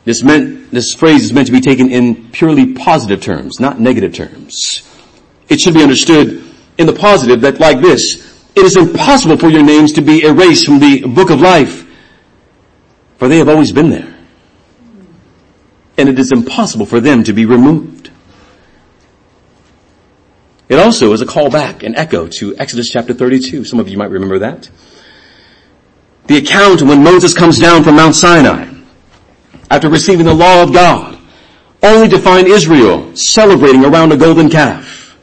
This 0.05 0.23
meant, 0.23 0.71
this 0.71 0.93
phrase 0.93 1.25
is 1.25 1.33
meant 1.33 1.47
to 1.47 1.53
be 1.53 1.59
taken 1.59 1.91
in 1.91 2.31
purely 2.31 2.73
positive 2.73 3.19
terms, 3.19 3.59
not 3.59 3.81
negative 3.81 4.13
terms. 4.13 4.87
It 5.49 5.59
should 5.59 5.73
be 5.73 5.83
understood 5.83 6.41
in 6.77 6.87
the 6.87 6.93
positive 6.93 7.41
that 7.41 7.59
like 7.59 7.81
this, 7.81 8.49
it 8.55 8.63
is 8.63 8.77
impossible 8.77 9.35
for 9.35 9.49
your 9.49 9.63
names 9.63 9.91
to 9.93 10.01
be 10.01 10.23
erased 10.23 10.65
from 10.65 10.79
the 10.79 11.01
book 11.01 11.31
of 11.31 11.41
life 11.41 11.86
for 13.17 13.27
they 13.27 13.37
have 13.37 13.49
always 13.49 13.71
been 13.71 13.89
there. 13.89 14.15
And 15.97 16.07
it 16.09 16.19
is 16.19 16.31
impossible 16.31 16.85
for 16.85 16.99
them 16.99 17.23
to 17.23 17.33
be 17.33 17.45
removed. 17.45 18.11
It 20.69 20.79
also 20.79 21.13
is 21.13 21.21
a 21.21 21.25
call 21.25 21.49
back, 21.49 21.83
an 21.83 21.95
echo 21.95 22.27
to 22.27 22.55
Exodus 22.57 22.89
chapter 22.89 23.13
32. 23.13 23.63
Some 23.65 23.79
of 23.79 23.87
you 23.87 23.97
might 23.97 24.11
remember 24.11 24.39
that. 24.39 24.69
The 26.27 26.37
account 26.37 26.81
when 26.81 27.03
Moses 27.03 27.33
comes 27.33 27.57
down 27.57 27.83
from 27.83 27.95
Mount 27.95 28.15
Sinai 28.15 28.73
after 29.71 29.89
receiving 29.89 30.25
the 30.25 30.33
law 30.33 30.63
of 30.63 30.73
God, 30.73 31.17
only 31.81 32.09
to 32.09 32.19
find 32.19 32.47
Israel 32.47 33.15
celebrating 33.15 33.85
around 33.85 34.11
a 34.11 34.17
golden 34.17 34.49
calf. 34.49 35.17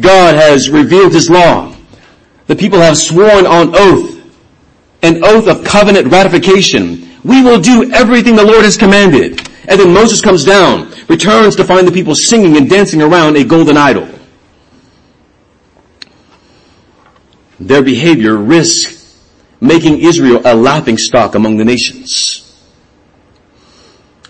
God 0.00 0.34
has 0.36 0.70
revealed 0.70 1.12
his 1.12 1.28
law. 1.28 1.74
The 2.46 2.56
people 2.56 2.78
have 2.78 2.96
sworn 2.96 3.46
on 3.46 3.74
oath 3.74 4.21
an 5.02 5.24
oath 5.24 5.48
of 5.48 5.64
covenant 5.64 6.10
ratification. 6.10 7.08
We 7.24 7.42
will 7.42 7.60
do 7.60 7.92
everything 7.92 8.36
the 8.36 8.44
Lord 8.44 8.64
has 8.64 8.76
commanded. 8.76 9.48
And 9.68 9.80
then 9.80 9.92
Moses 9.92 10.20
comes 10.20 10.44
down, 10.44 10.92
returns 11.08 11.56
to 11.56 11.64
find 11.64 11.86
the 11.86 11.92
people 11.92 12.14
singing 12.14 12.56
and 12.56 12.68
dancing 12.68 13.02
around 13.02 13.36
a 13.36 13.44
golden 13.44 13.76
idol. 13.76 14.08
Their 17.60 17.82
behavior 17.82 18.36
risks 18.36 19.02
making 19.60 20.00
Israel 20.00 20.42
a 20.44 20.54
laughing 20.54 20.98
stock 20.98 21.36
among 21.36 21.56
the 21.56 21.64
nations. 21.64 22.38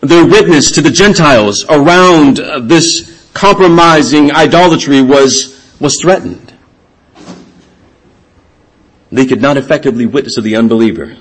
Their 0.03 0.27
witness 0.27 0.73
to 0.73 0.83
the 0.83 0.91
Gentiles 0.91 1.65
around 1.69 2.41
uh, 2.41 2.59
this 2.61 3.31
compromising 3.33 4.33
idolatry 4.33 5.01
was, 5.01 5.75
was 5.81 5.99
threatened. 6.03 6.42
They 9.13 9.27
could 9.27 9.43
not 9.43 9.59
effectively 9.59 10.07
witness 10.07 10.37
to 10.37 10.41
the 10.41 10.57
unbeliever 10.57 11.19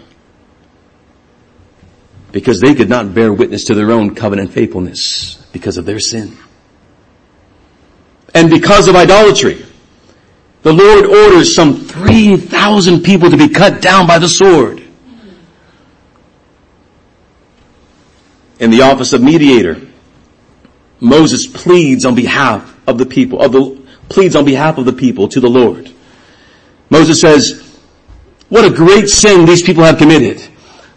because 2.32 2.62
they 2.62 2.74
could 2.74 2.88
not 2.88 3.14
bear 3.14 3.34
witness 3.34 3.66
to 3.66 3.76
their 3.76 3.92
own 3.92 4.16
covenant 4.16 4.54
faithfulness 4.54 5.36
because 5.52 5.78
of 5.78 5.86
their 5.86 6.00
sin. 6.00 6.38
And 8.34 8.50
because 8.50 8.88
of 8.88 8.96
idolatry, 8.96 9.66
the 10.62 10.72
Lord 10.72 11.06
orders 11.06 11.54
some 11.54 11.76
3,000 11.76 13.04
people 13.04 13.30
to 13.30 13.38
be 13.38 13.50
cut 13.50 13.82
down 13.82 14.08
by 14.08 14.20
the 14.20 14.30
sword. 14.30 14.82
In 18.60 18.70
the 18.70 18.84
office 18.84 19.12
of 19.12 19.22
mediator, 19.22 19.82
Moses 21.02 21.46
pleads 21.46 22.06
on 22.06 22.16
behalf 22.16 22.74
of 22.88 22.98
the 22.98 23.06
people, 23.06 23.42
of 23.42 23.52
the, 23.52 23.86
pleads 24.08 24.38
on 24.38 24.46
behalf 24.46 24.78
of 24.78 24.86
the 24.86 24.94
people 24.94 25.28
to 25.28 25.42
the 25.42 25.50
Lord. 25.50 25.92
Moses 26.90 27.20
says, 27.20 27.71
what 28.52 28.66
a 28.66 28.76
great 28.76 29.08
sin 29.08 29.46
these 29.46 29.64
people 29.64 29.82
have 29.86 29.98
committed. 29.98 30.46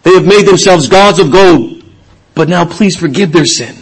They 0.03 0.13
have 0.13 0.27
made 0.27 0.45
themselves 0.45 0.89
gods 0.89 1.19
of 1.19 1.31
gold, 1.31 1.85
but 2.33 2.49
now 2.49 2.65
please 2.65 2.97
forgive 2.97 3.31
their 3.31 3.45
sin. 3.45 3.73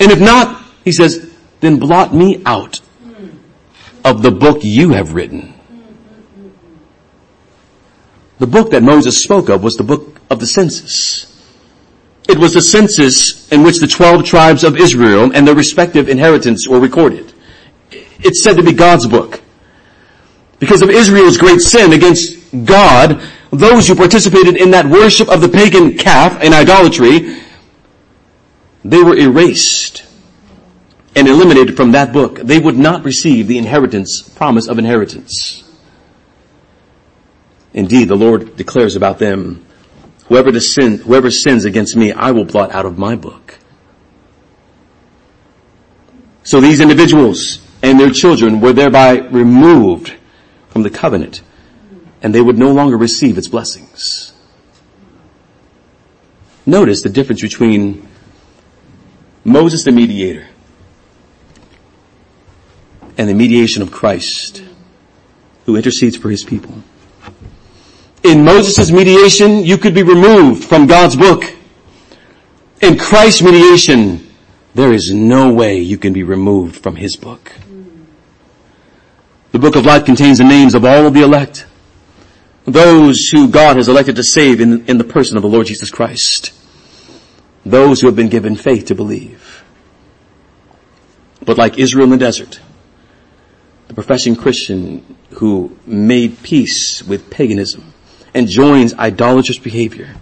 And 0.00 0.10
if 0.10 0.20
not, 0.20 0.60
he 0.84 0.90
says, 0.90 1.32
then 1.60 1.78
blot 1.78 2.12
me 2.12 2.42
out 2.44 2.80
of 4.04 4.22
the 4.22 4.32
book 4.32 4.64
you 4.64 4.90
have 4.90 5.14
written. 5.14 5.54
The 8.40 8.48
book 8.48 8.72
that 8.72 8.82
Moses 8.82 9.22
spoke 9.22 9.48
of 9.48 9.62
was 9.62 9.76
the 9.76 9.84
book 9.84 10.20
of 10.28 10.40
the 10.40 10.46
census. 10.48 11.28
It 12.28 12.38
was 12.38 12.54
the 12.54 12.62
census 12.62 13.52
in 13.52 13.62
which 13.62 13.78
the 13.78 13.86
12 13.86 14.24
tribes 14.24 14.64
of 14.64 14.76
Israel 14.76 15.30
and 15.32 15.46
their 15.46 15.54
respective 15.54 16.08
inheritance 16.08 16.66
were 16.66 16.80
recorded. 16.80 17.32
It's 17.92 18.42
said 18.42 18.56
to 18.56 18.64
be 18.64 18.72
God's 18.72 19.06
book. 19.06 19.40
Because 20.62 20.80
of 20.80 20.90
Israel's 20.90 21.38
great 21.38 21.60
sin 21.60 21.92
against 21.92 22.38
God, 22.64 23.20
those 23.50 23.88
who 23.88 23.96
participated 23.96 24.56
in 24.56 24.70
that 24.70 24.86
worship 24.86 25.28
of 25.28 25.40
the 25.40 25.48
pagan 25.48 25.98
calf 25.98 26.38
and 26.40 26.54
idolatry, 26.54 27.40
they 28.84 29.02
were 29.02 29.16
erased 29.16 30.04
and 31.16 31.26
eliminated 31.26 31.76
from 31.76 31.90
that 31.90 32.12
book. 32.12 32.36
They 32.38 32.60
would 32.60 32.78
not 32.78 33.04
receive 33.04 33.48
the 33.48 33.58
inheritance, 33.58 34.22
promise 34.22 34.68
of 34.68 34.78
inheritance. 34.78 35.68
Indeed, 37.74 38.06
the 38.06 38.14
Lord 38.14 38.54
declares 38.54 38.94
about 38.94 39.18
them, 39.18 39.66
Whoever, 40.26 40.60
sin, 40.60 40.98
whoever 40.98 41.32
sins 41.32 41.64
against 41.64 41.96
me, 41.96 42.12
I 42.12 42.30
will 42.30 42.44
blot 42.44 42.70
out 42.70 42.86
of 42.86 42.96
my 42.96 43.16
book. 43.16 43.58
So 46.44 46.60
these 46.60 46.78
individuals 46.78 47.58
and 47.82 47.98
their 47.98 48.10
children 48.10 48.60
were 48.60 48.72
thereby 48.72 49.16
removed 49.16 50.18
from 50.72 50.82
the 50.82 50.90
covenant 50.90 51.42
and 52.22 52.34
they 52.34 52.40
would 52.40 52.56
no 52.56 52.72
longer 52.72 52.96
receive 52.96 53.36
its 53.36 53.48
blessings. 53.48 54.32
Notice 56.64 57.02
the 57.02 57.10
difference 57.10 57.42
between 57.42 58.08
Moses 59.44 59.84
the 59.84 59.90
mediator 59.90 60.46
and 63.18 63.28
the 63.28 63.34
mediation 63.34 63.82
of 63.82 63.90
Christ 63.90 64.62
who 65.66 65.76
intercedes 65.76 66.16
for 66.16 66.30
his 66.30 66.44
people. 66.44 66.74
In 68.22 68.44
Moses' 68.44 68.92
mediation, 68.92 69.64
you 69.64 69.76
could 69.78 69.94
be 69.94 70.04
removed 70.04 70.64
from 70.64 70.86
God's 70.86 71.16
book. 71.16 71.44
In 72.80 72.96
Christ's 72.96 73.42
mediation, 73.42 74.32
there 74.74 74.92
is 74.92 75.12
no 75.12 75.52
way 75.52 75.78
you 75.78 75.98
can 75.98 76.12
be 76.12 76.22
removed 76.22 76.82
from 76.82 76.96
his 76.96 77.16
book. 77.16 77.52
The 79.52 79.58
book 79.58 79.76
of 79.76 79.84
life 79.84 80.06
contains 80.06 80.38
the 80.38 80.44
names 80.44 80.74
of 80.74 80.84
all 80.84 81.06
of 81.06 81.12
the 81.12 81.22
elect. 81.22 81.66
Those 82.64 83.28
who 83.28 83.48
God 83.48 83.76
has 83.76 83.88
elected 83.88 84.16
to 84.16 84.22
save 84.22 84.60
in, 84.60 84.86
in 84.86 84.96
the 84.96 85.04
person 85.04 85.36
of 85.36 85.42
the 85.42 85.48
Lord 85.48 85.66
Jesus 85.66 85.90
Christ. 85.90 86.52
Those 87.64 88.00
who 88.00 88.06
have 88.06 88.16
been 88.16 88.30
given 88.30 88.56
faith 88.56 88.86
to 88.86 88.94
believe. 88.94 89.62
But 91.44 91.58
like 91.58 91.78
Israel 91.78 92.04
in 92.04 92.10
the 92.10 92.16
desert, 92.16 92.60
the 93.88 93.94
professing 93.94 94.36
Christian 94.36 95.16
who 95.32 95.76
made 95.84 96.42
peace 96.42 97.02
with 97.02 97.30
paganism 97.30 97.92
and 98.32 98.48
joins 98.48 98.94
idolatrous 98.94 99.58
behavior 99.58 100.14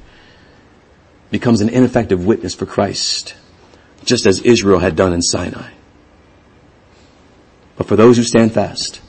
becomes 1.30 1.60
an 1.60 1.68
ineffective 1.68 2.26
witness 2.26 2.54
for 2.54 2.66
Christ, 2.66 3.36
just 4.04 4.26
as 4.26 4.40
Israel 4.40 4.80
had 4.80 4.96
done 4.96 5.12
in 5.12 5.22
Sinai. 5.22 5.70
But 7.76 7.86
for 7.86 7.94
those 7.94 8.16
who 8.16 8.24
stand 8.24 8.52
fast, 8.52 9.00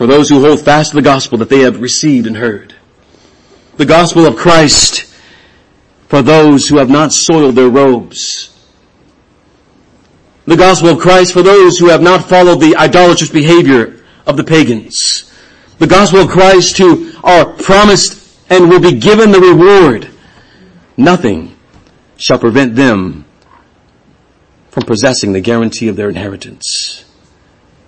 for 0.00 0.06
those 0.06 0.30
who 0.30 0.40
hold 0.40 0.62
fast 0.62 0.92
to 0.92 0.96
the 0.96 1.02
gospel 1.02 1.36
that 1.36 1.50
they 1.50 1.58
have 1.58 1.78
received 1.78 2.26
and 2.26 2.34
heard, 2.34 2.74
the 3.76 3.84
gospel 3.84 4.24
of 4.24 4.34
Christ 4.34 5.04
for 6.08 6.22
those 6.22 6.66
who 6.66 6.78
have 6.78 6.88
not 6.88 7.12
soiled 7.12 7.54
their 7.54 7.68
robes, 7.68 8.48
the 10.46 10.56
gospel 10.56 10.88
of 10.88 11.00
Christ 11.00 11.34
for 11.34 11.42
those 11.42 11.78
who 11.78 11.90
have 11.90 12.00
not 12.00 12.30
followed 12.30 12.62
the 12.62 12.76
idolatrous 12.76 13.28
behavior 13.28 14.02
of 14.24 14.38
the 14.38 14.42
pagans, 14.42 15.30
the 15.76 15.86
gospel 15.86 16.20
of 16.20 16.30
Christ 16.30 16.78
who 16.78 17.12
are 17.22 17.52
promised 17.52 18.40
and 18.48 18.70
will 18.70 18.80
be 18.80 18.98
given 18.98 19.30
the 19.30 19.38
reward. 19.38 20.08
Nothing 20.96 21.54
shall 22.16 22.38
prevent 22.38 22.74
them 22.74 23.26
from 24.70 24.84
possessing 24.84 25.34
the 25.34 25.42
guarantee 25.42 25.88
of 25.88 25.96
their 25.96 26.08
inheritance 26.08 27.04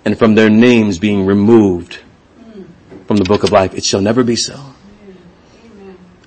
and 0.05 0.19
from 0.19 0.35
their 0.35 0.51
names 0.51 0.99
being 0.99 1.25
removed 1.25 2.02
from 3.07 3.17
the 3.17 3.25
book 3.25 3.43
of 3.43 3.51
life. 3.51 3.73
It 3.73 3.83
shall 3.83 4.01
never 4.01 4.23
be 4.23 4.35
so. 4.35 4.59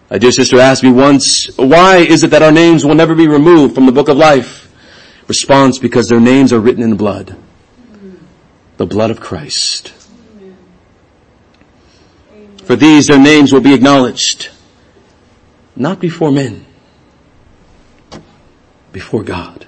A 0.08 0.18
dear 0.18 0.30
sister 0.30 0.60
asked 0.60 0.84
me 0.84 0.92
once, 0.92 1.48
why 1.56 1.96
is 1.96 2.22
it 2.22 2.28
that 2.28 2.42
our 2.42 2.52
names 2.52 2.84
will 2.84 2.94
never 2.94 3.14
be 3.14 3.26
removed 3.26 3.74
from 3.74 3.86
the 3.86 3.92
book 3.92 4.08
of 4.08 4.16
life? 4.16 4.72
Response, 5.26 5.78
because 5.78 6.08
their 6.08 6.20
names 6.20 6.52
are 6.52 6.60
written 6.60 6.82
in 6.82 6.96
blood. 6.96 7.36
The 8.76 8.86
blood 8.86 9.10
of 9.10 9.20
Christ. 9.20 9.92
For 12.64 12.76
these 12.76 13.06
their 13.08 13.18
names 13.18 13.52
will 13.52 13.60
be 13.60 13.74
acknowledged, 13.74 14.50
not 15.74 16.00
before 16.00 16.30
men, 16.30 16.66
before 18.92 19.22
God. 19.22 19.66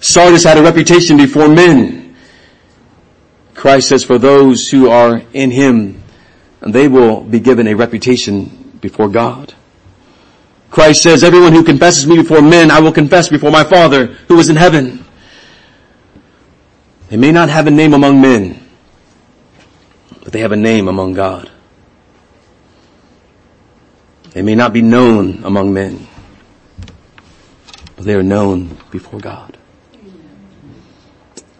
Sardis 0.00 0.44
had 0.44 0.58
a 0.58 0.62
reputation 0.62 1.16
before 1.16 1.48
men. 1.48 2.05
Christ 3.56 3.88
says 3.88 4.04
for 4.04 4.18
those 4.18 4.68
who 4.68 4.90
are 4.90 5.22
in 5.32 5.50
Him, 5.50 6.02
they 6.60 6.88
will 6.88 7.22
be 7.22 7.40
given 7.40 7.66
a 7.66 7.74
reputation 7.74 8.78
before 8.80 9.08
God. 9.08 9.54
Christ 10.70 11.02
says, 11.02 11.24
everyone 11.24 11.52
who 11.52 11.64
confesses 11.64 12.06
me 12.06 12.16
before 12.16 12.42
men, 12.42 12.70
I 12.70 12.80
will 12.80 12.92
confess 12.92 13.28
before 13.28 13.50
my 13.50 13.64
Father 13.64 14.06
who 14.28 14.38
is 14.38 14.50
in 14.50 14.56
heaven. 14.56 15.04
They 17.08 17.16
may 17.16 17.32
not 17.32 17.48
have 17.48 17.66
a 17.66 17.70
name 17.70 17.94
among 17.94 18.20
men, 18.20 18.68
but 20.22 20.32
they 20.32 20.40
have 20.40 20.52
a 20.52 20.56
name 20.56 20.88
among 20.88 21.14
God. 21.14 21.50
They 24.32 24.42
may 24.42 24.54
not 24.54 24.74
be 24.74 24.82
known 24.82 25.44
among 25.44 25.72
men, 25.72 26.06
but 27.94 28.04
they 28.04 28.14
are 28.14 28.22
known 28.22 28.76
before 28.90 29.18
God. 29.18 29.56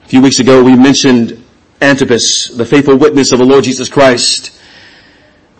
A 0.04 0.08
few 0.08 0.20
weeks 0.20 0.40
ago 0.40 0.62
we 0.62 0.76
mentioned 0.76 1.42
Antipas, 1.80 2.48
the 2.56 2.64
faithful 2.64 2.96
witness 2.96 3.32
of 3.32 3.38
the 3.38 3.44
Lord 3.44 3.64
Jesus 3.64 3.88
Christ, 3.88 4.58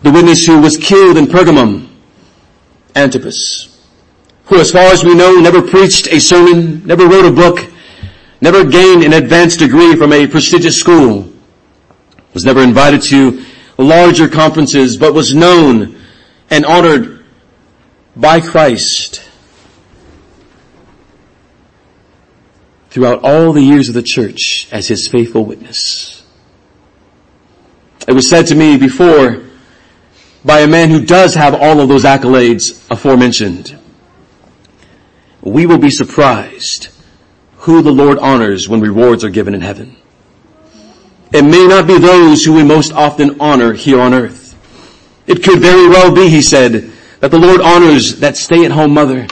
the 0.01 0.11
witness 0.11 0.45
who 0.45 0.59
was 0.59 0.77
killed 0.77 1.17
in 1.17 1.25
Pergamum, 1.25 1.89
Antipas, 2.95 3.79
who 4.45 4.59
as 4.59 4.71
far 4.71 4.91
as 4.91 5.03
we 5.03 5.13
know 5.13 5.39
never 5.39 5.61
preached 5.61 6.07
a 6.07 6.19
sermon, 6.19 6.85
never 6.85 7.07
wrote 7.07 7.25
a 7.25 7.31
book, 7.31 7.65
never 8.41 8.63
gained 8.63 9.03
an 9.03 9.13
advanced 9.13 9.59
degree 9.59 9.95
from 9.95 10.11
a 10.11 10.25
prestigious 10.25 10.79
school, 10.79 11.31
was 12.33 12.45
never 12.45 12.61
invited 12.61 13.01
to 13.03 13.43
larger 13.77 14.27
conferences, 14.27 14.97
but 14.97 15.13
was 15.13 15.35
known 15.35 15.99
and 16.49 16.65
honored 16.65 17.23
by 18.15 18.41
Christ 18.41 19.26
throughout 22.97 23.23
all 23.23 23.53
the 23.53 23.61
years 23.61 23.89
of 23.89 23.93
the 23.93 24.01
church 24.01 24.67
as 24.71 24.87
his 24.87 25.07
faithful 25.07 25.45
witness. 25.45 26.25
It 28.07 28.13
was 28.13 28.27
said 28.27 28.47
to 28.47 28.55
me 28.55 28.75
before 28.75 29.43
by 30.43 30.61
a 30.61 30.67
man 30.67 30.89
who 30.89 31.05
does 31.05 31.35
have 31.35 31.53
all 31.53 31.79
of 31.79 31.89
those 31.89 32.05
accolades 32.05 32.83
aforementioned. 32.89 33.77
We 35.43 35.67
will 35.67 35.77
be 35.77 35.91
surprised 35.91 36.87
who 37.57 37.83
the 37.83 37.91
Lord 37.91 38.17
honors 38.17 38.67
when 38.67 38.81
rewards 38.81 39.23
are 39.23 39.29
given 39.29 39.53
in 39.53 39.61
heaven. 39.61 39.95
It 41.31 41.43
may 41.43 41.67
not 41.67 41.85
be 41.85 41.99
those 41.99 42.43
who 42.43 42.53
we 42.53 42.63
most 42.63 42.91
often 42.93 43.39
honor 43.39 43.73
here 43.73 44.01
on 44.01 44.15
earth. 44.15 44.57
It 45.27 45.43
could 45.43 45.59
very 45.59 45.87
well 45.87 46.15
be, 46.15 46.29
he 46.29 46.41
said, 46.41 46.91
that 47.19 47.29
the 47.29 47.37
Lord 47.37 47.61
honors 47.61 48.21
that 48.21 48.37
stay-at-home 48.37 48.95
mother. 48.95 49.27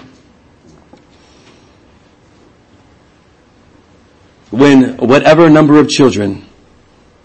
when 4.56 4.98
whatever 4.98 5.50
number 5.50 5.80
of 5.80 5.90
children 5.90 6.46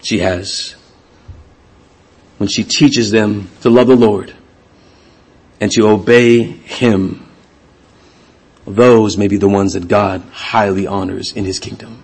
she 0.01 0.19
has, 0.19 0.75
when 2.37 2.49
she 2.49 2.63
teaches 2.63 3.11
them 3.11 3.49
to 3.61 3.69
love 3.69 3.87
the 3.87 3.95
Lord 3.95 4.33
and 5.59 5.71
to 5.71 5.87
obey 5.87 6.43
Him, 6.43 7.25
those 8.65 9.17
may 9.17 9.27
be 9.27 9.37
the 9.37 9.47
ones 9.47 9.73
that 9.73 9.87
God 9.87 10.21
highly 10.31 10.87
honors 10.87 11.31
in 11.31 11.45
His 11.45 11.59
kingdom. 11.59 12.03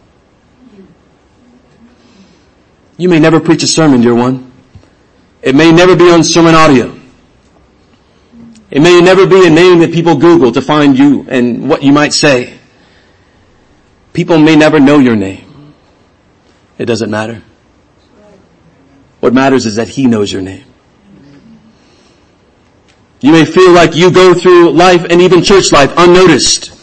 You 2.97 3.09
may 3.09 3.19
never 3.19 3.39
preach 3.39 3.63
a 3.63 3.67
sermon, 3.67 4.01
dear 4.01 4.15
one. 4.15 4.51
It 5.41 5.55
may 5.55 5.71
never 5.71 5.95
be 5.95 6.09
on 6.09 6.23
sermon 6.23 6.55
audio. 6.55 6.97
It 8.71 8.81
may 8.81 8.99
never 9.01 9.25
be 9.27 9.45
a 9.45 9.49
name 9.49 9.79
that 9.79 9.93
people 9.93 10.15
Google 10.15 10.51
to 10.51 10.61
find 10.61 10.97
you 10.97 11.25
and 11.29 11.69
what 11.69 11.83
you 11.83 11.93
might 11.93 12.13
say. 12.13 12.57
People 14.17 14.39
may 14.39 14.55
never 14.55 14.79
know 14.79 14.97
your 14.97 15.15
name. 15.15 15.75
It 16.79 16.85
doesn't 16.85 17.11
matter. 17.11 17.43
What 19.19 19.31
matters 19.31 19.67
is 19.67 19.75
that 19.75 19.89
He 19.89 20.07
knows 20.07 20.33
your 20.33 20.41
name. 20.41 20.65
You 23.21 23.31
may 23.31 23.45
feel 23.45 23.71
like 23.73 23.95
you 23.95 24.09
go 24.09 24.33
through 24.33 24.71
life 24.71 25.05
and 25.07 25.21
even 25.21 25.43
church 25.43 25.71
life 25.71 25.93
unnoticed 25.95 26.73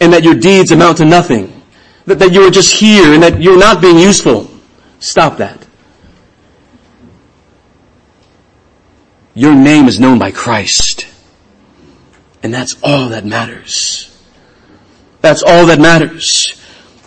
and 0.00 0.14
that 0.14 0.24
your 0.24 0.32
deeds 0.32 0.70
amount 0.70 0.96
to 0.96 1.04
nothing. 1.04 1.62
That, 2.06 2.20
that 2.20 2.32
you 2.32 2.46
are 2.46 2.50
just 2.50 2.74
here 2.74 3.12
and 3.12 3.22
that 3.22 3.38
you're 3.38 3.58
not 3.58 3.82
being 3.82 3.98
useful. 3.98 4.50
Stop 4.98 5.36
that. 5.36 5.66
Your 9.34 9.54
name 9.54 9.88
is 9.88 10.00
known 10.00 10.18
by 10.18 10.30
Christ. 10.30 11.06
And 12.42 12.54
that's 12.54 12.78
all 12.82 13.10
that 13.10 13.26
matters. 13.26 14.06
That's 15.20 15.42
all 15.42 15.66
that 15.66 15.80
matters. 15.80 16.57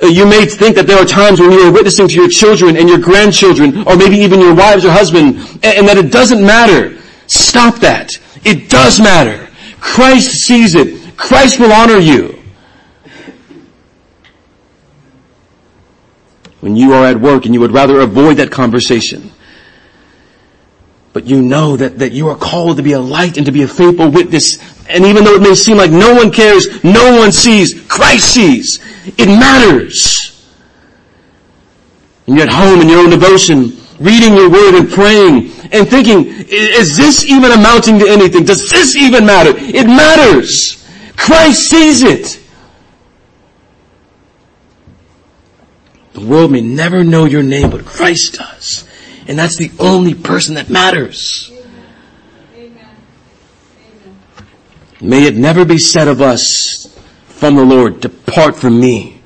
Uh, 0.01 0.07
you 0.07 0.25
may 0.25 0.45
think 0.45 0.75
that 0.75 0.87
there 0.87 0.97
are 0.97 1.05
times 1.05 1.39
when 1.39 1.51
you 1.51 1.59
are 1.61 1.71
witnessing 1.71 2.07
to 2.07 2.15
your 2.15 2.29
children 2.29 2.75
and 2.75 2.89
your 2.89 2.97
grandchildren, 2.97 3.87
or 3.87 3.95
maybe 3.95 4.15
even 4.17 4.39
your 4.39 4.55
wives 4.55 4.83
or 4.83 4.91
husband, 4.91 5.35
and 5.63 5.87
that 5.87 5.97
it 5.97 6.11
doesn't 6.11 6.43
matter. 6.43 6.97
Stop 7.27 7.75
that. 7.77 8.17
It 8.43 8.69
does 8.69 8.99
matter. 8.99 9.49
Christ 9.79 10.31
sees 10.31 10.75
it. 10.75 11.17
Christ 11.17 11.59
will 11.59 11.71
honor 11.71 11.97
you. 11.97 12.41
When 16.61 16.75
you 16.75 16.93
are 16.93 17.05
at 17.05 17.19
work 17.19 17.45
and 17.45 17.53
you 17.53 17.59
would 17.59 17.71
rather 17.71 17.99
avoid 18.01 18.37
that 18.37 18.51
conversation, 18.51 19.31
but 21.13 21.25
you 21.25 21.41
know 21.41 21.75
that, 21.75 21.99
that 21.99 22.13
you 22.13 22.29
are 22.29 22.37
called 22.37 22.77
to 22.77 22.83
be 22.83 22.93
a 22.93 22.99
light 22.99 23.37
and 23.37 23.45
to 23.45 23.51
be 23.51 23.63
a 23.63 23.67
faithful 23.67 24.09
witness. 24.09 24.57
And 24.87 25.05
even 25.05 25.23
though 25.23 25.35
it 25.35 25.41
may 25.41 25.55
seem 25.55 25.77
like 25.77 25.91
no 25.91 26.13
one 26.13 26.31
cares, 26.31 26.83
no 26.83 27.17
one 27.17 27.31
sees, 27.31 27.85
Christ 27.87 28.33
sees. 28.33 28.79
It 29.17 29.27
matters. 29.27 30.27
And 32.27 32.37
you're 32.37 32.47
at 32.47 32.53
home 32.53 32.81
in 32.81 32.87
your 32.87 32.99
own 32.99 33.09
devotion, 33.09 33.77
reading 33.99 34.35
your 34.35 34.49
word 34.49 34.75
and 34.75 34.89
praying 34.89 35.51
and 35.73 35.87
thinking, 35.87 36.27
is 36.27 36.95
this 36.95 37.25
even 37.25 37.51
amounting 37.51 37.99
to 37.99 38.07
anything? 38.07 38.45
Does 38.45 38.69
this 38.69 38.95
even 38.95 39.25
matter? 39.25 39.53
It 39.55 39.87
matters. 39.87 40.85
Christ 41.17 41.69
sees 41.69 42.03
it. 42.03 42.39
The 46.13 46.25
world 46.25 46.51
may 46.51 46.61
never 46.61 47.03
know 47.03 47.25
your 47.25 47.43
name, 47.43 47.69
but 47.69 47.85
Christ 47.85 48.33
does. 48.33 48.87
And 49.27 49.37
that's 49.37 49.57
the 49.57 49.71
only 49.79 50.13
person 50.13 50.55
that 50.55 50.69
matters. 50.69 51.51
May 54.99 55.25
it 55.25 55.35
never 55.35 55.65
be 55.65 55.79
said 55.79 56.07
of 56.07 56.21
us 56.21 56.87
from 57.27 57.55
the 57.55 57.65
Lord, 57.65 58.01
depart 58.01 58.55
from 58.55 58.79
me. 58.79 59.21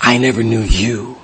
I 0.00 0.18
never 0.18 0.42
knew 0.42 0.60
you. 0.60 1.18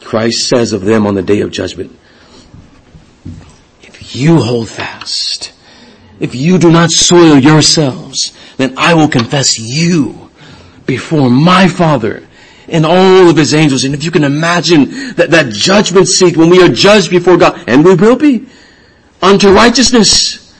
Christ 0.00 0.48
says 0.48 0.72
of 0.72 0.82
them 0.82 1.06
on 1.06 1.14
the 1.14 1.22
day 1.22 1.40
of 1.40 1.50
judgment, 1.50 1.98
if 3.82 4.14
you 4.14 4.42
hold 4.42 4.68
fast, 4.68 5.52
if 6.20 6.34
you 6.34 6.58
do 6.58 6.70
not 6.70 6.90
soil 6.90 7.38
yourselves, 7.38 8.32
then 8.58 8.74
I 8.76 8.94
will 8.94 9.08
confess 9.08 9.58
you 9.58 10.30
before 10.86 11.30
my 11.30 11.66
Father 11.66 12.28
and 12.68 12.86
all 12.86 13.28
of 13.28 13.36
his 13.36 13.54
angels. 13.54 13.84
And 13.84 13.94
if 13.94 14.04
you 14.04 14.10
can 14.10 14.24
imagine 14.24 15.14
that, 15.14 15.30
that 15.30 15.52
judgment 15.52 16.08
seat 16.08 16.36
when 16.36 16.50
we 16.50 16.62
are 16.62 16.68
judged 16.68 17.10
before 17.10 17.36
God, 17.36 17.64
and 17.66 17.84
we 17.84 17.94
will 17.94 18.16
be, 18.16 18.46
unto 19.20 19.50
righteousness, 19.50 20.54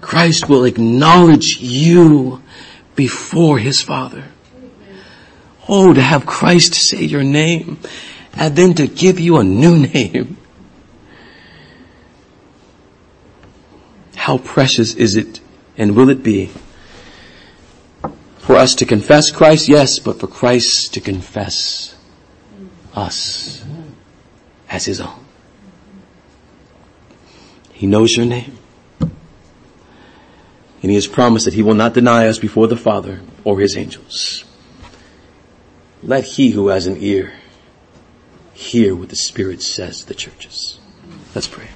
Christ 0.00 0.48
will 0.48 0.64
acknowledge 0.64 1.58
you 1.58 2.42
before 2.94 3.58
his 3.58 3.82
Father. 3.82 4.24
Oh, 5.68 5.94
to 5.94 6.00
have 6.00 6.26
Christ 6.26 6.74
say 6.74 7.04
your 7.04 7.24
name 7.24 7.78
and 8.34 8.54
then 8.54 8.74
to 8.74 8.86
give 8.86 9.18
you 9.18 9.38
a 9.38 9.44
new 9.44 9.78
name. 9.78 10.36
How 14.14 14.38
precious 14.38 14.94
is 14.94 15.16
it 15.16 15.40
and 15.76 15.96
will 15.96 16.10
it 16.10 16.22
be 16.22 16.50
for 18.44 18.56
us 18.56 18.74
to 18.76 18.86
confess 18.86 19.30
Christ? 19.30 19.68
Yes, 19.68 19.98
but 19.98 20.20
for 20.20 20.26
Christ 20.26 20.92
to 20.94 21.00
confess 21.00 21.96
us 22.94 23.64
as 24.68 24.84
his 24.84 25.00
own. 25.00 25.24
He 27.72 27.86
knows 27.86 28.16
your 28.16 28.26
name. 28.26 28.58
And 29.00 30.90
he 30.90 30.94
has 30.94 31.06
promised 31.06 31.46
that 31.46 31.54
he 31.54 31.62
will 31.62 31.74
not 31.74 31.94
deny 31.94 32.28
us 32.28 32.38
before 32.38 32.66
the 32.66 32.76
Father 32.76 33.22
or 33.42 33.58
his 33.58 33.76
angels. 33.76 34.44
Let 36.02 36.24
he 36.24 36.50
who 36.50 36.68
has 36.68 36.86
an 36.86 36.98
ear 37.00 37.32
hear 38.52 38.94
what 38.94 39.08
the 39.08 39.16
Spirit 39.16 39.62
says 39.62 40.00
to 40.00 40.06
the 40.06 40.14
churches. 40.14 40.78
Let's 41.34 41.48
pray. 41.48 41.68